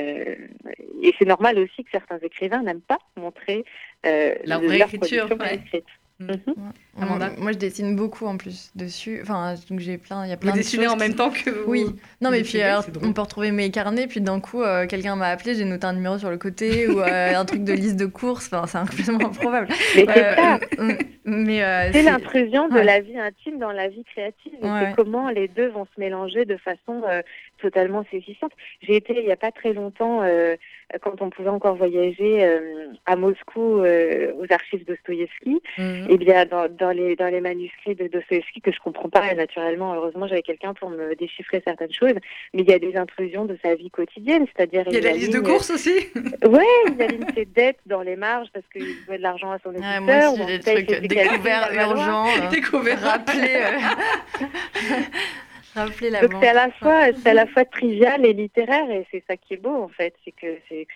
et 1.03 1.15
c'est 1.19 1.27
normal 1.27 1.59
aussi 1.59 1.85
que 1.85 1.91
certains 1.91 2.19
écrivains 2.19 2.63
n'aiment 2.63 2.81
pas 2.81 2.99
montrer 3.17 3.65
leur, 4.05 4.61
leur 4.61 4.95
écriture 4.95 5.37
manuscrite. 5.37 5.87
Mhm. 6.95 7.37
Moi, 7.39 7.53
je 7.53 7.59
dessine 7.59 7.97
beaucoup 7.97 8.27
en 8.27 8.37
plus 8.37 8.71
dessus. 8.75 9.21
Enfin, 9.23 9.55
donc 9.71 9.81
j'ai 9.81 9.97
plein, 9.97 10.27
il 10.27 10.29
y 10.31 10.33
a 10.33 10.37
plein 10.37 10.51
vous 10.51 10.59
dessinez 10.59 10.89
en 10.89 10.97
même 10.97 11.15
temps 11.15 11.31
que 11.31 11.49
vous. 11.49 11.71
Oui. 11.71 11.87
Non, 12.21 12.31
mais 12.31 12.43
puis 12.43 12.61
on 13.03 13.13
peut 13.15 13.23
retrouver 13.23 13.51
mes 13.51 13.71
carnets, 13.71 14.07
puis 14.07 14.21
d'un 14.21 14.41
coup, 14.41 14.63
euh, 14.63 14.87
quelqu'un 14.87 15.17
m'a 15.17 15.29
appelé, 15.29 15.55
j'ai 15.55 15.65
noté 15.65 15.87
un 15.87 15.95
numéro 15.95 16.19
sur 16.19 16.31
le 16.31 16.37
côté 16.37 16.87
ou 16.89 17.01
euh, 17.01 17.35
un 17.35 17.45
truc 17.47 17.65
de 17.65 17.73
liste 17.73 17.97
de 17.97 18.05
courses. 18.05 18.51
Enfin, 18.53 18.85
c'est 18.91 19.07
complètement 19.07 19.29
improbable. 19.31 19.69
Mais 19.97 20.05
c'est 20.05 20.27
euh, 20.27 20.35
ça. 20.37 20.59
mais 21.25 21.93
c'est 21.93 22.03
l'intrusion 22.03 22.69
de 22.69 22.79
la 22.79 23.01
vie 23.01 23.19
intime 23.19 23.59
dans 23.59 23.73
la 23.73 23.89
vie 23.89 24.05
créative. 24.05 24.53
C'est 24.61 24.95
comment 24.95 25.31
les 25.31 25.49
deux 25.49 25.69
vont 25.69 25.87
se 25.87 26.01
mélanger 26.01 26.45
de 26.45 26.59
façon 26.59 27.03
totalement 27.59 28.05
saisissante. 28.11 28.53
J'ai 28.83 28.97
été 28.97 29.15
il 29.17 29.25
n'y 29.25 29.33
a 29.33 29.37
pas 29.37 29.53
très 29.53 29.73
longtemps, 29.73 30.23
quand 31.01 31.23
on 31.23 31.31
pouvait 31.31 31.49
encore 31.49 31.77
voyager 31.77 32.45
à 33.07 33.17
Moscou 33.17 33.81
aux 33.81 34.47
archives 34.53 34.85
Dostoïevski. 34.85 35.63
Mhm. 35.79 36.07
Et 36.11 36.17
bien 36.19 36.45
dans 36.45 36.69
dans 36.83 36.91
les, 36.91 37.15
dans 37.15 37.29
les 37.29 37.41
manuscrits 37.41 37.95
de 37.95 38.09
Dostoevsky 38.09 38.61
que 38.61 38.73
je 38.73 38.81
comprends 38.81 39.09
pas. 39.09 39.33
Naturellement, 39.35 39.95
heureusement, 39.95 40.27
j'avais 40.27 40.43
quelqu'un 40.43 40.75
pour 40.75 40.91
me 40.91 41.15
déchiffrer 41.15 41.63
certaines 41.65 41.93
choses. 41.93 42.15
Mais 42.53 42.63
il 42.63 42.69
y 42.69 42.73
a 42.73 42.79
des 42.81 42.97
intrusions 42.97 43.45
de 43.45 43.57
sa 43.63 43.77
vie 43.77 43.91
quotidienne, 43.91 44.47
c'est-à-dire 44.55 44.83
il 44.89 44.95
y 44.95 44.97
a 44.97 45.01
la 45.01 45.13
liste 45.13 45.33
de 45.33 45.41
courses 45.41 45.71
aussi. 45.71 45.95
Oui, 46.45 46.65
il 46.89 47.01
aligne 47.01 47.25
ses 47.35 47.45
dettes 47.45 47.79
dans 47.87 48.03
les 48.03 48.17
marges 48.17 48.49
parce 48.53 48.67
qu'il 48.73 48.83
veut 49.09 49.17
de 49.17 49.23
l'argent 49.23 49.53
à 49.53 49.59
son 49.61 49.71
éditeur. 49.73 50.01
moi 50.03 50.33
aussi, 50.33 50.47
des 50.47 50.59
trucs 50.61 51.01
découverts 51.03 51.71
urgents, 51.73 52.27
euh, 52.27 52.51
découverts, 52.51 53.01
rappelés. 53.01 53.61
Euh... 53.63 54.97
Rappeler 55.75 56.11
la 56.11 56.21
Donc 56.21 56.33
c'est 56.41 56.49
à 56.49 56.53
la 56.53 56.71
fois 56.71 57.07
c'est 57.17 57.31
à 57.31 57.35
la 57.35 57.47
fois 57.47 57.65
trivial 57.65 58.27
et 58.27 58.35
littéraire 58.35 58.91
et 58.91 59.07
c'est 59.11 59.25
ça 59.27 59.39
qui 59.39 59.55
est 59.55 59.57
beau 59.57 59.75
en 59.85 59.89
fait, 59.89 60.15
c'est 60.23 60.33
que 60.33 60.59
c'est 60.69 60.87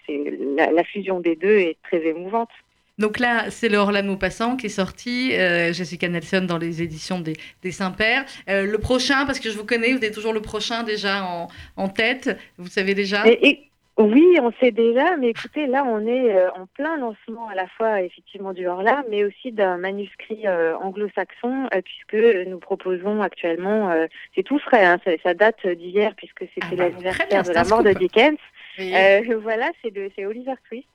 la, 0.59 0.71
la 0.71 0.85
fusion 0.85 1.21
des 1.21 1.35
deux 1.35 1.57
est 1.57 1.79
très 1.83 2.05
émouvante. 2.05 2.51
Donc 2.99 3.19
là, 3.19 3.51
c'est 3.51 3.69
le 3.69 3.77
Orlando 3.77 4.11
Maupassant 4.13 4.57
qui 4.57 4.67
est 4.67 4.71
sorti, 4.71 5.35
euh, 5.35 5.73
Jessica 5.73 6.09
Nelson 6.09 6.47
dans 6.49 6.57
les 6.57 6.81
éditions 6.83 7.21
des, 7.21 7.35
des 7.63 7.71
Saint-Pères. 7.71 8.25
Euh, 8.49 8.65
le 8.65 8.79
prochain, 8.79 9.27
parce 9.27 9.39
que 9.39 9.51
je 9.51 9.59
vous 9.59 9.67
connais, 9.67 9.93
vous 9.93 10.03
êtes 10.05 10.15
toujours 10.15 10.33
le 10.33 10.41
prochain 10.41 10.83
déjà 10.83 11.25
en, 11.25 11.49
en 11.77 11.89
tête, 11.89 12.39
vous 12.57 12.69
savez 12.69 12.95
déjà? 12.95 13.27
Et- 13.27 13.49
et- 13.49 13.63
oui, 13.99 14.27
on 14.43 14.53
sait 14.61 14.73
déjà, 14.73 15.17
mais 15.17 15.29
écoutez, 15.31 15.67
là, 15.67 15.83
on 15.87 16.07
est 16.07 16.31
euh, 16.37 16.51
en 16.53 16.67
plein 16.67 16.99
lancement 16.99 17.49
à 17.49 17.55
la 17.55 17.67
fois 17.67 18.03
effectivement 18.03 18.53
du 18.53 18.67
Horla, 18.67 19.03
mais 19.11 19.25
aussi 19.25 19.53
d'un 19.53 19.79
manuscrit 19.79 20.47
euh, 20.47 20.77
anglo-saxon, 20.77 21.67
puisque 21.83 22.23
nous 22.47 22.59
proposons 22.59 23.23
actuellement, 23.23 23.91
c'est 24.35 24.43
tout 24.43 24.59
frais, 24.59 24.85
hein, 24.85 24.99
ça, 25.03 25.13
ça 25.23 25.33
date 25.33 25.67
d'hier, 25.67 26.13
puisque 26.15 26.41
c'était 26.41 26.67
Ah 26.73 26.77
bah, 26.77 26.89
l'anniversaire 26.91 27.43
de 27.43 27.53
la 27.53 27.65
mort 27.65 27.83
de. 27.83 27.93
Dickens. 27.93 28.37
Oui. 28.79 28.93
Voilà, 29.43 29.71
c'est 29.83 29.91
de- 29.91 30.11
c'est 30.15 30.27
Oliver 30.27 30.53
Twist. 30.69 30.87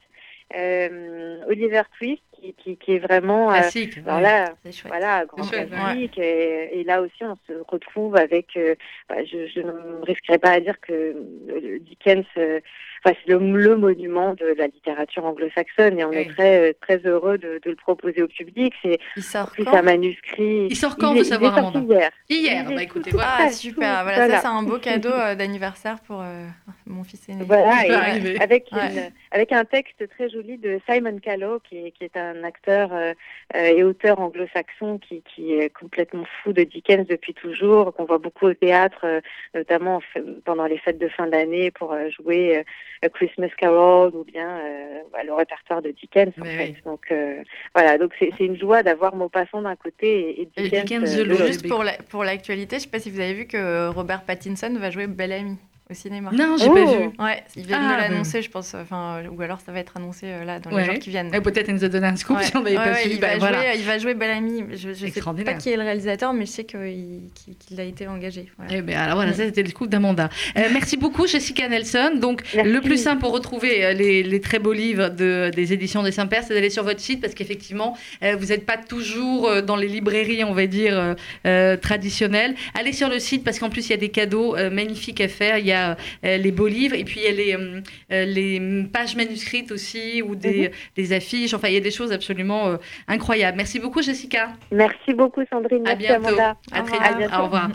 Euh, 0.56 1.40
Oliver 1.48 1.84
Twist 1.98 2.22
qui, 2.34 2.54
qui, 2.56 2.78
qui 2.78 2.94
est 2.96 3.00
vraiment... 3.00 3.50
euh, 3.50 3.54
Classique. 3.54 3.98
ouais. 3.98 4.22
là, 4.22 4.54
chouette. 4.66 4.88
voilà, 4.88 5.26
grand 5.26 5.44
chouette, 5.44 5.70
classique. 5.70 6.18
Et, 6.18 6.80
et 6.80 6.84
là 6.84 7.02
aussi, 7.02 7.24
on 7.24 7.38
se 7.48 7.54
retrouve 7.68 8.16
avec. 8.16 8.48
euh, 8.58 8.76
bah, 9.10 9.24
je, 9.24 9.48
je 9.48 9.62
ne 9.62 10.04
risquerai 10.04 10.40
pas 10.40 10.52
à 10.52 10.60
dire 10.60 10.80
que 10.82 10.94
euh, 10.94 11.80
Dickens, 11.82 12.26
euh, 12.38 12.60
enfin, 13.04 13.16
c'est 13.26 13.32
le, 13.32 13.40
le 13.40 13.76
monument 13.78 14.34
de 14.34 14.46
la 14.58 14.68
littérature 14.68 15.26
anglo-saxonne, 15.26 16.00
et 16.00 16.06
on 16.06 16.10
Oui. 16.10 16.18
est 16.18 16.30
très 16.30 16.70
euh, 16.70 16.74
très 16.82 16.98
heureux 17.06 17.38
de, 17.38 17.60
de 17.64 17.70
le 17.70 17.76
proposer 17.76 18.22
au 18.22 18.28
public. 18.28 18.74
C'est 18.82 19.00
Il 19.18 19.24
sort 19.24 19.52
plus 19.52 19.68
un 19.68 19.82
manuscrit. 19.82 20.68
Il 20.70 20.76
sort 20.76 20.98
quand, 20.98 21.14
il 21.14 21.18
est- 21.18 21.22
il 21.22 21.26
savoir, 21.26 21.58
est 21.58 21.62
sorti 21.62 21.80
hier. 21.80 22.10
Hier, 22.30 22.66
bah 22.70 22.84
écoutez, 22.84 23.12
voilà. 23.12 23.36
Ah 23.40 23.50
super, 23.50 24.04
voilà, 24.04 24.18
voilà. 24.18 24.36
ça 24.36 24.42
c'est 24.42 24.48
un 24.48 24.64
beau 24.64 24.78
cadeau 24.78 25.10
euh, 25.10 25.36
d'anniversaire 25.36 26.00
pour 26.02 26.22
euh, 26.22 26.46
mon 26.86 27.04
fils 27.04 27.28
aîné. 27.30 27.44
Voilà, 27.46 27.86
et 27.86 28.38
avec, 28.42 28.68
Ouais. 28.72 28.88
une- 28.92 29.12
avec 29.32 29.52
un 29.52 29.66
texte 29.66 30.08
très 30.10 30.30
joli 30.30 30.58
de 30.58 30.80
Simon 30.90 31.18
Callow, 31.20 31.60
qui 31.60 31.78
est, 31.88 31.92
qui 31.92 32.04
est 32.04 32.18
un 32.18 32.44
acteur 32.44 32.94
euh, 32.94 33.14
euh, 33.56 33.60
et 33.66 33.84
auteur 33.84 34.20
anglo-saxon 34.20 35.00
qui, 35.00 35.24
qui 35.34 35.54
est 35.54 35.70
complètement 35.74 36.26
fou 36.44 36.54
de 36.54 36.64
Dickens 36.64 37.08
depuis 37.08 37.34
toujours, 37.34 37.94
qu'on 37.94 38.06
voit 38.06 38.18
beaucoup 38.18 38.48
au 38.48 38.54
théâtre, 38.54 39.02
euh, 39.06 39.22
notamment 39.56 40.02
pendant 40.46 40.66
les 40.66 40.78
fêtes 40.78 41.00
de 41.00 41.08
fin 41.08 41.28
d'année 41.28 41.72
pour 41.72 41.94
euh, 41.94 42.10
jouer 42.10 42.58
euh, 42.58 42.64
A 43.04 43.10
Christmas 43.10 43.50
Carol 43.58 44.16
ou 44.16 44.24
bien 44.24 44.48
euh, 44.48 45.00
bah, 45.12 45.24
le 45.26 45.34
répertoire 45.34 45.82
de 45.82 45.90
Dickens. 45.92 46.34
En 46.40 46.46
fait. 46.46 46.58
oui. 46.70 46.76
Donc 46.86 47.02
euh, 47.12 47.42
voilà, 47.74 47.98
donc 47.98 48.12
c'est 48.20 48.32
une 48.40 48.58
joie 48.60 48.84
d'avoir 48.84 49.16
Maupassant 49.16 49.62
d'un 49.62 49.76
côté 49.76 50.42
et, 50.42 50.42
et 50.42 50.50
Et 50.58 50.62
Dickens, 50.64 50.84
Dickens 50.84 51.16
euh, 51.16 51.24
de 51.24 51.30
l'autre. 51.30 51.46
Juste 51.48 51.68
pour 51.68 51.84
la- 51.84 51.98
pour 52.10 52.24
l'actualité, 52.24 52.78
je 52.78 52.84
sais 52.84 52.90
pas 52.90 53.00
si 53.00 53.10
vous 53.10 53.20
avez 53.20 53.34
vu 53.34 53.46
que 53.48 53.88
Robert 53.90 54.24
Pattinson 54.24 54.76
va 54.80 54.90
jouer 54.92 55.08
Bellamy 55.08 55.58
au 55.92 55.94
cinéma. 55.94 56.32
Non, 56.34 56.56
j'ai 56.58 56.68
Oh. 56.70 56.74
pas 56.74 56.86
vu. 56.86 57.10
Ouais, 57.20 57.44
ils 57.56 57.66
viennent 57.66 57.80
Ah, 57.84 57.96
de 57.96 58.02
l'annoncer, 58.12 58.42
je 58.42 58.50
pense. 58.50 58.74
Enfin, 58.76 59.22
ou 59.32 59.42
alors 59.42 59.60
ça 59.66 59.72
va 59.72 59.80
être 59.80 59.98
annoncé 59.98 60.26
euh, 60.28 60.44
là 60.46 60.60
dans 60.60 60.72
Ouais. 60.72 60.82
les 60.82 60.86
jours 60.86 61.00
qui 61.00 61.10
viennent. 61.10 61.32
Eh, 61.34 61.42
Peut-être 61.42 61.70
elle 61.70 61.76
nous 61.76 61.84
a 61.84 61.90
donné 61.90 62.08
un 62.08 62.16
scoop 62.16 62.38
Ouais. 62.38 62.44
si 62.44 62.56
on 62.56 62.62
n'avait 62.62 62.78
Ouais, 62.78 62.84
pas 62.84 62.92
ouais, 62.94 63.00
suivi. 63.00 63.16
il, 63.16 63.22
Bah, 63.22 63.28
va 63.34 63.38
voilà. 63.38 63.58
jouer, 63.62 63.72
il 63.76 63.84
va 63.86 63.98
jouer 64.00 64.14
Bellamy. 64.14 64.64
Je, 64.72 64.94
je 64.94 65.08
sais 65.08 65.22
pas 65.44 65.54
qui 65.56 65.70
est 65.70 65.76
le 65.78 65.84
réalisateur, 65.84 66.34
mais 66.34 66.46
je 66.46 66.52
sais 66.52 66.64
qu'il 66.64 67.80
a 67.80 67.84
été 67.84 68.08
engagé. 68.08 68.48
Voilà. 68.58 68.74
Eh 68.76 68.82
ben, 68.82 68.98
alors 68.98 69.16
voilà, 69.16 69.34
ça 69.34 69.44
c'était 69.46 69.64
le 69.64 69.72
coup 69.72 69.88
d'Amanda. 69.88 70.30
Euh, 70.58 70.62
merci 70.72 70.98
beaucoup 70.98 71.28
Jessica 71.28 71.68
Nelson. 71.68 72.12
Donc 72.16 72.44
Merci. 72.56 72.70
le 72.72 72.82
plus 72.82 72.98
simple 72.98 73.20
pour 73.22 73.32
retrouver 73.32 73.84
euh, 73.86 73.94
les, 73.94 74.24
les 74.24 74.42
très 74.42 74.60
beaux 74.60 74.74
livres 74.74 75.10
de, 75.10 75.52
des 75.54 75.74
éditions 75.74 76.04
des 76.04 76.12
Saint-Pères, 76.12 76.44
c'est 76.48 76.54
d'aller 76.54 76.70
sur 76.70 76.84
votre 76.84 77.00
site 77.00 77.22
parce 77.22 77.34
qu'effectivement 77.34 77.98
euh, 78.24 78.36
vous 78.40 78.48
n'êtes 78.48 78.66
pas 78.66 78.78
toujours 78.78 79.62
dans 79.64 79.76
les 79.76 79.88
librairies, 79.88 80.44
on 80.44 80.54
va 80.54 80.68
dire 80.68 81.16
euh, 81.46 81.78
traditionnelles. 81.78 82.56
Allez 82.74 82.94
sur 82.94 83.10
le 83.10 83.20
site 83.20 83.44
parce 83.44 83.60
qu'en 83.60 83.70
plus 83.70 83.88
il 83.88 83.92
y 83.92 83.94
a 83.94 83.98
des 83.98 84.10
cadeaux 84.10 84.56
euh, 84.56 84.70
magnifiques 84.70 85.22
à 85.22 85.28
faire. 85.28 85.58
Il 85.58 85.66
y 85.66 85.72
a 85.72 85.81
euh, 85.90 86.38
les 86.38 86.52
beaux 86.52 86.68
livres 86.68 86.96
et 86.96 87.04
puis 87.04 87.20
il 87.22 87.24
y 87.24 87.28
a 87.28 87.32
les, 87.32 87.54
euh, 87.56 87.82
euh, 88.12 88.26
les 88.26 88.84
pages 88.92 89.16
manuscrites 89.16 89.72
aussi 89.72 90.22
ou 90.22 90.36
des, 90.36 90.62
Mhm. 90.70 90.70
des 90.98 91.14
affiches. 91.14 91.54
Enfin 91.54 91.68
il 91.70 91.74
y 91.74 91.78
a 91.78 91.82
des 91.82 91.92
choses 91.92 92.12
absolument 92.12 92.68
euh, 92.68 92.78
incroyables. 93.08 93.58
Merci 93.58 93.80
beaucoup 93.80 94.02
Jessica. 94.02 94.50
Merci 94.72 95.14
beaucoup 95.14 95.42
Sandrine, 95.50 95.88
À 95.88 95.96
merci 95.96 96.08
bientôt. 96.08 96.28
Amanda. 96.28 96.56
À 96.72 96.82
très 96.82 96.98
vite. 97.18 97.30
Au 97.38 97.44
revoir. 97.44 97.70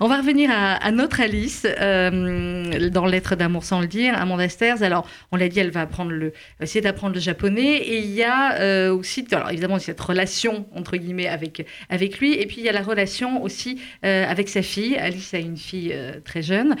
On 0.00 0.08
va 0.08 0.16
revenir 0.18 0.50
à, 0.50 0.74
à 0.74 0.90
notre 0.90 1.20
Alice 1.20 1.66
euh, 1.66 2.88
dans 2.90 3.06
Lettres 3.06 3.36
d'amour 3.36 3.64
sans 3.64 3.80
le 3.80 3.86
dire, 3.86 4.20
Amanda 4.20 4.48
Sters. 4.48 4.82
Alors, 4.82 5.06
on 5.32 5.36
l'a 5.36 5.48
dit, 5.48 5.60
elle 5.60 5.70
va 5.70 5.82
apprendre 5.82 6.10
le, 6.12 6.32
essayer 6.60 6.80
d'apprendre 6.80 7.14
le 7.14 7.20
japonais. 7.20 7.76
Et 7.76 7.98
il 7.98 8.10
y 8.12 8.22
a 8.22 8.54
euh, 8.60 8.94
aussi, 8.94 9.26
alors 9.32 9.50
évidemment, 9.50 9.78
cette 9.78 10.00
relation 10.00 10.66
entre 10.74 10.96
guillemets 10.96 11.28
avec 11.28 11.66
avec 11.88 12.18
lui. 12.18 12.34
Et 12.34 12.46
puis 12.46 12.56
il 12.58 12.64
y 12.64 12.68
a 12.68 12.72
la 12.72 12.82
relation 12.82 13.42
aussi 13.42 13.80
euh, 14.04 14.24
avec 14.28 14.48
sa 14.48 14.62
fille. 14.62 14.96
Alice 14.96 15.32
a 15.34 15.38
une 15.38 15.56
fille 15.56 15.90
euh, 15.92 16.12
très 16.24 16.42
jeune. 16.42 16.76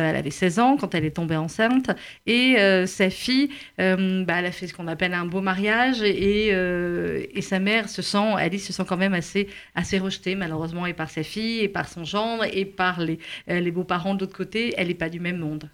Euh, 0.00 0.10
elle 0.10 0.16
avait 0.16 0.30
16 0.30 0.58
ans 0.58 0.76
quand 0.76 0.94
elle 0.94 1.04
est 1.04 1.12
tombée 1.12 1.36
enceinte. 1.36 1.90
Et 2.26 2.56
euh, 2.58 2.86
sa 2.86 3.10
fille, 3.10 3.50
euh, 3.80 4.24
bah, 4.24 4.36
elle 4.38 4.46
a 4.46 4.52
fait 4.52 4.66
ce 4.66 4.74
qu'on 4.74 4.88
appelle 4.88 5.14
un 5.14 5.26
beau 5.26 5.40
mariage. 5.40 6.02
Et, 6.02 6.48
et 6.48 7.42
sa 7.42 7.58
mère 7.58 7.88
se 7.88 8.02
sent, 8.02 8.34
Alice 8.36 8.66
se 8.66 8.72
sent 8.72 8.84
quand 8.88 8.96
même 8.96 9.14
assez 9.14 9.48
assez 9.74 9.98
rejetée 9.98 10.34
malheureusement 10.34 10.86
et 10.86 10.94
par 10.94 11.10
sa 11.10 11.22
fille 11.22 11.60
et 11.60 11.68
par 11.68 11.88
son 11.88 12.04
gendre 12.04 12.44
et 12.52 12.64
par 12.64 13.00
les, 13.00 13.18
les 13.46 13.70
beaux-parents 13.70 14.14
de 14.14 14.20
l'autre 14.20 14.36
côté. 14.36 14.74
Elle 14.76 14.88
n'est 14.88 14.94
pas 14.94 15.08
du 15.08 15.20
même 15.20 15.38
monde. 15.38 15.70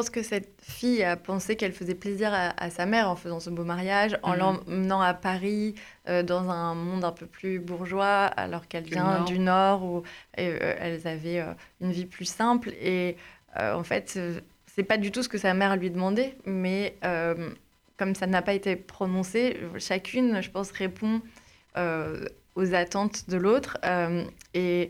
Pense 0.00 0.08
que 0.08 0.22
cette 0.22 0.48
fille 0.62 1.02
a 1.04 1.14
pensé 1.14 1.56
qu'elle 1.56 1.74
faisait 1.74 1.94
plaisir 1.94 2.32
à, 2.32 2.54
à 2.56 2.70
sa 2.70 2.86
mère 2.86 3.10
en 3.10 3.16
faisant 3.16 3.38
ce 3.38 3.50
beau 3.50 3.64
mariage, 3.64 4.18
en 4.22 4.32
Mhm. 4.32 4.38
l'emmenant 4.38 5.02
à 5.02 5.12
Paris, 5.12 5.74
euh, 6.08 6.22
dans 6.22 6.48
un 6.48 6.74
monde 6.74 7.04
un 7.04 7.12
peu 7.12 7.26
plus 7.26 7.58
bourgeois, 7.58 8.24
alors 8.24 8.66
qu'elle 8.66 8.84
vient 8.84 9.24
du 9.24 9.38
Nord, 9.38 9.84
où 9.84 9.98
euh, 10.38 10.74
elles 10.80 11.06
avaient 11.06 11.40
euh, 11.40 11.52
une 11.82 11.92
vie 11.92 12.06
plus 12.06 12.24
simple. 12.24 12.70
Et 12.80 13.18
en 13.58 13.82
fait, 13.84 14.18
c'est 14.74 14.84
pas 14.84 14.96
du 14.96 15.10
tout 15.12 15.22
ce 15.22 15.28
que 15.28 15.36
sa 15.36 15.52
mère 15.52 15.76
lui 15.76 15.90
demandait, 15.90 16.34
mais 16.46 16.94
comme 17.98 18.14
ça 18.14 18.26
n'a 18.26 18.40
pas 18.40 18.54
été 18.54 18.76
prononcé, 18.76 19.58
chacune, 19.76 20.40
je 20.40 20.48
pense, 20.50 20.70
répond 20.70 21.20
aux 21.76 22.74
attentes 22.74 23.28
de 23.28 23.36
l'autre. 23.36 23.76
Et 24.54 24.88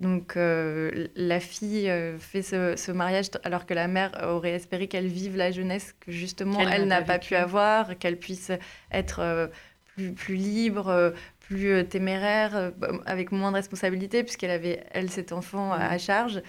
donc, 0.00 0.36
euh, 0.36 1.08
la 1.16 1.40
fille 1.40 1.90
euh, 1.90 2.18
fait 2.18 2.42
ce, 2.42 2.76
ce 2.76 2.92
mariage 2.92 3.26
alors 3.42 3.66
que 3.66 3.74
la 3.74 3.88
mère 3.88 4.12
aurait 4.28 4.52
espéré 4.52 4.86
qu'elle 4.86 5.08
vive 5.08 5.36
la 5.36 5.50
jeunesse 5.50 5.94
que 5.98 6.12
justement 6.12 6.60
elle 6.72 6.86
n'a 6.86 7.02
pas 7.02 7.18
pu 7.18 7.34
avoir, 7.34 7.98
qu'elle 7.98 8.16
puisse 8.18 8.52
être 8.92 9.18
euh, 9.20 9.48
plus, 9.96 10.12
plus 10.12 10.36
libre, 10.36 11.12
plus 11.40 11.84
téméraire, 11.88 12.72
bah, 12.76 12.90
avec 13.06 13.32
moins 13.32 13.50
de 13.50 13.56
responsabilités, 13.56 14.22
puisqu'elle 14.22 14.50
avait, 14.52 14.84
elle, 14.92 15.10
cet 15.10 15.32
enfant 15.32 15.72
à- 15.72 15.78
à 15.86 15.98
charge. 15.98 16.42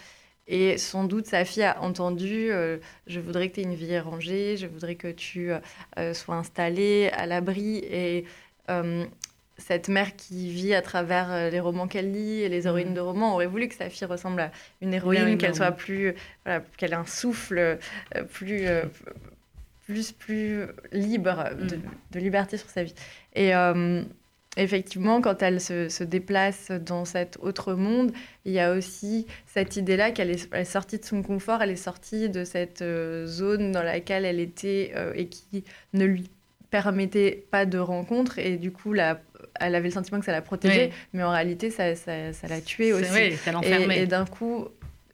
Et 0.52 0.78
sans 0.78 1.04
doute, 1.04 1.26
sa 1.28 1.46
fille 1.46 1.64
a 1.64 1.80
entendu 1.82 2.52
euh, 2.52 2.78
Je 3.08 3.20
voudrais 3.20 3.50
que 3.50 3.56
tu 3.56 3.60
aies 3.62 3.64
une 3.64 3.76
vie 3.76 3.98
rangée, 4.00 4.58
je 4.58 4.66
voudrais 4.68 4.96
que 4.96 5.08
tu 5.12 5.52
euh, 5.98 6.14
sois 6.14 6.36
installée 6.36 7.10
à 7.14 7.26
l'abri. 7.28 7.78
Et 7.78 8.26
euh, 8.70 9.06
cette 9.60 9.88
mère 9.88 10.15
qui 10.15 10.50
vit 10.50 10.74
à 10.74 10.82
travers 10.82 11.32
euh, 11.32 11.50
les 11.52 11.60
romans 11.60 11.88
qu'elle 11.88 12.12
lit 12.12 12.41
et 12.41 12.50
les 12.50 12.65
héroïnes 12.65 12.89
Mhm. 12.89 12.93
de 12.95 13.00
romans 13.02 13.34
aurait 13.36 13.45
voulu 13.45 13.67
que 13.67 13.76
sa 13.76 13.89
fille 13.89 14.08
ressemble 14.08 14.41
à 14.41 14.52
une 14.82 14.93
héroïne, 14.93 15.38
qu'elle 15.38 15.54
soit 15.56 15.72
plus, 15.72 16.15
voilà, 16.45 16.63
qu'elle 16.78 16.91
ait 16.93 16.95
un 16.95 17.06
souffle 17.06 17.60
euh, 17.60 17.76
plus, 18.34 18.65
euh, 18.67 18.84
plus, 19.86 20.12
plus 20.12 20.65
libre, 20.91 21.43
de, 21.56 21.76
Mhm. 21.76 21.82
de 22.12 22.19
liberté 22.19 22.58
sur 22.58 22.69
sa 22.69 22.84
vie. 22.84 22.95
Et 23.36 23.56
euh, 23.56 24.02
effectivement, 24.58 25.22
quand 25.22 25.41
elle 25.43 25.60
se, 25.62 25.89
se 25.89 26.04
déplace 26.04 26.72
dans 26.72 27.06
cet 27.06 27.38
autre 27.41 27.74
monde, 27.74 28.12
il 28.45 28.52
y 28.52 28.60
a 28.60 28.74
aussi 28.74 29.26
cette 29.48 29.76
idée-là 29.78 30.12
qu'elle 30.12 30.32
est, 30.32 30.63
sortie 30.65 31.00
de 31.00 31.06
son 31.06 31.22
confort, 31.24 31.62
elle 31.62 31.72
est 31.72 31.76
sortie 31.76 32.30
de 32.30 32.43
cette 32.43 32.82
euh, 32.82 33.26
zone 33.26 33.72
dans 33.72 33.84
laquelle 33.84 34.26
elle 34.26 34.39
était 34.39 34.91
euh, 34.95 35.13
et 35.15 35.28
qui 35.28 35.63
ne 35.93 36.06
lui 36.06 36.30
permettait 36.69 37.45
pas 37.50 37.65
de 37.65 37.80
rencontre. 37.80 38.38
Et 38.38 38.58
du 38.58 38.72
coup, 38.72 38.93
la, 38.93 39.19
elle 39.60 39.76
avait 39.76 39.88
le 39.89 39.93
sentiment 39.93 40.19
que 40.19 40.26
ça 40.26 40.32
la 40.32 40.41
protégeait, 40.41 40.88
Oui. 40.91 40.98
mais 41.13 41.24
en 41.24 41.32
réalité, 41.32 41.69
ça, 41.69 41.95
ça, 41.95 42.34
ça 42.34 42.48
l'a 42.48 42.62
tuée 42.62 42.93
aussi. 42.93 43.06
C'est- 43.06 43.30
Oui, 43.32 43.36
ça 43.38 43.52
Et, 43.52 43.54
l'enfermait. 43.54 44.00
et 44.00 44.06
d'un 44.08 44.26
coup, 44.26 44.67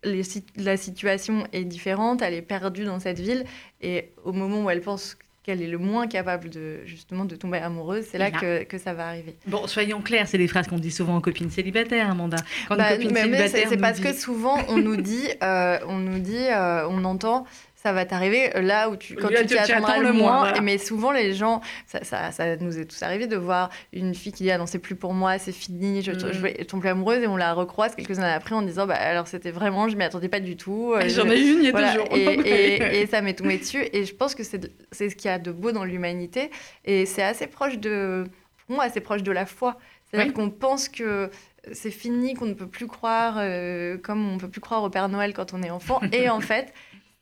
les 0.03 0.21
la 0.57 0.77
situation 0.77 1.45
est 1.51 1.63
différente, 1.63 2.21
elle 2.21 2.33
est 2.35 2.41
perdue 2.41 2.85
dans 2.85 2.99
cette 2.99 3.19
ville, 3.19 3.43
et 3.81 4.09
au 4.23 4.31
moment 4.33 4.63
où 4.63 4.69
elle 4.69 4.81
pense 4.81 5.17
qu'elle 5.43 5.61
est 5.61 5.67
le 5.67 5.77
moins 5.77 6.07
capable 6.07 6.49
de 6.49 6.79
justement 6.85 7.23
de 7.23 7.35
tomber 7.35 7.59
amoureuse, 7.59 8.05
c'est 8.11 8.17
là 8.17 8.31
Là. 8.31 8.39
que, 8.39 8.63
que 8.63 8.79
ça 8.79 8.93
va 8.93 9.07
arriver. 9.09 9.35
Bon, 9.45 9.67
soyons 9.67 10.01
clairs, 10.01 10.27
c'est 10.27 10.39
des 10.39 10.47
phrases 10.47 10.65
qu'on 10.67 10.79
dit 10.79 10.89
souvent 10.89 11.17
aux 11.17 11.21
copines 11.21 11.51
célibataires, 11.51 12.09
Amanda. 12.09 12.37
Quand 12.67 12.75
Bah, 12.75 12.95
une 12.95 13.09
copine 13.13 13.29
mais- 13.29 13.47
c'est 13.47 13.77
parce 13.77 13.97
dit- 13.99 14.03
que 14.07 14.13
souvent 14.13 14.57
on 14.69 14.77
nous 14.77 14.95
dit, 14.97 15.27
euh, 15.43 15.77
on 15.87 15.97
nous 15.97 16.17
dit, 16.17 16.35
euh, 16.51 16.87
on 16.89 17.03
entend. 17.03 17.45
Ça 17.85 17.93
va 17.93 18.03
t'arriver 18.03 18.49
là 18.61 18.89
où 18.89 18.95
tu, 18.95 19.15
quand 19.15 19.29
Là, 19.29 19.41
tu 19.41 19.47
t'y 19.47 19.57
attendras 19.59 19.99
le 19.99 20.11
moins, 20.11 20.39
voilà. 20.39 20.59
Mais 20.61 20.79
souvent, 20.79 21.11
les 21.11 21.33
gens, 21.33 21.61
ça, 21.85 22.03
ça, 22.03 22.31
ça 22.31 22.55
nous 22.55 22.79
est 22.79 22.85
tous 22.85 23.03
arrivé 23.03 23.27
de 23.27 23.35
voir 23.35 23.69
une 23.93 24.15
fille 24.15 24.31
qui 24.33 24.41
dit 24.41 24.49
Ah 24.49 24.57
non, 24.57 24.65
c'est 24.65 24.79
plus 24.79 24.95
pour 24.95 25.13
moi, 25.13 25.37
c'est 25.37 25.51
fini, 25.51 26.01
je, 26.01 26.13
Mm. 26.13 26.33
je 26.33 26.39
vais 26.39 26.53
tomber 26.65 26.89
amoureuse. 26.89 27.21
Et 27.21 27.27
on 27.27 27.37
la 27.37 27.53
recroise 27.53 27.93
quelques 27.95 28.17
années 28.17 28.27
après 28.33 28.55
en 28.55 28.63
disant 28.63 28.87
bah, 28.87 28.95
Alors 28.95 29.27
c'était 29.27 29.51
vraiment, 29.51 29.87
je 29.87 29.95
m'y 29.97 30.03
attendais 30.03 30.29
pas 30.29 30.39
du 30.39 30.57
tout. 30.57 30.93
euh, 30.95 31.01
J'en 31.07 31.27
je- 31.27 31.33
ai 31.33 31.39
une 31.47 31.59
il 31.59 31.65
y 31.65 31.67
a 31.67 31.71
voilà, 31.71 31.93
deux 31.93 31.99
jours. 31.99 32.07
et, 32.11 32.23
et- 32.97 33.01
et 33.01 33.05
ça 33.05 33.21
m'est 33.21 33.35
tombé 33.35 33.59
dessus. 33.59 33.85
Et 33.93 34.03
je 34.05 34.15
pense 34.15 34.33
que 34.33 34.43
c'est 34.43 34.71
c'est 34.91 35.11
ce 35.11 35.15
qu'il 35.15 35.29
y 35.29 35.33
a 35.33 35.37
de 35.37 35.51
beau 35.51 35.71
dans 35.71 35.83
l'humanité. 35.83 36.49
Et 36.85 37.05
c'est 37.05 37.21
assez 37.21 37.45
proche 37.45 37.77
de, 37.77 38.23
pour 38.65 38.77
moi, 38.77 38.85
assez 38.85 38.99
proche 38.99 39.21
de 39.21 39.31
la 39.31 39.45
foi. 39.45 39.77
C'est-à-dire 40.09 40.29
Oui. 40.29 40.33
qu'on 40.33 40.49
pense 40.49 40.89
que 40.89 41.29
c'est 41.71 41.91
fini, 41.91 42.33
qu'on 42.33 42.45
ne 42.47 42.53
peut 42.55 42.67
plus 42.67 42.87
croire, 42.87 43.35
euh, 43.37 43.97
comme 43.99 44.27
on 44.27 44.33
ne 44.35 44.39
peut 44.39 44.49
plus 44.49 44.61
croire 44.61 44.81
au 44.83 44.89
Père 44.89 45.07
Noël 45.09 45.33
quand 45.33 45.53
on 45.53 45.61
est 45.61 45.69
enfant. 45.71 45.99
et 46.11 46.29
en 46.29 46.39
fait, 46.51 46.73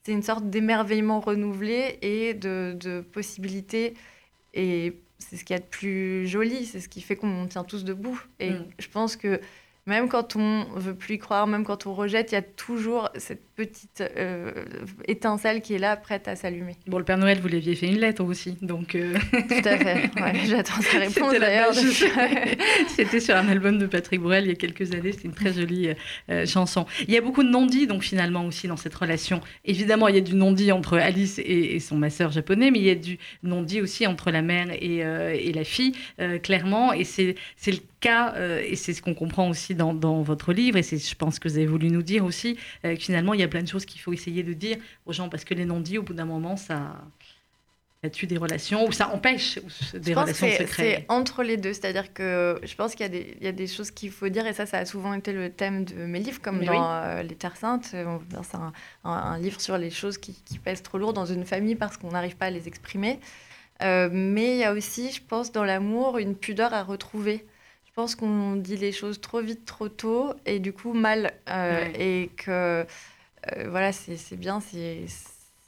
c'est 0.03 0.11
une 0.11 0.23
sorte 0.23 0.49
d'émerveillement 0.49 1.19
renouvelé 1.19 1.97
et 2.01 2.33
de, 2.33 2.75
de 2.79 3.01
possibilités 3.01 3.93
et 4.53 4.97
c'est 5.17 5.37
ce 5.37 5.43
qu'il 5.45 5.53
y 5.55 5.57
a 5.57 5.61
de 5.61 5.65
plus 5.67 6.28
joli, 6.28 6.65
c'est 6.65 6.82
ce 6.82 6.89
qui 6.89 7.01
fait 7.01 7.15
qu'on 7.15 7.47
tient 7.47 7.63
tous 7.63 7.84
debout. 7.86 8.21
Et 8.39 8.51
Mm. 8.51 8.65
je 8.78 8.88
pense 8.89 9.15
que 9.15 9.39
même 9.86 10.07
quand 10.07 10.36
on 10.38 10.65
veut 10.75 10.95
plus 10.95 11.15
y 11.15 11.17
croire, 11.17 11.45
même 11.45 11.65
quand 11.65 11.86
on 11.88 11.93
rejette, 11.93 12.31
il 12.31 12.36
y 12.36 12.38
a 12.38 12.41
toujours 12.41 13.09
cette 13.15 13.43
petite 13.55 14.01
euh, 14.01 14.51
étincelle 15.07 15.61
qui 15.61 15.73
est 15.73 15.77
là, 15.79 15.97
prête 15.97 16.27
à 16.27 16.36
s'allumer. 16.36 16.75
Bon, 16.88 16.97
le 16.97 17.03
Père 17.03 17.17
Noël, 17.17 17.39
vous 17.41 17.49
l'aviez 17.49 17.75
fait 17.75 17.88
une 17.88 17.99
lettre 17.99 18.23
aussi, 18.23 18.57
donc 18.61 18.95
euh, 18.95 19.13
Tout 19.31 19.67
à 19.67 19.77
fait. 19.77 20.09
Ouais, 20.19 20.34
J'attends 20.45 20.81
sa 20.81 20.99
réponse 20.99 21.34
C'était 21.34 21.39
d'ailleurs. 21.39 21.73
c'était 22.88 23.19
sur 23.19 23.36
un 23.36 23.47
album 23.49 23.77
de 23.77 23.86
Patrick 23.86 24.21
Bruel 24.21 24.45
il 24.45 24.49
y 24.49 24.53
a 24.53 24.55
quelques 24.55 24.93
années. 24.93 25.11
C'est 25.11 25.25
une 25.25 25.34
très 25.34 25.53
jolie 25.53 25.89
euh, 26.29 26.45
chanson. 26.45 26.86
Il 27.07 27.13
y 27.13 27.17
a 27.17 27.21
beaucoup 27.21 27.43
de 27.43 27.49
non-dits, 27.49 27.86
donc 27.86 28.03
finalement 28.03 28.45
aussi 28.45 28.67
dans 28.67 28.77
cette 28.77 28.95
relation. 28.95 29.41
Évidemment, 29.65 30.07
il 30.07 30.15
y 30.15 30.19
a 30.19 30.21
du 30.21 30.36
non-dit 30.36 30.71
entre 30.71 30.97
Alice 30.97 31.39
et, 31.39 31.75
et 31.75 31.79
son 31.79 31.97
masseur 31.97 32.31
japonais, 32.31 32.71
mais 32.71 32.79
il 32.79 32.86
y 32.86 32.91
a 32.91 32.95
du 32.95 33.19
non-dit 33.43 33.81
aussi 33.81 34.07
entre 34.07 34.31
la 34.31 34.41
mère 34.41 34.67
et, 34.71 34.99
et 34.99 35.53
la 35.53 35.63
fille, 35.63 35.93
clairement. 36.41 36.93
Et 36.93 37.03
c'est 37.03 37.36
c'est 37.57 37.71
le 37.71 37.79
cas, 38.08 38.34
euh, 38.36 38.62
et 38.72 38.76
c'est 38.76 38.93
ce 38.93 39.01
qu'on 39.01 39.16
comprend 39.16 39.49
aussi 39.49 39.74
dans, 39.76 39.93
dans 39.93 40.22
votre 40.22 40.54
livre, 40.54 40.78
et 40.78 40.84
c'est, 40.84 40.97
je 40.97 41.16
pense 41.16 41.39
que 41.39 41.47
vous 41.49 41.58
avez 41.58 41.66
voulu 41.76 41.89
nous 41.89 42.04
dire 42.04 42.24
aussi, 42.26 42.58
euh, 42.86 42.95
que 42.95 43.01
finalement, 43.01 43.34
il 43.34 43.39
y 43.39 43.43
a 43.43 43.47
plein 43.47 43.64
de 43.64 43.68
choses 43.68 43.86
qu'il 43.86 44.01
faut 44.01 44.14
essayer 44.14 44.43
de 44.43 44.54
dire 44.54 44.78
aux 45.06 45.14
gens, 45.14 45.30
parce 45.30 45.43
que 45.45 45.54
les 45.54 45.66
non-dits, 45.66 45.97
au 45.97 46.04
bout 46.04 46.14
d'un 46.14 46.26
moment, 46.26 46.56
ça, 46.58 46.78
ça 48.04 48.10
tue 48.10 48.28
des 48.28 48.38
relations, 48.38 48.86
ou 48.86 48.91
ça 48.91 49.08
empêche 49.16 49.56
des 49.93 50.12
Je 50.12 50.14
pense 50.14 50.24
relations 50.24 50.47
de 50.47 50.51
c'est- 50.51 50.68
se 50.68 50.72
créer. 50.72 50.95
c'est 50.99 51.06
entre 51.08 51.41
les 51.41 51.56
deux. 51.56 51.72
C'est-à-dire 51.72 52.14
que 52.14 52.60
je 52.62 52.76
pense 52.76 52.95
qu'il 52.95 53.04
y, 53.06 53.06
a 53.06 53.10
des- 53.10 53.38
il 53.39 53.45
y 53.45 53.47
a 53.47 53.54
des 53.54 53.66
choses 53.68 53.91
qu'il 53.91 54.12
faut 54.12 54.28
dire, 54.28 54.45
et 54.45 54.51
ça, 54.54 54.66
ça 54.66 54.80
a 54.80 54.86
souvent 54.86 55.14
été 55.14 55.32
le 55.32 55.49
thème 55.49 55.86
de 55.86 55.95
mes 56.06 56.20
livres, 56.20 56.41
comme 56.41 56.60
Mais 56.60 56.66
dans 56.66 56.74
oui. 56.74 56.80
euh, 56.82 57.24
Les 57.24 57.36
Terres 57.36 57.56
Saintes. 57.56 57.86
C'est 57.91 58.04
un, 58.04 58.74
un- 59.06 59.10
un 59.10 59.38
livre 59.39 59.62
sur 59.62 59.78
les 59.78 59.89
choses 59.89 60.18
qui, 60.18 60.34
qui 60.43 60.60
pèsent 60.60 60.84
trop 60.84 60.97
lourd 60.97 61.14
dans 61.14 61.26
une 61.26 61.45
famille 61.45 61.76
parce 61.76 61.95
qu'on 61.95 62.12
n'arrive 62.12 62.36
pas 62.36 62.47
à 62.47 62.49
les 62.51 62.68
exprimer. 62.68 63.20
Euh, 63.82 64.10
mais 64.12 64.49
il 64.56 64.58
y 64.60 64.64
a 64.66 64.74
aussi, 64.74 65.12
je 65.12 65.22
pense, 65.26 65.51
dans 65.54 65.64
l'amour, 65.64 66.18
une 66.18 66.36
pudeur 66.36 66.74
à 66.74 66.84
retrouver. 66.84 67.45
Je 67.95 68.01
pense 68.01 68.15
qu'on 68.15 68.55
dit 68.55 68.75
les 68.75 68.91
choses 68.91 69.21
trop 69.21 69.39
vite, 69.41 69.65
trop 69.65 69.87
tôt, 69.87 70.33
et 70.47 70.57
du 70.59 70.73
coup 70.73 70.93
mal. 70.93 71.31
Euh, 71.47 71.83
Ouais. 71.85 71.93
Et 72.23 72.27
que, 72.35 72.49
euh, 72.51 73.69
voilà, 73.69 73.91
c'est 73.91 74.35
bien, 74.35 74.59
c'est 74.61 75.05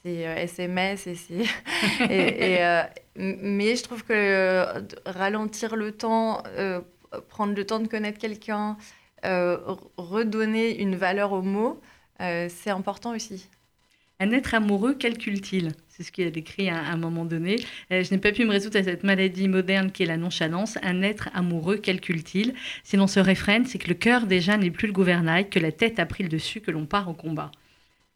c'est, 0.03 0.27
euh, 0.27 0.35
SMS, 0.35 1.05
et 1.05 1.13
c'est. 1.15 1.43
et, 2.11 2.63
euh, 2.63 2.81
mais 3.15 3.75
je 3.75 3.83
trouve 3.83 4.03
que 4.03 4.65
ralentir 5.05 5.75
le 5.75 5.91
temps, 5.91 6.41
prendre 7.29 7.53
le 7.53 7.63
temps 7.65 7.79
de 7.79 7.87
connaître 7.87 8.17
quelqu'un, 8.17 8.75
redonner 9.23 10.79
une 10.81 10.95
valeur 10.95 11.31
aux 11.31 11.43
mots, 11.43 11.79
c'est 12.19 12.71
important 12.71 13.15
aussi. 13.15 13.49
Un 14.25 14.31
être 14.31 14.55
amoureux 14.55 14.95
calcule-t-il? 14.95 15.69
C'est 15.87 16.01
ce 16.01 16.11
qu'il 16.11 16.25
a 16.25 16.31
décrit 16.31 16.67
à 16.69 16.79
un 16.79 16.97
moment 16.97 17.25
donné. 17.25 17.57
Euh, 17.91 18.03
je 18.03 18.11
n'ai 18.11 18.19
pas 18.19 18.31
pu 18.31 18.43
me 18.43 18.49
résoudre 18.49 18.79
à 18.79 18.83
cette 18.83 19.03
maladie 19.03 19.47
moderne 19.47 19.91
qui 19.91 20.01
est 20.01 20.07
la 20.07 20.17
nonchalance. 20.17 20.79
Un 20.81 21.03
être 21.03 21.29
amoureux 21.35 21.77
calcule-t-il? 21.77 22.55
Si 22.83 22.97
l'on 22.97 23.05
se 23.05 23.19
réfrène, 23.19 23.65
c'est 23.67 23.77
que 23.77 23.87
le 23.87 23.93
cœur 23.93 24.25
déjà 24.25 24.57
n'est 24.57 24.71
plus 24.71 24.87
le 24.87 24.93
gouvernail, 24.93 25.47
que 25.47 25.59
la 25.59 25.71
tête 25.71 25.99
a 25.99 26.07
pris 26.07 26.23
le 26.23 26.29
dessus, 26.29 26.59
que 26.59 26.71
l'on 26.71 26.87
part 26.87 27.07
au 27.07 27.13
combat. 27.13 27.51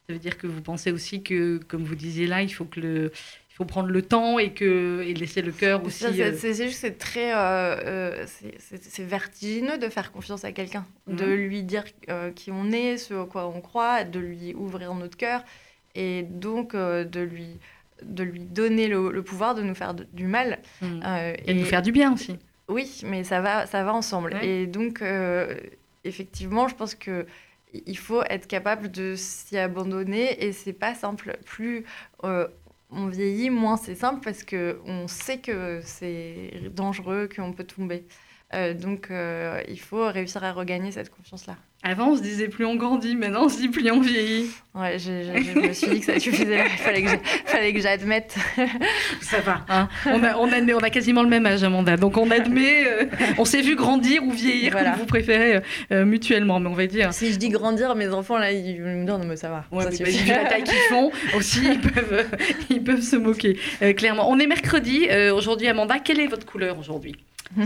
Ça 0.08 0.14
veut 0.14 0.20
dire 0.20 0.40
que 0.40 0.48
vous 0.48 0.62
pensez 0.62 0.92
aussi 0.92 1.22
que, 1.22 1.58
comme 1.68 1.84
vous 1.84 1.94
disiez 1.96 2.26
là, 2.26 2.42
il 2.42 2.50
faut 2.52 2.66
que 2.66 2.80
le, 2.80 3.12
il 3.52 3.54
faut 3.56 3.66
prendre 3.66 3.90
le 3.90 4.02
temps 4.02 4.40
et 4.40 4.52
que 4.52 5.04
et 5.06 5.14
laisser 5.14 5.44
le 5.44 5.52
cœur 5.52 5.86
aussi. 5.86 6.06
C'est- 6.06 6.22
euh, 6.24 6.34
C'est 6.36 6.56
juste 6.56 6.80
c'est 6.80 6.98
très 6.98 7.36
euh, 7.36 8.26
c'est- 8.26 9.04
vertigineux 9.04 9.78
de 9.78 9.88
faire 9.90 10.12
confiance 10.12 10.44
à 10.44 10.52
quelqu'un, 10.52 10.88
de 11.08 11.24
Mhm. 11.26 11.34
lui 11.36 11.62
dire 11.64 11.84
euh, 12.10 12.32
qui 12.32 12.50
on 12.52 12.72
est, 12.72 12.98
ce 12.98 13.14
à 13.14 13.26
quoi 13.26 13.48
on 13.48 13.62
croit, 13.62 14.04
de 14.06 14.20
lui 14.20 14.56
ouvrir 14.56 14.96
notre 14.96 15.16
cœur 15.16 15.44
et 15.96 16.24
donc 16.24 16.76
euh, 16.76 17.04
de 17.04 17.22
lui 17.22 17.60
de 18.04 18.24
lui 18.24 18.40
donner 18.40 18.88
le, 18.88 19.12
le 19.12 19.22
pouvoir 19.24 19.56
de 19.56 19.62
nous 19.62 19.76
faire 19.76 19.94
de- 19.94 20.08
du 20.14 20.26
mal. 20.26 20.60
hmm. 20.82 21.02
Euh, 21.06 21.34
et 21.46 21.54
de 21.54 21.60
nous 21.60 21.66
faire 21.66 21.82
du 21.82 21.92
bien 21.92 22.14
aussi. 22.14 22.38
Oui, 22.70 23.02
mais 23.06 23.24
ça 23.26 23.42
va, 23.42 23.66
ça 23.66 23.84
va 23.84 23.94
ensemble. 23.94 24.34
Ouais. 24.36 24.48
Et 24.48 24.68
donc, 24.68 25.02
euh, 25.02 25.54
effectivement, 26.06 26.68
je 26.70 26.76
pense 26.76 26.96
que 26.96 27.26
il 27.74 27.98
faut 27.98 28.24
être 28.24 28.48
capable 28.48 28.90
de 28.90 29.16
s'y 29.18 29.58
abandonner 29.58 30.44
et 30.46 30.54
c'est 30.54 30.72
pas 30.74 30.96
simple. 30.96 31.38
Plus 31.46 31.84
euh, 32.24 32.48
on 32.90 33.08
vieillit, 33.08 33.50
moins 33.50 33.76
c'est 33.76 33.96
simple 33.96 34.22
parce 34.24 34.44
que 34.44 34.80
on 34.86 35.08
sait 35.10 35.40
que 35.40 35.82
c'est 35.84 36.52
dangereux, 36.74 37.28
qu'on 37.36 37.52
peut 37.54 37.66
tomber. 37.66 38.06
Donc, 38.82 39.10
il 39.12 39.80
faut 39.80 40.08
réussir 40.08 40.44
à 40.44 40.54
regagner 40.54 40.92
cette 40.92 41.12
confiance-là. 41.12 41.56
Avant, 41.82 42.10
on 42.10 42.18
se 42.18 42.22
disait 42.22 42.50
plus 42.50 42.66
on 42.66 42.76
grandit, 42.76 43.16
maintenant 43.16 43.46
on 43.46 43.50
se 43.50 43.58
dit 43.58 43.70
plus 43.70 43.90
on 43.90 44.02
vieillit. 44.02 44.50
Ouais, 44.76 44.98
je 45.00 45.12
me 45.68 45.72
suis 45.74 45.88
dit 45.88 46.00
que 46.02 46.06
ça 46.08 46.20
suffisait. 46.20 46.66
Il 46.66 47.48
fallait 47.48 47.74
que 47.74 47.80
j'admette. 47.80 48.36
Ça 49.22 49.40
va. 49.40 49.66
hein. 49.70 49.88
on, 50.06 50.22
a, 50.24 50.36
on, 50.36 50.48
admet- 50.52 50.74
on 50.74 50.80
a 50.80 50.90
quasiment 50.90 51.24
le 51.24 51.30
même 51.30 51.46
âge, 51.46 51.64
Amanda. 51.64 51.96
Donc 51.96 52.18
on 52.18 52.30
admet, 52.32 52.86
euh, 52.86 53.06
on 53.38 53.46
s'est 53.46 53.62
vu 53.62 53.76
grandir 53.78 54.24
ou 54.24 54.32
vieillir, 54.32 54.74
Voilà. 54.74 54.92
comme 54.92 55.00
vous 55.00 55.06
préférez, 55.06 55.56
euh, 55.56 55.60
euh, 55.94 56.06
mutuellement. 56.06 56.60
Mais 56.60 56.68
on 56.70 56.74
va 56.74 56.86
dire. 56.86 57.14
Si 57.14 57.32
je 57.32 57.38
dis 57.38 57.48
grandir, 57.50 57.96
mes 57.96 58.10
enfants, 58.10 58.38
là, 58.38 58.52
ils 58.52 58.82
me 58.82 58.96
disent 59.06 59.06
non, 59.08 59.20
mais 59.26 59.38
ça 59.38 59.50
va. 59.50 59.64
Ouais, 59.72 59.86
ça 59.86 59.90
mais 59.92 59.98
bah, 60.00 60.10
vu 60.12 60.28
la 60.28 60.46
taille 60.50 60.64
qu'ils 60.64 60.74
font, 60.90 61.12
aussi, 61.38 61.62
ils 61.64 61.80
peuvent, 61.80 62.26
ils 62.70 62.84
peuvent 62.84 63.02
se 63.02 63.16
moquer, 63.16 63.58
euh, 63.82 63.94
clairement. 63.94 64.30
On 64.30 64.38
est 64.38 64.48
mercredi. 64.48 65.08
aujourd'hui, 65.34 65.68
Amanda, 65.70 65.98
quelle 66.00 66.20
est 66.20 66.28
votre 66.28 66.46
couleur 66.46 66.78
aujourd'hui? 66.78 67.16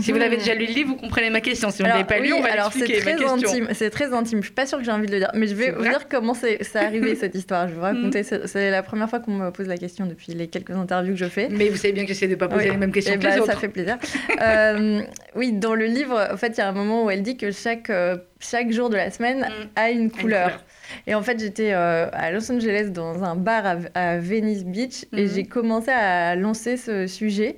Si 0.00 0.12
vous 0.12 0.18
l'avez 0.18 0.36
déjà 0.38 0.54
lu 0.54 0.66
le 0.66 0.72
livre, 0.72 0.88
vous 0.90 0.96
comprenez 0.96 1.30
ma 1.30 1.40
question. 1.40 1.70
Si 1.70 1.78
vous 1.82 1.84
ne 1.88 1.92
l'avez 1.92 2.04
pas 2.04 2.18
lu, 2.18 2.32
on 2.32 2.40
va 2.40 2.52
alors 2.52 2.72
c'est 2.72 2.88
ma 2.88 3.12
très 3.14 3.24
intime. 3.24 3.68
C'est 3.72 3.90
très 3.90 4.12
intime. 4.14 4.38
Je 4.40 4.46
suis 4.46 4.54
pas 4.54 4.66
sûre 4.66 4.78
que 4.78 4.84
j'ai 4.84 4.90
envie 4.90 5.06
de 5.06 5.12
le 5.12 5.18
dire, 5.18 5.30
mais 5.34 5.46
je 5.46 5.54
vais 5.54 5.70
vous 5.72 5.82
dire 5.82 6.08
comment 6.08 6.32
c'est 6.34 6.58
arrivé 6.74 7.14
cette 7.16 7.34
histoire. 7.34 7.68
Je 7.68 7.72
vais 7.74 7.78
vous 7.78 7.82
raconter. 7.82 8.22
Mhm. 8.22 8.40
C'est 8.46 8.70
la 8.70 8.82
première 8.82 9.10
fois 9.10 9.20
qu'on 9.20 9.32
me 9.32 9.50
pose 9.50 9.68
la 9.68 9.76
question 9.76 10.06
depuis 10.06 10.32
les 10.32 10.46
quelques 10.48 10.70
interviews 10.70 11.12
que 11.14 11.18
je 11.20 11.26
fais. 11.26 11.48
Mais 11.50 11.68
vous 11.68 11.76
savez 11.76 11.92
bien 11.92 12.02
que 12.04 12.08
j'essaie 12.08 12.26
de 12.26 12.32
ne 12.32 12.36
pas 12.36 12.48
poser 12.48 12.64
Oui. 12.66 12.70
les 12.70 12.76
mêmes 12.78 12.92
questions 12.92 13.14
Eh 13.16 13.18
que 13.18 13.24
les 13.26 13.30
ben, 13.34 13.40
autres. 13.40 13.52
ça 13.52 13.58
fait 13.58 13.68
plaisir. 13.68 13.98
Euh, 14.40 15.02
oui, 15.36 15.52
dans 15.52 15.74
le 15.74 15.86
livre, 15.86 16.28
en 16.32 16.36
fait, 16.36 16.48
il 16.48 16.58
y 16.58 16.60
a 16.60 16.68
un 16.68 16.72
moment 16.72 17.04
où 17.04 17.10
elle 17.10 17.22
dit 17.22 17.36
que 17.36 17.50
chaque, 17.50 17.88
euh, 17.90 18.16
chaque 18.40 18.72
jour 18.72 18.90
de 18.90 18.96
la 18.96 19.10
semaine 19.10 19.40
Mm. 19.40 19.68
a 19.76 19.90
une 19.90 20.00
Une 20.02 20.10
couleur. 20.10 20.64
Et 21.06 21.14
en 21.14 21.22
fait, 21.22 21.38
j'étais 21.40 21.72
euh, 21.72 22.08
à 22.12 22.30
Los 22.30 22.50
Angeles 22.50 22.88
dans 22.90 23.22
un 23.24 23.36
bar 23.36 23.64
à, 23.66 23.76
à 23.94 24.18
Venice 24.18 24.64
Beach 24.64 25.04
et 25.16 25.22
Mhm. 25.24 25.30
j'ai 25.34 25.44
commencé 25.44 25.90
à 25.90 26.34
lancer 26.36 26.76
ce 26.76 27.06
sujet 27.06 27.56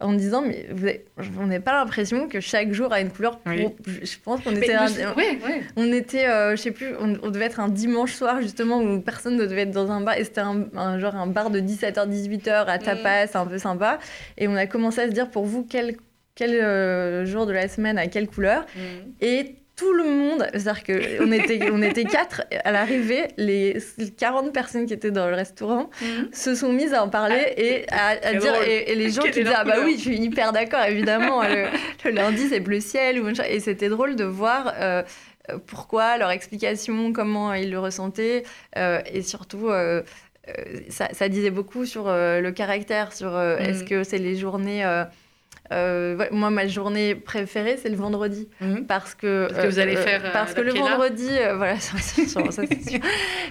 en 0.00 0.08
me 0.12 0.18
disant 0.18 0.42
mais 0.42 0.66
vous 0.72 0.84
avez- 0.84 1.04
on 1.40 1.46
n'a 1.46 1.58
pas 1.60 1.72
l'impression 1.72 2.28
que 2.28 2.38
chaque 2.40 2.72
jour 2.72 2.92
a 2.92 3.00
une 3.00 3.10
couleur. 3.10 3.38
pour- 3.38 3.52
Oui. 3.52 3.68
Je 4.02 4.16
pense 4.22 4.42
qu'on 4.42 4.50
était, 4.54 4.74
un- 4.74 4.86
on 5.76 5.92
était, 5.92 6.26
euh, 6.28 6.50
je 6.56 6.56
sais 6.62 6.70
plus, 6.70 6.88
on, 7.00 7.16
on 7.22 7.30
devait 7.30 7.46
être 7.46 7.60
un 7.60 7.68
dimanche 7.68 8.12
soir 8.12 8.42
justement 8.42 8.78
où 8.82 9.00
personne 9.00 9.36
ne 9.36 9.46
devait 9.46 9.62
être 9.62 9.70
dans 9.70 9.90
un 9.90 10.00
bar 10.02 10.16
et 10.18 10.24
c'était 10.24 10.42
un, 10.42 10.64
un 10.76 10.98
genre 10.98 11.14
un 11.16 11.26
bar 11.26 11.50
de 11.50 11.60
17h 11.60 12.06
18h 12.08 12.66
à 12.68 12.78
tapas, 12.78 13.38
un 13.38 13.46
peu 13.46 13.58
sympa. 13.58 13.98
Et 14.36 14.48
on 14.48 14.54
a 14.56 14.66
commencé 14.66 15.00
à 15.00 15.06
se 15.06 15.12
dire 15.12 15.30
pour 15.30 15.44
vous 15.46 15.64
quel 15.68 15.96
quel 16.34 16.50
euh, 16.54 17.24
jour 17.24 17.46
de 17.46 17.52
la 17.52 17.66
semaine 17.66 17.96
à 17.96 18.06
quelle 18.08 18.26
couleur? 18.28 18.66
Mm. 18.76 18.80
et 19.22 19.54
tout 19.76 19.92
le 19.92 20.04
monde, 20.04 20.46
c'est-à-dire 20.54 20.82
qu'on 20.84 21.30
était, 21.32 21.70
on 21.70 21.82
était 21.82 22.04
quatre 22.04 22.42
à 22.64 22.72
l'arrivée, 22.72 23.28
les 23.36 23.76
40 24.18 24.52
personnes 24.52 24.86
qui 24.86 24.94
étaient 24.94 25.10
dans 25.10 25.28
le 25.28 25.34
restaurant 25.34 25.90
Mm. 26.00 26.32
se 26.32 26.54
sont 26.54 26.72
mises 26.72 26.94
à 26.94 27.02
en 27.04 27.08
parler 27.08 27.52
et 27.56 27.86
à, 27.92 28.34
dire, 28.34 28.54
et, 28.66 28.90
et 28.90 28.94
les 28.94 29.10
gens 29.10 29.22
Quelle 29.22 29.32
qui 29.32 29.40
disaient, 29.40 29.54
ah 29.54 29.64
bah 29.64 29.72
couleur. 29.72 29.86
oui, 29.86 29.94
je 29.96 30.02
suis 30.02 30.16
hyper 30.16 30.52
d'accord, 30.52 30.82
évidemment, 30.84 31.42
le, 31.42 31.66
le 32.04 32.10
lundi 32.10 32.48
c'est 32.48 32.60
bleu 32.60 32.80
ciel, 32.80 33.20
ou 33.20 33.28
et 33.28 33.60
c'était 33.60 33.88
drôle 33.88 34.16
de 34.16 34.24
voir 34.24 34.72
euh, 34.80 35.02
pourquoi, 35.66 36.16
leur 36.18 36.30
explication, 36.30 37.12
comment 37.12 37.52
ils 37.54 37.70
le 37.70 37.78
ressentaient, 37.78 38.44
euh, 38.76 39.00
et 39.12 39.22
surtout... 39.22 39.68
euh, 39.68 40.02
ça, 40.88 41.08
ça 41.12 41.28
disait 41.28 41.50
beaucoup 41.50 41.86
sur 41.86 42.04
le 42.06 42.50
caractère, 42.52 43.12
sur 43.12 43.36
est-ce 43.38 43.82
que 43.84 44.04
c'est 44.04 44.18
les 44.18 44.36
journées... 44.36 44.84
euh, 45.72 45.96
euh, 45.96 46.16
ouais, 46.16 46.28
moi, 46.30 46.50
ma 46.50 46.66
journée 46.66 47.14
préférée, 47.14 47.76
c'est 47.80 47.88
le 47.88 47.96
vendredi. 47.96 48.48
Mm. 48.60 48.82
Parce 48.86 49.14
que, 49.14 49.46
Parce 49.48 49.62
que 49.62 49.68
vous 49.68 49.78
allez 49.78 49.96
faire, 49.96 50.24
euh, 50.24 50.30
parce 50.32 50.54
que 50.54 50.60
le 50.60 50.72
vendredi, 50.72 51.28
euh, 51.30 51.56
voilà, 51.56 51.78
ça, 51.80 51.96
c'est 51.98 52.26
sûr, 52.26 52.52
ça, 52.52 52.62
c'est 52.68 52.90
sûr. 52.90 53.00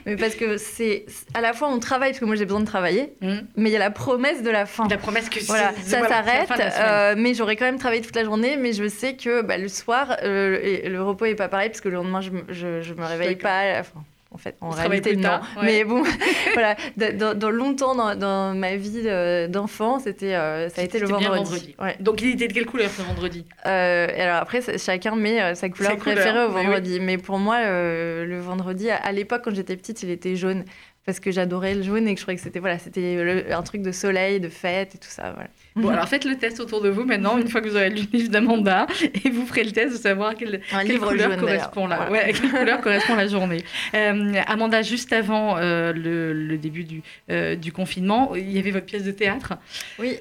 Mais 0.05 0.15
parce 0.15 0.35
que 0.35 0.57
c'est 0.57 1.05
à 1.33 1.41
la 1.41 1.53
fois 1.53 1.69
on 1.69 1.79
travaille 1.79 2.11
parce 2.11 2.19
que 2.19 2.25
moi 2.25 2.35
j'ai 2.35 2.45
besoin 2.45 2.59
de 2.61 2.65
travailler, 2.65 3.13
Mm. 3.21 3.33
mais 3.55 3.69
il 3.69 3.73
y 3.73 3.75
a 3.75 3.79
la 3.79 3.91
promesse 3.91 4.43
de 4.43 4.49
la 4.49 4.65
fin. 4.65 4.87
La 4.89 4.97
promesse 4.97 5.29
que 5.29 5.39
Voilà, 5.45 5.71
ça 5.83 6.07
s'arrête, 6.07 6.49
euh, 6.59 7.15
mais 7.17 7.33
j'aurais 7.33 7.55
quand 7.55 7.65
même 7.65 7.79
travaillé 7.79 8.01
toute 8.01 8.15
la 8.15 8.23
journée, 8.23 8.57
mais 8.57 8.73
je 8.73 8.87
sais 8.87 9.15
que 9.15 9.41
bah, 9.41 9.57
le 9.57 9.67
soir, 9.67 10.17
euh, 10.23 10.59
et 10.61 10.89
le 10.89 11.01
repos 11.01 11.25
est 11.25 11.35
pas 11.35 11.47
pareil 11.47 11.69
parce 11.69 11.81
que 11.81 11.89
le 11.89 11.95
lendemain 11.95 12.21
je 12.21 12.31
je, 12.49 12.81
je 12.81 12.93
me 12.93 13.05
réveille 13.05 13.35
pas. 13.35 13.79
Enfin, 13.79 14.03
en 14.35 14.37
fait, 14.37 14.57
en 14.59 14.71
travaillez 14.71 15.01
réalité, 15.01 15.15
non. 15.15 15.23
tard, 15.23 15.47
ouais. 15.57 15.65
Mais 15.65 15.83
bon, 15.85 16.03
voilà, 16.53 16.75
dans, 16.97 17.37
dans 17.37 17.49
longtemps 17.49 17.95
dans, 17.95 18.15
dans 18.15 18.53
ma 18.53 18.75
vie 18.75 19.03
d'enfant, 19.49 19.99
c'était, 19.99 20.35
euh, 20.35 20.67
ça 20.69 20.81
a 20.81 20.83
été 20.83 20.99
le 20.99 21.07
bien 21.07 21.29
vendredi. 21.29 21.73
Ouais. 21.81 21.95
Donc 22.01 22.21
il 22.21 22.31
était 22.31 22.49
de 22.49 22.53
quelle 22.53 22.65
couleur 22.65 22.89
ce 22.89 23.01
vendredi? 23.01 23.45
Euh, 23.65 24.07
alors 24.17 24.41
après, 24.41 24.61
chacun 24.77 25.15
met 25.15 25.41
euh, 25.41 25.55
sa 25.55 25.69
couleur 25.69 25.91
Sa 25.91 25.97
couleur, 25.97 26.15
préférée 26.15 26.43
au 26.43 26.49
mais 26.49 26.59
oui. 26.59 26.65
vendredi. 26.65 26.99
Mais 26.99 27.17
pour 27.17 27.39
moi, 27.39 27.59
euh, 27.61 28.25
le 28.25 28.39
vendredi, 28.41 28.89
à, 28.89 28.97
à 28.97 29.13
l'époque, 29.13 29.43
quand 29.45 29.55
j'étais 29.55 29.77
petite, 29.77 30.03
il 30.03 30.09
était 30.09 30.35
jaune. 30.35 30.65
parce 31.05 31.21
que 31.21 31.31
j'adorais 31.31 31.75
le 31.75 31.83
jaune 31.83 32.05
et 32.07 32.13
que 32.13 32.19
je 32.19 32.25
trouvais 32.25 32.35
que 32.35 32.41
c'était 32.43 32.59
voilà, 32.59 32.77
c'était 32.77 33.45
un 33.51 33.63
truc 33.63 33.81
de 33.83 33.93
soleil, 33.93 34.41
de 34.41 34.49
fête 34.49 34.95
et 34.95 34.97
tout 34.97 35.07
ça. 35.09 35.31
Voilà. 35.31 35.49
Bon, 35.75 35.89
alors 35.89 36.07
faites 36.07 36.23
le 36.23 36.37
test 36.37 36.61
autour 36.61 36.81
de 36.81 36.87
vous 36.87 37.03
maintenant, 37.03 37.37
une 37.37 37.49
fois 37.49 37.59
que 37.59 37.67
vous 37.67 37.75
aurez 37.75 37.89
lu 37.89 38.03
le 38.09 38.17
livre 38.17 38.29
d'Amanda, 38.29 38.87
et 39.25 39.29
vous 39.29 39.45
ferez 39.45 39.65
le 39.65 39.71
test 39.71 39.91
de 39.91 39.97
savoir 39.97 40.35
quelle, 40.35 40.61
quelle 40.69 40.99
couleur 40.99 41.35
correspond 41.35 41.85
là. 41.87 42.09
Ouais, 42.09 42.33
quelle 42.41 42.49
couleur 42.49 42.79
correspond 42.79 43.15
la 43.15 43.27
journée. 43.27 43.61
Euh, 43.93 44.31
Amanda, 44.47 44.81
juste 44.83 45.11
avant 45.11 45.57
euh, 45.57 45.91
le, 45.91 46.31
le, 46.31 46.57
début 46.57 46.85
du, 46.85 47.01
euh, 47.29 47.55
du 47.55 47.73
confinement, 47.73 48.35
il 48.35 48.51
y 48.51 48.57
avait 48.57 48.71
votre 48.71 48.85
pièce 48.85 49.03
de 49.03 49.11
théâtre. 49.11 49.55
Oui. 49.99 50.17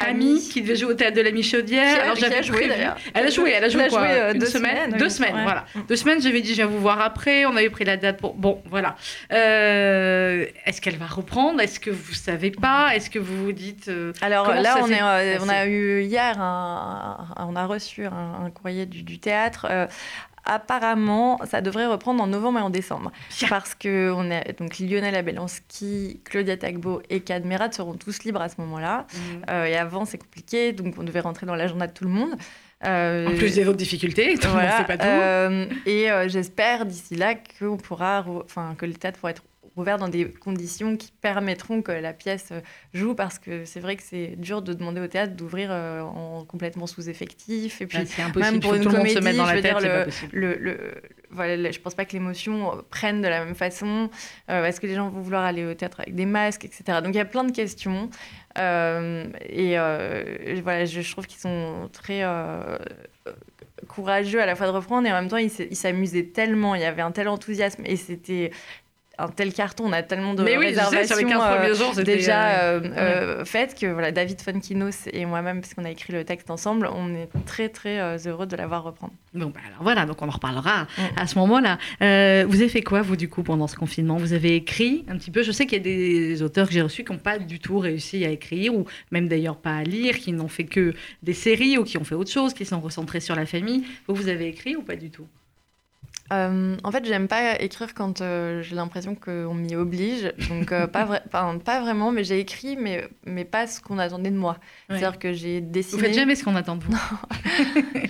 Ami, 0.00 0.40
qui 0.52 0.62
devait 0.62 0.74
jouer 0.74 0.92
au 0.92 0.96
théâtre 0.96 1.16
de 1.16 1.22
la 1.22 1.30
Michaudière. 1.30 2.02
Alors 2.02 2.16
j'avais 2.16 2.42
joué 2.42 2.66
d'ailleurs. 2.66 2.96
Elle 3.14 3.26
a 3.26 3.30
joué, 3.30 3.52
elle 3.52 3.64
a 3.64 3.68
joué, 3.68 3.86
quoi, 3.86 4.00
joué 4.00 4.32
une 4.32 4.38
deux 4.40 4.46
semaine, 4.46 4.76
semaines. 4.76 4.98
Deux 4.98 5.08
semaines, 5.08 5.42
voilà. 5.44 5.64
Deux 5.88 5.96
semaines, 5.96 6.20
j'avais 6.20 6.40
dit 6.40 6.50
je 6.50 6.54
viens 6.54 6.66
vous 6.66 6.80
voir 6.80 7.00
après. 7.00 7.46
On 7.46 7.54
avait 7.56 7.70
pris 7.70 7.84
la 7.84 7.96
date 7.96 8.18
pour. 8.18 8.34
Bon, 8.34 8.60
voilà. 8.68 8.96
Est-ce 9.30 10.80
qu'elle 10.80 10.96
va 10.96 11.06
reprendre? 11.06 11.60
Est-ce 11.60 11.78
que 11.78 11.90
vous 11.90 12.14
savez 12.14 12.50
pas? 12.50 12.96
Est-ce 12.96 13.10
que 13.10 13.20
vous 13.20 13.44
vous 13.44 13.52
dites 13.52 13.88
Alors 14.20 14.55
là, 14.62 14.78
on 14.82 14.88
est 14.88 15.38
on 15.40 15.48
a 15.48 15.66
eu 15.66 16.02
hier, 16.02 16.40
un, 16.40 17.28
on 17.38 17.56
a 17.56 17.66
reçu 17.66 18.04
un, 18.04 18.50
courrier 18.50 18.86
du, 18.86 19.18
théâtre. 19.18 19.66
Euh, 19.70 19.86
apparemment, 20.44 21.40
ça 21.44 21.60
devrait 21.60 21.86
reprendre 21.86 22.22
en 22.22 22.26
novembre 22.26 22.58
et 22.58 22.62
en 22.62 22.70
décembre. 22.70 23.12
Parce 23.48 23.74
que 23.74 24.12
on 24.14 24.30
est, 24.30 24.58
donc 24.58 24.78
Lionel 24.78 25.14
Abelansky, 25.14 26.20
Claudia 26.24 26.56
Tagbo 26.56 27.02
et 27.10 27.20
Cadmerat 27.20 27.72
seront 27.72 27.94
tous 27.94 28.24
libres 28.24 28.40
à 28.40 28.48
ce 28.48 28.60
moment-là. 28.60 29.06
Euh, 29.50 29.64
et 29.64 29.76
avant, 29.76 30.04
c'est 30.04 30.18
compliqué, 30.18 30.72
donc 30.72 30.94
on 30.98 31.02
devait 31.02 31.20
rentrer 31.20 31.46
dans 31.46 31.56
l'agenda 31.56 31.86
de 31.86 31.92
tout 31.92 32.04
le 32.04 32.10
monde. 32.10 32.34
Euh, 32.84 33.26
en 33.26 33.36
plus 33.36 33.54
des 33.54 33.66
autres 33.66 33.78
difficultés, 33.78 34.34
voilà, 34.42 34.84
pas 34.84 34.98
tout. 34.98 35.88
et 35.88 36.08
j'espère 36.28 36.84
d'ici 36.84 37.16
là 37.16 37.34
qu'on 37.34 37.78
pourra, 37.78 38.24
enfin 38.44 38.74
que 38.76 38.84
le 38.86 38.92
théâtre 38.92 39.18
pourra 39.18 39.30
être 39.30 39.42
ouvert 39.76 39.98
dans 39.98 40.08
des 40.08 40.30
conditions 40.30 40.96
qui 40.96 41.12
permettront 41.20 41.82
que 41.82 41.92
la 41.92 42.12
pièce 42.12 42.52
joue, 42.94 43.14
parce 43.14 43.38
que 43.38 43.64
c'est 43.64 43.80
vrai 43.80 43.96
que 43.96 44.02
c'est 44.02 44.36
dur 44.36 44.62
de 44.62 44.72
demander 44.72 45.00
au 45.00 45.06
théâtre 45.06 45.34
d'ouvrir 45.34 45.68
euh, 45.70 46.00
en 46.00 46.44
complètement 46.44 46.86
sous-effectif. 46.86 47.80
Et 47.80 47.86
puis, 47.86 47.98
ah, 47.98 48.38
même 48.38 48.60
pour 48.60 48.74
une 48.74 48.82
tout 48.82 48.90
comédie, 48.90 49.14
le 49.14 49.20
monde 49.20 49.32
se 49.32 49.36
dans 49.36 49.46
la 49.46 49.62
tête, 49.62 49.78
dire, 49.78 50.06
le, 50.32 50.54
le, 50.54 50.94
voilà, 51.30 51.70
je 51.70 51.78
pense 51.78 51.94
pas 51.94 52.04
que 52.04 52.12
l'émotion 52.12 52.72
euh, 52.72 52.82
prenne 52.90 53.20
de 53.20 53.28
la 53.28 53.44
même 53.44 53.54
façon. 53.54 54.08
Euh, 54.50 54.64
est-ce 54.64 54.80
que 54.80 54.86
les 54.86 54.94
gens 54.94 55.10
vont 55.10 55.20
vouloir 55.20 55.44
aller 55.44 55.64
au 55.64 55.74
théâtre 55.74 56.00
avec 56.00 56.14
des 56.14 56.26
masques, 56.26 56.64
etc. 56.64 57.00
Donc 57.02 57.14
il 57.14 57.18
y 57.18 57.20
a 57.20 57.26
plein 57.26 57.44
de 57.44 57.52
questions. 57.52 58.08
et 58.56 59.76
voilà, 59.76 60.84
je, 60.86 61.00
je 61.02 61.12
trouve 61.12 61.26
qu'ils 61.26 61.40
sont 61.40 61.90
très 61.92 62.24
courageux 63.88 64.40
à 64.40 64.46
la 64.46 64.56
fois 64.56 64.66
de 64.66 64.72
reprendre 64.72 65.06
et 65.06 65.12
en 65.12 65.14
même 65.14 65.28
temps 65.28 65.36
ils 65.36 65.76
s'amusaient 65.76 66.24
tellement, 66.24 66.74
il 66.74 66.80
y 66.80 66.84
avait 66.84 67.02
un 67.02 67.12
tel 67.12 67.28
enthousiasme 67.28 67.82
et 67.84 67.96
c'était 67.96 68.50
un 69.18 69.28
tel 69.28 69.52
carton, 69.52 69.84
on 69.86 69.92
a 69.92 70.02
tellement 70.02 70.34
de 70.34 70.42
Mais 70.42 70.58
oui, 70.58 70.66
réservations 70.66 71.16
euh, 71.40 71.74
jours, 71.74 71.94
déjà 72.04 72.60
euh, 72.60 72.80
euh, 72.96 73.44
faites 73.44 73.78
que 73.78 73.86
voilà, 73.86 74.12
David 74.12 74.40
Fonkinos 74.40 75.08
et 75.12 75.24
moi-même, 75.24 75.60
parce 75.60 75.74
qu'on 75.74 75.84
a 75.84 75.90
écrit 75.90 76.12
le 76.12 76.24
texte 76.24 76.50
ensemble, 76.50 76.88
on 76.92 77.14
est 77.14 77.28
très 77.46 77.68
très 77.68 78.26
heureux 78.26 78.46
de 78.46 78.56
l'avoir 78.56 78.82
reprendre. 78.82 79.12
Bon, 79.34 79.46
bah, 79.46 79.60
alors 79.66 79.82
voilà, 79.82 80.06
donc 80.06 80.20
on 80.20 80.28
en 80.28 80.32
reparlera 80.32 80.84
mm. 80.84 81.02
à 81.16 81.26
ce 81.26 81.38
moment-là. 81.38 81.78
vous 82.44 82.56
avez 82.56 82.68
fait 82.68 82.82
quoi, 82.82 83.02
vous, 83.02 83.16
du 83.16 83.28
coup, 83.28 83.42
pendant 83.42 83.66
ce 83.66 83.76
confinement? 83.76 84.16
Vous 84.16 84.32
avez 84.32 84.54
écrit 84.56 85.04
un 85.08 85.16
petit 85.16 85.30
peu? 85.30 85.42
Je 85.42 85.52
sais 85.52 85.66
qu'il 85.66 85.78
y 85.78 85.80
a 85.80 85.84
des 85.84 86.42
auteurs 86.42 86.66
que 86.66 86.72
j'ai 86.72 86.82
reçus 86.82 87.04
qui 87.04 87.12
n'ont 87.12 87.18
pas 87.18 87.38
du 87.38 87.58
tout 87.58 87.78
réussi 87.78 88.24
à 88.24 88.30
écrire, 88.30 88.74
ou 88.74 88.84
même 89.10 89.28
d'ailleurs 89.28 89.56
pas 89.56 89.76
à 89.76 89.82
lire, 89.82 90.18
qui 90.18 90.32
n'ont 90.32 90.48
fait 90.48 90.64
que 90.64 90.94
des 91.22 91.34
séries, 91.34 91.78
ou 91.78 91.84
qui 91.84 91.96
ont 91.96 92.04
fait 92.04 92.14
autre 92.14 92.30
chose, 92.30 92.52
qui 92.52 92.64
sont 92.64 92.80
recentrés 92.80 93.20
sur 93.20 93.34
la 93.34 93.46
famille. 93.46 93.84
Vous, 94.06 94.14
vous 94.14 94.28
avez 94.28 94.48
écrit 94.48 94.76
ou 94.76 94.82
pas 94.82 94.96
du 94.96 95.10
tout? 95.10 95.26
Euh, 96.32 96.76
en 96.82 96.90
fait, 96.90 97.04
j'aime 97.04 97.28
pas 97.28 97.60
écrire 97.60 97.94
quand 97.94 98.20
euh, 98.20 98.62
j'ai 98.62 98.74
l'impression 98.74 99.14
qu'on 99.14 99.54
m'y 99.54 99.76
oblige. 99.76 100.32
Donc, 100.48 100.72
euh, 100.72 100.86
pas, 100.86 101.04
vrai, 101.04 101.22
pas 101.30 101.80
vraiment, 101.80 102.10
mais 102.10 102.24
j'ai 102.24 102.40
écrit, 102.40 102.76
mais, 102.76 103.08
mais 103.24 103.44
pas 103.44 103.66
ce 103.66 103.80
qu'on 103.80 103.98
attendait 103.98 104.30
de 104.30 104.36
moi. 104.36 104.58
C'est-à-dire 104.88 105.18
que 105.18 105.32
j'ai 105.32 105.60
dessiné. 105.60 106.00
Vous 106.00 106.06
faites 106.06 106.14
jamais 106.14 106.34
ce 106.34 106.44
qu'on 106.44 106.56
attend 106.56 106.76
de 106.76 106.84
vous. 106.84 106.92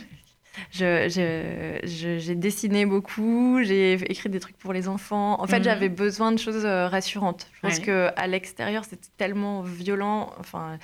j'ai 0.70 1.08
je, 1.10 2.32
dessiné 2.32 2.86
beaucoup, 2.86 3.60
j'ai 3.62 3.92
écrit 3.92 4.30
des 4.30 4.40
trucs 4.40 4.56
pour 4.56 4.72
les 4.72 4.88
enfants. 4.88 5.40
En 5.40 5.46
fait, 5.46 5.58
mhm. 5.58 5.64
j'avais 5.64 5.88
besoin 5.88 6.32
de 6.32 6.38
choses 6.38 6.64
rassurantes. 6.64 7.48
Je 7.54 7.60
pense 7.60 7.78
que 7.80 8.10
qu'à 8.10 8.26
l'extérieur, 8.26 8.84
c'était 8.84 9.08
tellement 9.18 9.60
violent. 9.62 10.32
Enfin, 10.38 10.78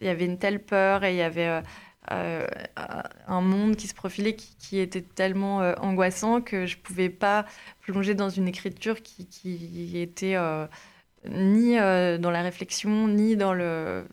il 0.00 0.06
y 0.06 0.10
avait 0.10 0.24
une 0.24 0.38
telle 0.38 0.60
peur 0.60 1.04
et 1.04 1.12
il 1.12 1.16
y 1.16 1.22
avait 1.22 1.62
euh, 2.10 2.46
un 3.26 3.40
monde 3.42 3.76
qui 3.76 3.86
se 3.86 3.94
profilait 3.94 4.34
qui, 4.34 4.78
était 4.78 5.02
tellement 5.02 5.60
euh, 5.60 5.74
angoissant 5.80 6.40
que 6.40 6.64
je 6.64 6.76
ne 6.76 6.80
pouvais 6.80 7.10
pas 7.10 7.44
plonger 7.82 8.14
dans 8.14 8.30
une 8.30 8.48
écriture 8.48 9.02
qui, 9.02 9.26
qui 9.26 9.98
était 9.98 10.36
euh, 10.36 10.66
ni 11.28 11.76
dans 11.76 12.30
la 12.30 12.42
réflexion, 12.42 13.08
ni 13.08 13.36
dans 13.36 13.52
le... 13.52 14.06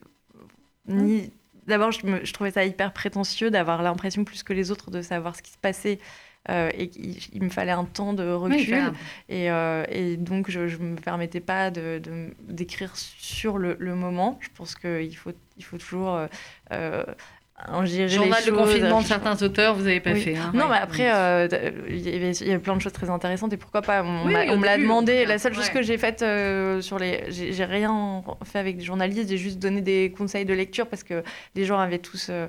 Ni... 0.88 1.32
D'abord, 1.68 1.91
je, 1.91 2.00
je, 2.24 2.34
trouvais 2.34 2.52
ça 2.52 2.66
hyper 2.66 2.93
prétentieux 2.93 3.50
d'avoir 3.50 3.82
l'impression 3.82 4.24
plus 4.24 4.43
que 4.43 4.54
les 4.54 4.72
autres 4.72 4.91
de 4.91 5.02
savoir 5.02 5.36
ce 5.36 5.41
qui 5.41 5.52
se 5.52 5.58
passait. 5.58 6.00
et 6.50 6.91
il, 7.34 7.41
me 7.41 7.50
fallait 7.50 7.72
un 7.72 7.86
temps 7.86 8.14
de 8.14 8.30
recul. 8.30 8.91
et, 9.30 9.48
et, 9.89 10.18
donc, 10.18 10.52
je 10.52 10.60
ne 10.60 10.91
me 10.91 10.96
permettais 10.98 11.39
pas 11.39 11.72
d'écrire 11.72 12.91
de, 12.91 12.98
sur 12.98 13.58
le, 13.58 13.76
le, 13.80 13.96
moment. 13.96 14.38
Je 14.41 14.50
pense 14.56 14.76
qu'il 14.76 15.16
faut, 15.16 15.32
il 15.58 15.64
faut 15.64 15.78
toujours 15.80 16.28
en 17.70 17.86
Journal 17.86 18.43
de 18.43 18.51
confinement 18.51 19.01
de 19.01 19.06
certains 19.06 19.41
auteurs, 19.41 19.76
vous 19.76 19.84
n'avez 19.84 20.01
pas 20.01 20.14
fait. 20.14 20.36
Hein. 20.36 20.51
non, 20.53 20.68
mais 20.68 20.78
après, 20.78 21.10
euh, 21.10 21.47
il 21.88 22.08
y, 22.08 22.49
avait, 22.49 22.60
plein 22.60 22.76
de 22.76 22.82
choses 22.82 22.91
très 22.91 23.10
intéressantes 23.10 23.53
et 23.53 23.58
pourquoi 23.58 23.82
pas 23.82 24.03
On, 24.03 24.26
me 24.26 24.66
l'a 24.66 24.78
demandé. 24.78 25.26
La 25.26 25.38
seule 25.38 25.53
chose 25.53 25.70
que 25.70 25.82
j'ai 25.82 25.97
faite 25.97 26.22
euh, 26.22 26.82
sur 26.82 26.99
les. 26.99 27.24
J'ai 27.30 27.66
rien 27.66 28.24
fait 28.43 28.60
avec 28.60 28.78
des 28.78 28.84
journalistes, 28.84 29.30
j'ai 29.30 29.38
juste 29.38 29.60
donné 29.60 29.80
des 29.80 30.14
conseils 30.16 30.43
de 30.43 30.53
lecture 30.53 30.88
parce 30.88 31.03
que 31.03 31.24
les 31.56 31.64
gens 31.64 31.80
avaient 31.80 31.99
tous 31.99 32.30
euh, 32.30 32.47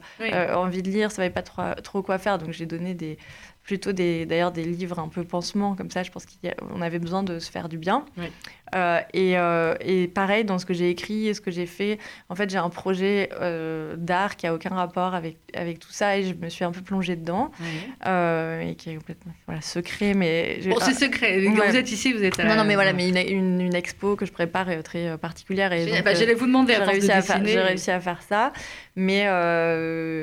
envie 0.55 0.83
de 0.83 0.91
lire, 0.91 1.09
ne 1.09 1.13
savaient 1.13 1.31
pas 1.31 1.43
trop, 1.43 1.63
trop 1.85 2.03
quoi 2.03 2.19
faire. 2.19 2.39
Donc 2.39 2.51
j'ai 2.51 2.67
donné 2.67 2.95
des, 2.95 3.17
plutôt 3.63 3.93
des, 3.93 4.27
d'ailleurs 4.27 4.53
des 4.53 4.65
livres 4.65 4.99
un 4.99 5.09
peu 5.09 5.25
pansements 5.25 5.75
comme 5.75 5.91
ça. 5.91 6.03
Je 6.03 6.11
pense 6.11 6.25
qu'on 6.27 6.83
avait 6.83 6.99
besoin 6.99 7.23
de 7.23 7.39
se 7.39 7.51
faire 7.51 7.69
du 7.69 7.79
bien. 7.79 8.05
Euh, 8.75 9.01
et, 9.13 9.39
euh, 9.39 9.75
et, 9.81 10.09
pareil, 10.09 10.45
dans 10.45 10.59
ce 10.59 10.67
que 10.67 10.75
j'ai 10.75 10.91
écrit 10.91 11.29
et 11.29 11.35
ce 11.35 11.41
que 11.41 11.51
j'ai 11.51 11.67
fait, 11.67 11.99
en 12.29 12.35
fait, 12.35 12.51
j'ai 12.51 12.59
un 12.59 12.69
projet 12.69 13.31
euh, 13.41 13.95
d'art 13.97 14.37
qui 14.37 14.47
a 14.47 14.55
aucun 14.55 14.75
rapport 14.75 15.15
avec, 15.15 15.37
avec 15.55 15.79
tout 15.79 15.93
ça 15.93 16.19
et 16.19 16.25
je 16.25 16.35
me 16.35 16.49
suis 16.49 16.65
un 16.65 16.73
peu 16.73 16.81
plongée 16.81 17.17
dedans. 17.17 17.51
et 18.05 18.75
qui 18.77 18.91
est 18.91 18.97
complètement 18.97 19.33
voilà, 19.47 19.61
secret. 19.61 20.15
Mais 20.15 20.61
bon, 20.67 20.77
c'est 20.81 20.95
secret. 20.95 21.45
Quand 21.45 21.69
vous 21.69 21.77
êtes 21.77 21.91
ici, 21.93 22.13
vous 22.13 22.25
êtes. 22.25 22.39
Non, 22.39 22.57
non, 22.57 22.65
mais 22.65 22.75
voilà, 22.75 22.93
mais 22.93 23.09
une, 23.09 23.61
une, 23.61 23.75
expo 23.75 24.17
que 24.17 24.27
je 24.27 24.33
prépare 24.33 24.67
très 24.83 25.17
particulière. 25.19 25.73
Et 25.73 26.03
bah, 26.03 26.15
j'allais 26.15 26.35
vous 26.35 26.47
demander 26.47 26.75
j'ai 26.75 26.83
réussi, 26.83 27.11
à 27.11 27.23
faire, 27.23 27.45
j'ai 27.45 27.61
réussi 27.61 27.91
à 27.91 28.01
faire 28.01 28.23
ça, 28.23 28.53
mais 28.97 29.29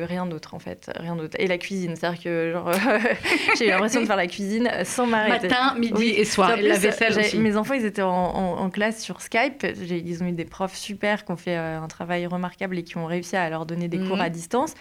rien 0.06 0.26
d'autre 0.26 0.54
en 0.54 0.60
fait. 0.60 0.92
Rien 0.96 1.16
d'autre. 1.16 1.38
Et 1.40 1.48
la 1.48 1.58
cuisine, 1.58 1.96
c'est-à-dire 1.96 2.22
que 2.22 2.52
genre, 2.52 2.72
j'ai 3.58 3.68
eu 3.68 3.70
l'impression 3.70 4.02
de 4.02 4.06
faire 4.06 4.18
la 4.18 4.28
cuisine 4.28 4.70
sans 4.84 5.08
m'arrêter. 5.08 5.48
Matin, 5.48 5.76
midi 5.78 6.10
et 6.10 6.26
soir. 6.26 6.58
Et 6.58 6.62
la 6.62 6.78
vaisselle 6.78 7.18
aussi. 7.18 7.38
Mes 7.38 7.56
enfants, 7.56 7.74
ils 7.74 7.86
étaient 7.86 8.02
en 8.02 8.33
en, 8.34 8.70
classe 8.70 9.02
sur 9.02 9.22
Skype. 9.22 9.66
Ils 9.90 10.24
ont 10.24 10.28
eu 10.28 10.32
des 10.32 10.46
profs 10.46 10.76
super 10.76 11.26
qui 11.26 11.32
ont 11.32 11.38
fait 11.38 11.58
euh, 11.58 11.80
un 11.80 11.88
travail 11.88 12.26
remarquable 12.26 12.78
et 12.78 12.84
qui 12.84 12.98
ont 12.98 13.06
réussi 13.06 13.36
à 13.36 13.50
leur 13.50 13.66
donner 13.66 13.88
des 13.88 14.00
cours 14.00 14.18
mhm. 14.18 14.22
à 14.22 14.30
distance. 14.30 14.74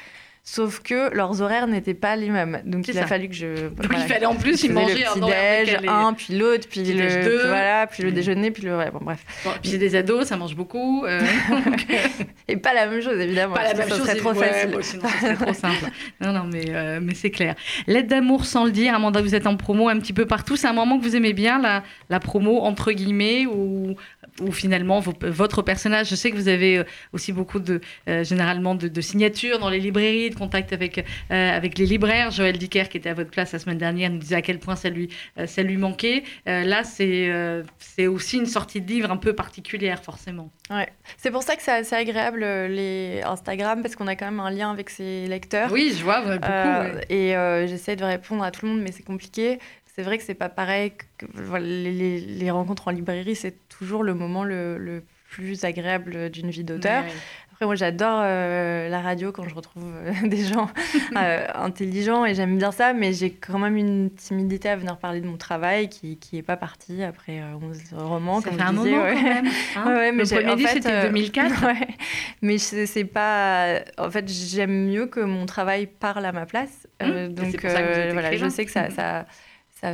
Sauf 0.44 0.80
que 0.80 1.14
leurs 1.14 1.40
horaires 1.40 1.68
n'étaient 1.68 1.94
pas 1.94 2.16
les 2.16 2.28
mêmes. 2.28 2.62
Donc 2.64 2.88
il 2.88 2.98
a 2.98 3.06
fallu 3.06 3.28
que 3.28 3.34
je. 3.34 3.68
Donc 3.68 3.92
il 3.92 4.06
fallait 4.08 4.26
en 4.26 4.34
plus, 4.34 4.64
ils 4.64 4.72
mangeaient 4.72 5.04
le 5.14 5.20
petit-déj, 5.20 5.88
un, 5.88 6.12
puis 6.14 6.36
l'autre, 6.36 6.66
puis, 6.68 6.82
le, 6.82 7.22
deux. 7.22 7.46
voilà, 7.46 7.86
puis 7.86 8.02
le 8.02 8.08
mhm. 8.08 8.14
déjeuner, 8.16 8.50
puis 8.50 8.64
le. 8.64 8.76
bon, 8.90 8.98
bref. 9.02 9.24
puis 9.62 9.70
c'est 9.70 9.78
des 9.78 9.94
ados, 9.94 10.26
ça 10.26 10.36
mange 10.36 10.56
beaucoup. 10.56 11.06
Euh, 11.06 11.20
et 12.48 12.56
pas 12.56 12.74
la 12.74 12.88
même 12.88 13.00
chose, 13.00 13.20
évidemment. 13.20 13.54
Pas 13.54 13.72
la 13.72 13.74
même 13.74 13.88
chose, 13.88 14.02
c'est 14.04 14.16
trop 14.16 14.34
facile. 14.34 14.76
sinon, 14.80 15.04
c'est 15.20 15.34
trop 15.34 15.54
simple. 15.54 15.84
Non, 16.20 16.32
non, 16.32 16.44
mais, 16.52 16.64
euh, 16.70 16.98
mais 17.00 17.14
c'est 17.14 17.30
clair. 17.30 17.54
L'aide 17.86 18.08
d'amour 18.08 18.44
sans 18.44 18.64
le 18.64 18.72
dire, 18.72 18.96
Amanda, 18.96 19.22
vous 19.22 19.36
êtes 19.36 19.46
en 19.46 19.56
promo 19.56 19.88
un 19.88 20.00
petit 20.00 20.12
peu 20.12 20.26
partout. 20.26 20.56
C'est 20.56 20.66
un 20.66 20.72
moment 20.72 20.98
que 20.98 21.04
vous 21.04 21.14
aimez 21.14 21.34
bien, 21.34 21.60
la, 21.60 21.84
la 22.10 22.18
promo, 22.18 22.62
entre 22.62 22.90
guillemets, 22.90 23.46
ou 23.46 23.94
ou 24.40 24.52
finalement 24.52 25.00
votre 25.00 25.62
personnage. 25.62 26.08
Je 26.08 26.14
sais 26.14 26.30
que 26.30 26.36
vous 26.36 26.48
avez 26.48 26.78
euh, 26.78 26.84
aussi 27.12 27.32
beaucoup 27.32 27.58
de, 27.58 27.80
euh, 28.08 28.24
généralement 28.24 28.74
de, 28.74 29.00
signatures 29.00 29.58
dans 29.58 29.68
les 29.68 29.80
librairies, 29.80 30.30
de 30.30 30.34
contact 30.34 30.72
avec, 30.72 30.98
euh, 30.98 31.02
avec 31.30 31.78
les 31.78 31.86
libraires. 31.86 32.30
Joël 32.30 32.56
Dicker, 32.56 32.88
qui 32.88 32.96
était 32.96 33.10
à 33.10 33.14
votre 33.14 33.30
place 33.30 33.52
la 33.52 33.58
semaine 33.58 33.78
dernière, 33.78 34.10
nous 34.10 34.18
disait 34.18 34.36
à 34.36 34.42
quel 34.42 34.58
point 34.58 34.76
ça 34.76 34.90
lui, 34.90 35.08
ça 35.46 35.62
lui 35.62 35.76
manquait. 35.76 36.22
là, 36.46 36.84
c'est 36.84 37.30
c'est 37.78 38.06
aussi 38.06 38.38
une 38.38 38.46
sortie 38.46 38.80
de 38.80 38.88
livre 38.88 39.10
un 39.10 39.16
peu 39.16 39.34
particulière, 39.34 40.02
forcément. 40.02 40.50
Ouais. 40.70 40.88
C'est 41.16 41.30
pour 41.30 41.42
ça 41.42 41.56
que 41.56 41.62
c'est 41.62 41.72
assez 41.72 41.94
agréable 41.94 42.40
les 42.40 43.22
Instagram, 43.24 43.82
parce 43.82 43.96
qu'on 43.96 44.06
a 44.06 44.16
quand 44.16 44.26
même 44.26 44.40
un 44.40 44.50
lien 44.50 44.70
avec 44.70 44.90
ses 44.90 45.26
lecteurs. 45.26 45.70
Oui, 45.72 45.94
je 45.96 46.02
vois 46.02 46.20
beaucoup. 46.20 46.98
Et 47.10 47.34
j'essaie 47.66 47.96
de 47.96 48.04
répondre 48.04 48.42
à 48.42 48.50
tout 48.50 48.66
le 48.66 48.72
monde, 48.72 48.82
mais 48.82 48.92
c'est 48.92 49.04
compliqué 49.04 49.58
c'est 49.94 50.02
vrai 50.02 50.18
que 50.18 50.24
c'est 50.24 50.34
pas 50.34 50.48
pareil. 50.48 50.92
Que, 51.18 51.26
les, 51.58 52.50
rencontres 52.50 52.88
en 52.88 52.90
librairie, 52.90 53.36
c'est 53.36 53.56
toujours 53.68 54.02
le 54.02 54.14
moment 54.14 54.44
le, 54.44 55.02
plus 55.30 55.64
agréable 55.64 56.30
d'une 56.30 56.50
vie 56.50 56.64
d'auteur. 56.64 57.04
Après, 57.52 57.66
moi, 57.66 57.74
j'adore 57.74 58.20
euh, 58.22 58.88
la 58.88 59.00
radio 59.00 59.32
quand 59.32 59.46
je 59.48 59.54
retrouve 59.54 59.84
euh, 59.84 60.12
des 60.28 60.44
gens 60.44 60.68
euh, 61.16 61.46
intelligents 61.54 62.24
et 62.24 62.34
j'aime 62.34 62.56
bien 62.56 62.72
ça, 62.72 62.92
mais 62.92 63.12
j'ai 63.12 63.30
quand 63.30 63.58
même 63.58 63.76
une 63.76 64.10
timidité 64.10 64.70
à 64.70 64.76
venir 64.76 64.98
parler 64.98 65.20
de 65.20 65.26
mon 65.26 65.36
travail 65.36 65.88
qui 65.88 66.18
qui 66.18 66.38
est 66.38 66.42
pas 66.42 66.56
parti 66.56 67.02
après 67.02 67.42
11 67.42 67.78
romans. 67.92 68.40
Ça 68.40 68.48
comme 68.48 68.58
fait 68.58 68.64
un 68.64 68.72
disais, 68.72 68.90
moment 68.90 69.04
ouais. 69.04 69.14
quand 69.14 69.22
même. 69.22 69.46
hein. 69.76 69.86
Ouais, 69.86 70.12
mais 70.12 70.24
Le 70.24 70.28
premier 70.28 70.50
en 70.50 70.54
livre, 70.54 70.70
c'était 70.70 70.92
euh, 70.92 71.08
2004. 71.08 71.66
Ouais. 71.66 71.88
Mais 72.40 72.58
c'est 72.58 73.04
pas. 73.04 73.80
En 73.98 74.10
fait, 74.10 74.28
j'aime 74.28 74.88
mieux 74.88 75.06
que 75.06 75.20
mon 75.20 75.46
travail 75.46 75.86
parle 75.86 76.24
à 76.24 76.32
ma 76.32 76.46
place. 76.46 76.88
Mmh. 77.00 77.06
Et 77.06 77.28
donc 77.28 77.60
voilà, 77.60 78.36
je 78.36 78.48
sais 78.48 78.64
que 78.64 78.70
ça, 78.70 78.90
ça, 78.90 79.26
ça 79.82 79.92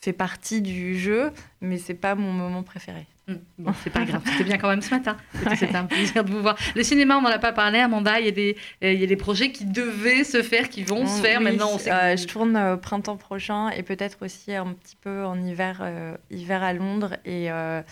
fait 0.00 0.12
partie 0.12 0.60
du 0.62 0.98
jeu, 0.98 1.32
mais 1.60 1.78
c'est 1.78 1.94
pas 1.94 2.14
mon 2.14 2.32
moment 2.32 2.62
préféré. 2.62 3.06
Hum, 3.28 3.38
Bon, 3.58 3.72
c'est 3.82 3.90
pas 3.90 4.04
grave, 4.04 4.22
c'était 4.30 4.44
bien 4.44 4.56
quand 4.58 4.68
même 4.68 4.82
ce 4.82 4.90
matin. 4.90 5.16
C'était 5.58 5.74
un 5.74 5.84
plaisir 5.86 6.22
de 6.22 6.30
vous 6.30 6.40
voir. 6.42 6.56
Le 6.76 6.82
cinéma, 6.84 7.16
on 7.16 7.22
n'en 7.22 7.28
a 7.30 7.38
pas 7.40 7.52
parlé, 7.52 7.80
Amanda. 7.80 8.20
Il 8.20 8.26
y, 8.26 8.28
a 8.28 8.32
des, 8.32 8.56
euh, 8.84 8.92
il 8.92 9.00
y 9.00 9.02
a 9.02 9.06
des 9.08 9.16
projets 9.16 9.50
qui 9.50 9.64
devaient 9.64 10.22
se 10.22 10.42
faire, 10.42 10.68
qui 10.68 10.84
vont 10.84 11.06
se 11.06 11.20
faire. 11.22 11.38
Oui, 11.38 11.44
Maintenant, 11.46 11.70
on 11.72 11.78
sait. 11.78 11.90
que- 11.90 11.94
euh, 11.94 12.16
je 12.16 12.26
tourne 12.26 12.54
euh, 12.56 12.74
au 12.74 12.78
printemps 12.78 13.16
prochain 13.16 13.70
et 13.70 13.82
peut-être 13.82 14.18
aussi 14.24 14.54
un 14.54 14.72
petit 14.74 14.94
peu 14.94 15.24
en 15.24 15.42
hiver, 15.44 15.78
euh, 15.80 16.16
hiver 16.30 16.62
à 16.62 16.72
Londres 16.72 17.16
et. 17.24 17.50
euh, 17.50 17.82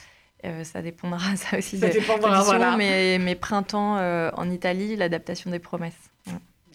euh, 0.45 0.62
ça 0.62 0.83
dépendra 0.83 1.19
ça 1.37 1.57
aussi 1.57 1.79
Ça 1.79 1.89
de 1.89 1.93
dépendra, 1.95 2.29
l'audition, 2.29 2.45
voilà. 2.59 2.77
mais, 2.77 3.19
mais 3.19 3.35
printemps 3.35 3.97
euh, 3.97 4.31
en 4.35 4.51
Italie, 4.51 4.95
l'adaptation 4.95 5.51
des 5.51 5.59
promesses. 5.59 6.11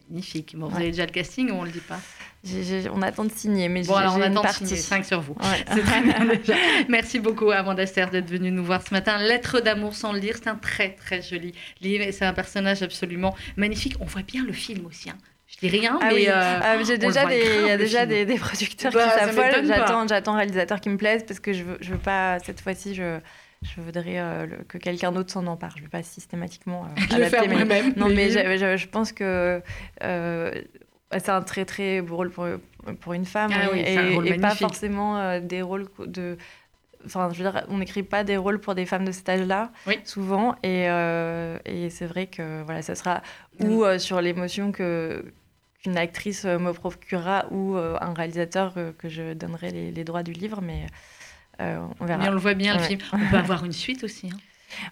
Magnifique. 0.10 0.56
Bon, 0.58 0.68
vous 0.68 0.76
Ouais. 0.76 0.82
avez 0.84 0.92
déjà 0.92 1.06
le 1.06 1.12
casting 1.12 1.52
ou 1.52 1.56
on 1.56 1.64
le 1.64 1.70
dit 1.72 1.80
pas 1.82 2.00
J'ai- 2.44 2.64
j'ai- 2.64 2.90
on 2.90 3.02
attend 3.02 3.26
de 3.26 3.32
signer, 3.32 3.68
mais 3.70 3.82
Bon, 3.84 3.94
j'ai 3.94 4.00
alors 4.00 4.16
on 4.16 4.18
j'ai 4.18 4.24
attend 4.24 4.42
de 4.42 4.48
signer 4.48 4.76
5 4.78 5.06
sur 5.06 5.22
vous. 5.22 5.34
Ouais. 5.34 5.66
C'est 5.74 5.82
très 5.82 6.02
bien 6.02 6.26
déjà. 6.36 6.56
Merci 6.88 7.20
beaucoup 7.20 7.52
Amanda 7.52 7.86
Serre 7.86 8.10
d'être 8.10 8.30
venue 8.30 8.50
nous 8.50 8.64
voir 8.64 8.82
ce 8.82 8.94
matin. 8.94 9.18
Lettre 9.20 9.60
d'amour 9.60 9.94
sans 9.94 10.14
le 10.14 10.20
lire, 10.20 10.36
c'est 10.42 10.50
un 10.50 10.56
très 10.56 10.92
très 10.96 11.22
joli 11.22 11.54
livre. 11.82 12.04
et 12.06 12.12
C'est 12.12 12.26
un 12.26 12.34
personnage 12.34 12.82
absolument 12.82 13.36
magnifique. 13.58 13.96
On 14.00 14.06
voit 14.06 14.22
bien 14.24 14.44
le 14.46 14.54
film 14.54 14.86
aussi. 14.86 15.10
hein. 15.10 15.18
Je 15.48 15.58
dis 15.68 15.70
rien, 15.80 15.98
Ah 16.02 16.10
mais 16.10 16.14
oui, 16.14 16.28
euh, 16.28 16.32
euh, 16.34 16.84
j'ai 16.86 16.92
on 16.94 16.96
le 16.96 16.98
déjà 17.00 17.26
des, 17.26 17.44
il 17.62 17.68
y 17.68 17.72
a 17.72 17.78
déjà 17.78 18.06
des, 18.06 18.24
des 18.26 18.36
producteurs 18.38 18.92
Bah, 18.94 19.04
qui 19.12 19.20
s'affolent. 19.20 19.66
J'attends, 19.68 20.08
j'attends 20.08 20.34
un 20.36 20.38
réalisateur 20.38 20.80
qui 20.80 20.90
me 20.90 20.98
plaise 20.98 21.24
parce 21.28 21.40
que 21.40 21.54
je 21.54 21.64
veux, 21.64 21.78
je 21.82 21.92
veux 21.92 21.98
pas 21.98 22.38
cette 22.40 22.62
fois-ci, 22.62 22.94
je, 22.96 23.20
je 23.62 23.82
voudrais 23.82 24.20
euh, 24.20 24.46
le- 24.46 24.64
que 24.64 24.78
quelqu'un 24.78 25.12
d'autre 25.12 25.32
s'en 25.32 25.46
empare. 25.48 25.76
Je 25.78 25.84
veux 25.84 25.90
pas 25.90 26.04
systématiquement 26.04 26.86
euh, 26.86 26.88
vais 27.18 27.26
adapter 27.26 27.48
mes- 27.48 27.56
moi-même. 27.56 27.94
Non, 27.98 28.08
mais 28.10 28.30
je- 28.30 28.40
je, 28.40 28.58
je- 28.58 28.78
je 28.78 28.88
pense 28.88 29.12
que 29.12 29.62
euh, 30.04 30.52
c'est 31.12 31.30
un 31.30 31.42
très 31.42 31.66
très 31.66 32.02
beau 32.02 32.16
rôle 32.18 32.30
pour, 32.32 32.48
pour 33.02 33.14
une 33.14 33.26
femme 33.26 33.52
Ah 33.54 33.70
oui, 33.74 33.82
c'est 33.86 33.98
un 33.98 34.24
et, 34.24 34.30
et 34.30 34.38
pas 34.40 34.56
forcément 34.56 35.18
euh, 35.18 35.40
des 35.40 35.62
rôles 35.62 35.88
de. 36.06 36.38
Enfin, 37.06 37.30
je 37.32 37.42
veux 37.42 37.50
dire, 37.50 37.64
on 37.70 37.78
n'écrit 37.78 38.04
pas 38.04 38.24
des 38.26 38.36
rôles 38.36 38.60
pour 38.60 38.76
des 38.76 38.86
femmes 38.86 39.06
de 39.06 39.14
cet 39.14 39.30
âge-là, 39.30 39.72
Oui. 39.88 40.00
souvent, 40.04 40.56
et, 40.64 40.90
euh, 40.90 41.58
et 41.66 41.90
c'est 41.90 42.06
vrai 42.06 42.28
que 42.28 42.62
voilà, 42.64 42.82
ça 42.82 42.94
sera 42.94 43.22
ou 43.62 43.86
euh, 43.86 43.98
sur 44.00 44.20
l'émotion 44.20 44.74
que 44.74 45.24
qu'une 45.82 45.98
actrice 45.98 46.44
euh, 46.44 46.60
me 46.60 46.74
procurera 46.74 47.46
ou 47.52 47.78
euh, 47.78 47.98
un 48.02 48.14
réalisateur 48.14 48.74
euh, 48.76 48.92
que 48.98 49.08
je 49.08 49.32
donnerai 49.34 49.72
les, 49.72 49.92
les 49.92 50.04
droits 50.04 50.24
du 50.24 50.34
livre, 50.34 50.60
mais 50.62 50.84
euh, 50.84 50.88
on 51.60 52.06
verra. 52.06 52.24
Mais 52.24 52.30
on 52.30 52.34
le 52.34 52.40
voit 52.40 52.54
bien 52.54 52.76
le 52.78 52.84
film. 52.84 53.02
On 53.14 53.18
peut 53.30 53.38
avoir 53.38 53.66
une 53.66 53.74
suite 53.74 54.04
aussi. 54.04 54.30
hein. 54.34 54.38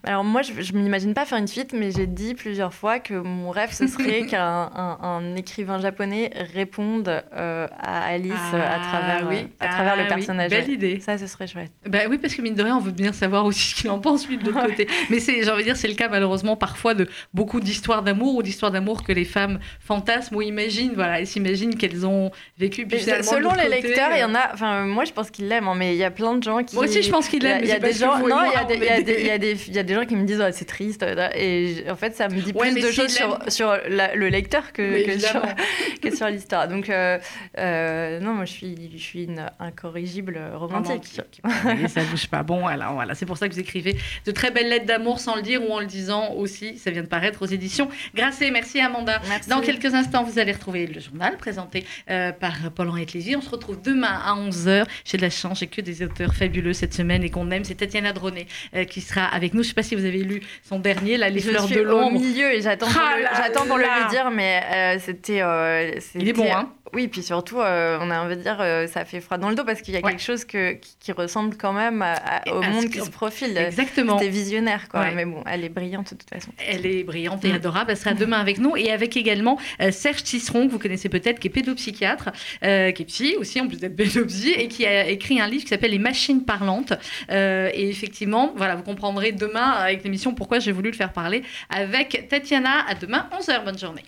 Alors 0.03 0.23
moi, 0.23 0.41
je, 0.41 0.53
je 0.61 0.73
m'imagine 0.73 1.13
pas 1.13 1.25
faire 1.25 1.38
une 1.38 1.47
suite, 1.47 1.73
mais 1.73 1.91
j'ai 1.91 2.07
dit 2.07 2.34
plusieurs 2.34 2.73
fois 2.73 2.99
que 2.99 3.13
mon 3.13 3.49
rêve, 3.51 3.71
ce 3.71 3.88
serait 3.88 4.25
qu'un 4.30 4.71
un, 4.75 4.97
un 5.01 5.36
écrivain 5.36 5.80
japonais 5.80 6.32
réponde 6.53 7.23
euh, 7.36 7.67
à 7.80 8.05
Alice 8.05 8.34
euh, 8.53 8.57
à 8.61 8.80
travers, 8.80 9.28
oui. 9.30 9.38
euh, 9.38 9.45
à 9.59 9.67
travers 9.67 9.93
Ah 9.93 9.97
le 9.97 10.03
oui, 10.03 10.07
personnage. 10.09 10.49
Belle 10.49 10.65
ouais. 10.67 10.73
idée. 10.73 10.99
Ça, 10.99 11.17
ce 11.17 11.28
serait 11.28 11.47
chouette. 11.47 11.71
Bah 11.88 11.99
oui, 12.09 12.17
parce 12.17 12.34
que 12.36 12.41
mine 12.41 12.55
de 12.55 12.63
rien, 12.63 12.75
on 12.78 12.82
veut 12.82 12.91
bien 12.91 13.13
savoir 13.13 13.45
aussi 13.45 13.69
ce 13.71 13.75
qu'il 13.75 13.89
en 13.89 13.99
pense, 13.99 14.28
lui, 14.28 14.38
de 14.38 14.45
l'autre 14.45 14.65
côté. 14.67 14.88
Mais 15.09 15.19
j'ai 15.19 15.49
envie 15.49 15.63
de 15.63 15.67
dire, 15.67 15.78
c'est 15.78 15.88
le 15.88 15.95
cas 15.95 16.09
malheureusement 16.09 16.55
parfois 16.55 16.93
de 16.93 17.07
beaucoup 17.34 17.59
d'histoires 17.59 18.03
d'amour 18.03 18.36
ou 18.36 18.43
d'histoires 18.43 18.71
d'amour 18.71 19.03
que 19.03 19.11
les 19.11 19.25
femmes 19.25 19.59
fantasment 19.80 20.38
ou 20.38 20.41
imaginent. 20.41 20.93
Voilà, 20.95 21.19
elles 21.19 21.28
s'imaginent 21.28 21.75
qu'elles 21.75 22.05
ont 22.05 22.32
vécu. 22.57 22.86
Puis 22.88 22.99
selon 22.99 23.53
les 23.53 23.63
côté, 23.63 23.82
lecteurs, 23.82 24.09
il 24.13 24.19
y 24.19 24.21
euh, 24.21 24.28
en 24.28 24.36
a. 24.36 24.53
Enfin, 24.53 24.86
moi, 24.86 25.05
je 25.05 25.11
pense 25.11 25.30
qu'ils 25.32 25.47
l'aiment, 25.47 25.67
hein, 25.67 25.75
mais 25.75 25.93
il 25.95 25.97
y 25.97 26.03
a 26.03 26.11
plein 26.11 26.36
de 26.36 26.43
gens 26.43 26.63
qui. 26.63 26.75
Moi 26.75 26.86
aussi, 26.86 27.03
je 27.03 27.09
pense 27.09 27.28
qu'ils 27.28 27.43
l'aiment. 27.43 27.61
Il 27.63 27.69
y 27.69 27.71
a 27.71 27.80
des 27.80 27.93
gens, 27.93 28.19
non, 28.19 28.39
il 28.45 28.84
y 28.84 29.30
a 29.30 29.38
des, 29.38 29.55
il 29.68 29.76
y 29.76 29.80
a 29.80 29.84
des, 29.84 29.93
gens 29.93 30.05
qui 30.05 30.15
me 30.15 30.26
disent 30.26 30.41
oh, 30.45 30.49
c'est 30.51 30.65
triste 30.65 31.03
euh, 31.03 31.30
et 31.36 31.86
en 31.89 31.95
fait 31.95 32.15
ça 32.15 32.28
me 32.30 32.39
dit 32.41 32.51
Ouais, 32.53 32.72
plus 32.72 32.82
de 32.82 32.91
choses 32.91 33.13
sur, 33.13 33.39
sur 33.47 33.78
la- 33.89 34.15
le 34.15 34.30
lecteur 34.30 34.72
que, 34.74 34.99
sur, 34.99 35.09
évidemment. 35.09 35.55
que 36.01 36.15
sur 36.15 36.28
l'histoire. 36.28 36.68
Donc 36.68 36.89
euh, 36.89 37.20
euh, 37.57 38.20
non, 38.20 38.34
moi 38.34 38.45
je 38.45 38.51
suis, 38.51 38.76
je 38.93 39.01
suis 39.01 39.24
une 39.24 39.45
incorrigible 39.59 40.39
romantique. 40.55 41.22
Et 41.84 41.88
ça 41.88 42.03
bouge 42.03 42.28
pas. 42.28 42.43
Bon, 42.43 42.61
voilà, 42.61 42.89
voilà. 42.91 43.15
C'est 43.15 43.26
pour 43.26 43.38
ça 43.38 43.47
que 43.47 43.53
vous 43.53 43.59
écrivez 43.59 43.97
de 44.26 44.32
très 44.32 44.51
belles 44.51 44.70
lettres 44.70 44.86
d'amour 44.86 45.20
sans 45.20 45.36
le 45.36 45.41
dire 45.41 45.61
ou 45.68 45.74
en 45.74 45.80
le 45.80 45.86
disant 45.86 46.34
aussi. 46.34 46.78
Ça 46.78 46.91
vient 46.91 47.03
de 47.03 47.07
paraître 47.07 47.41
aux 47.41 47.47
éditions 47.47 47.89
Grasset. 48.15 48.51
Merci 48.51 48.80
Amanda. 48.80 49.22
Merci. 49.28 49.49
Dans 49.49 49.61
quelques 49.61 49.93
instants, 49.93 50.24
vous 50.24 50.39
allez 50.39 50.51
retrouver 50.51 50.88
le 50.88 50.99
journal 50.99 51.38
présenté 51.38 51.86
euh, 52.09 52.32
par 52.32 52.72
Paul-Henri 52.76 53.05
Lévy. 53.13 53.36
On 53.36 53.41
se 53.41 53.49
retrouve 53.49 53.82
demain 53.82 54.20
à 54.24 54.36
11h. 54.36 54.86
J'ai 55.05 55.18
de 55.18 55.22
la 55.22 55.30
chance, 55.30 55.59
j'ai 55.59 55.68
que 55.68 55.82
des 55.82 56.03
auteurs 56.03 56.34
fabuleux 56.34 56.74
cette 56.74 56.93
semaine 56.93 57.24
et 57.24 57.30
qu'on 57.30 57.49
aime. 57.51 57.63
C'est 57.63 57.76
Tatiana 57.76 58.13
Dronet 58.13 58.47
euh, 58.76 58.86
qui 58.86 59.01
sera 59.01 59.26
avec 59.26 59.53
nous. 59.53 59.57
Je 59.64 59.68
ne 59.68 59.70
sais 59.70 59.74
pas 59.74 59.84
si 59.84 59.95
vous 59.95 60.05
avez 60.05 60.24
lu 60.24 60.41
son 60.64 60.80
dernier, 60.80 61.18
là, 61.18 61.30
Les 61.30 61.39
je 61.39 61.49
fleurs 61.49 61.66
suis 61.66 61.76
de 61.76 61.82
au 61.82 61.84
l'ombre. 61.86 62.20
milieu 62.20 62.53
et 62.53 62.62
j'attends 62.62 62.88
pour, 62.88 62.95
Ah 63.01 63.16
le, 63.18 63.53
pour 63.68 63.78
le 63.78 63.84
lui 63.84 64.10
dire, 64.10 64.30
mais 64.32 64.62
euh, 64.74 64.99
c'était, 64.99 65.41
euh, 65.41 65.91
Il 66.16 66.28
est 66.30 66.34
bon, 66.34 66.45
hein 66.51 66.70
Oui, 66.93 67.07
puis 67.07 67.21
surtout, 67.23 67.59
euh, 67.59 67.97
on 68.01 68.09
a 68.11 68.19
envie 68.21 68.38
de 68.38 68.41
dire, 68.41 68.57
euh, 68.59 68.88
ça 68.88 69.03
fait 69.05 69.19
froid 69.19 69.38
dans 69.38 69.49
le 69.49 69.55
dos 69.55 69.63
parce 69.65 69.81
qu'il 69.81 69.93
y 69.93 69.97
a 69.97 70.01
Ouais. 70.01 70.11
quelque 70.11 70.23
chose 70.23 70.45
que, 70.45 70.73
qui, 70.73 70.95
qui 70.99 71.11
ressemble 71.11 71.57
quand 71.57 71.73
même 71.73 72.01
à- 72.01 72.13
à- 72.13 72.47
Et 72.47 72.51
au 72.51 72.61
à 72.61 72.69
monde 72.69 72.89
qui 72.89 73.01
se 73.01 73.09
profile. 73.09 73.57
Exactement. 73.57 74.17
C'était 74.17 74.31
visionnaire, 74.31 74.88
quoi. 74.89 75.01
Ouais. 75.01 75.11
Mais 75.13 75.25
bon, 75.25 75.43
elle 75.45 75.63
est 75.65 75.69
brillante 75.69 76.13
de 76.13 76.17
toute 76.19 76.29
façon. 76.29 76.51
Elle 76.65 76.85
est 76.85 77.03
brillante 77.03 77.43
et 77.45 77.49
Mm. 77.49 77.55
adorable. 77.55 77.91
Elle 77.91 77.97
sera 77.97 78.13
demain 78.13 78.39
avec 78.39 78.57
nous 78.59 78.75
et 78.77 78.91
avec 78.91 79.17
également 79.17 79.59
euh, 79.81 79.91
Serge 79.91 80.23
Tisseron, 80.23 80.67
que 80.67 80.71
vous 80.71 80.79
connaissez 80.79 81.09
peut-être, 81.09 81.39
qui 81.39 81.47
est 81.47 81.51
pédopsychiatre, 81.51 82.31
qui 82.61 82.67
est 82.67 83.05
psy 83.07 83.35
aussi, 83.38 83.59
en 83.61 83.67
plus 83.67 83.77
d'être 83.79 83.95
pédopsy, 83.95 84.51
et 84.51 84.67
qui 84.67 84.85
a 84.85 85.07
écrit 85.09 85.39
un 85.41 85.47
livre 85.47 85.63
qui 85.63 85.69
s'appelle 85.69 85.91
Les 85.91 85.99
machines 85.99 86.43
parlantes. 86.45 86.93
Et 87.29 87.89
effectivement, 87.89 88.53
voilà, 88.55 88.75
vous 88.75 88.83
comprendrez 88.83 89.31
demain 89.31 89.71
avec 89.71 90.03
l'émission 90.03 90.33
pourquoi 90.33 90.59
j'ai 90.59 90.71
voulu 90.71 90.91
le 90.91 90.95
faire 90.95 91.11
parler 91.13 91.43
avec 91.69 92.27
Tatiana. 92.29 92.85
À 92.88 92.95
demain, 92.95 93.27
11h. 93.38 93.63
Bonne 93.65 93.77
journée. 93.77 94.03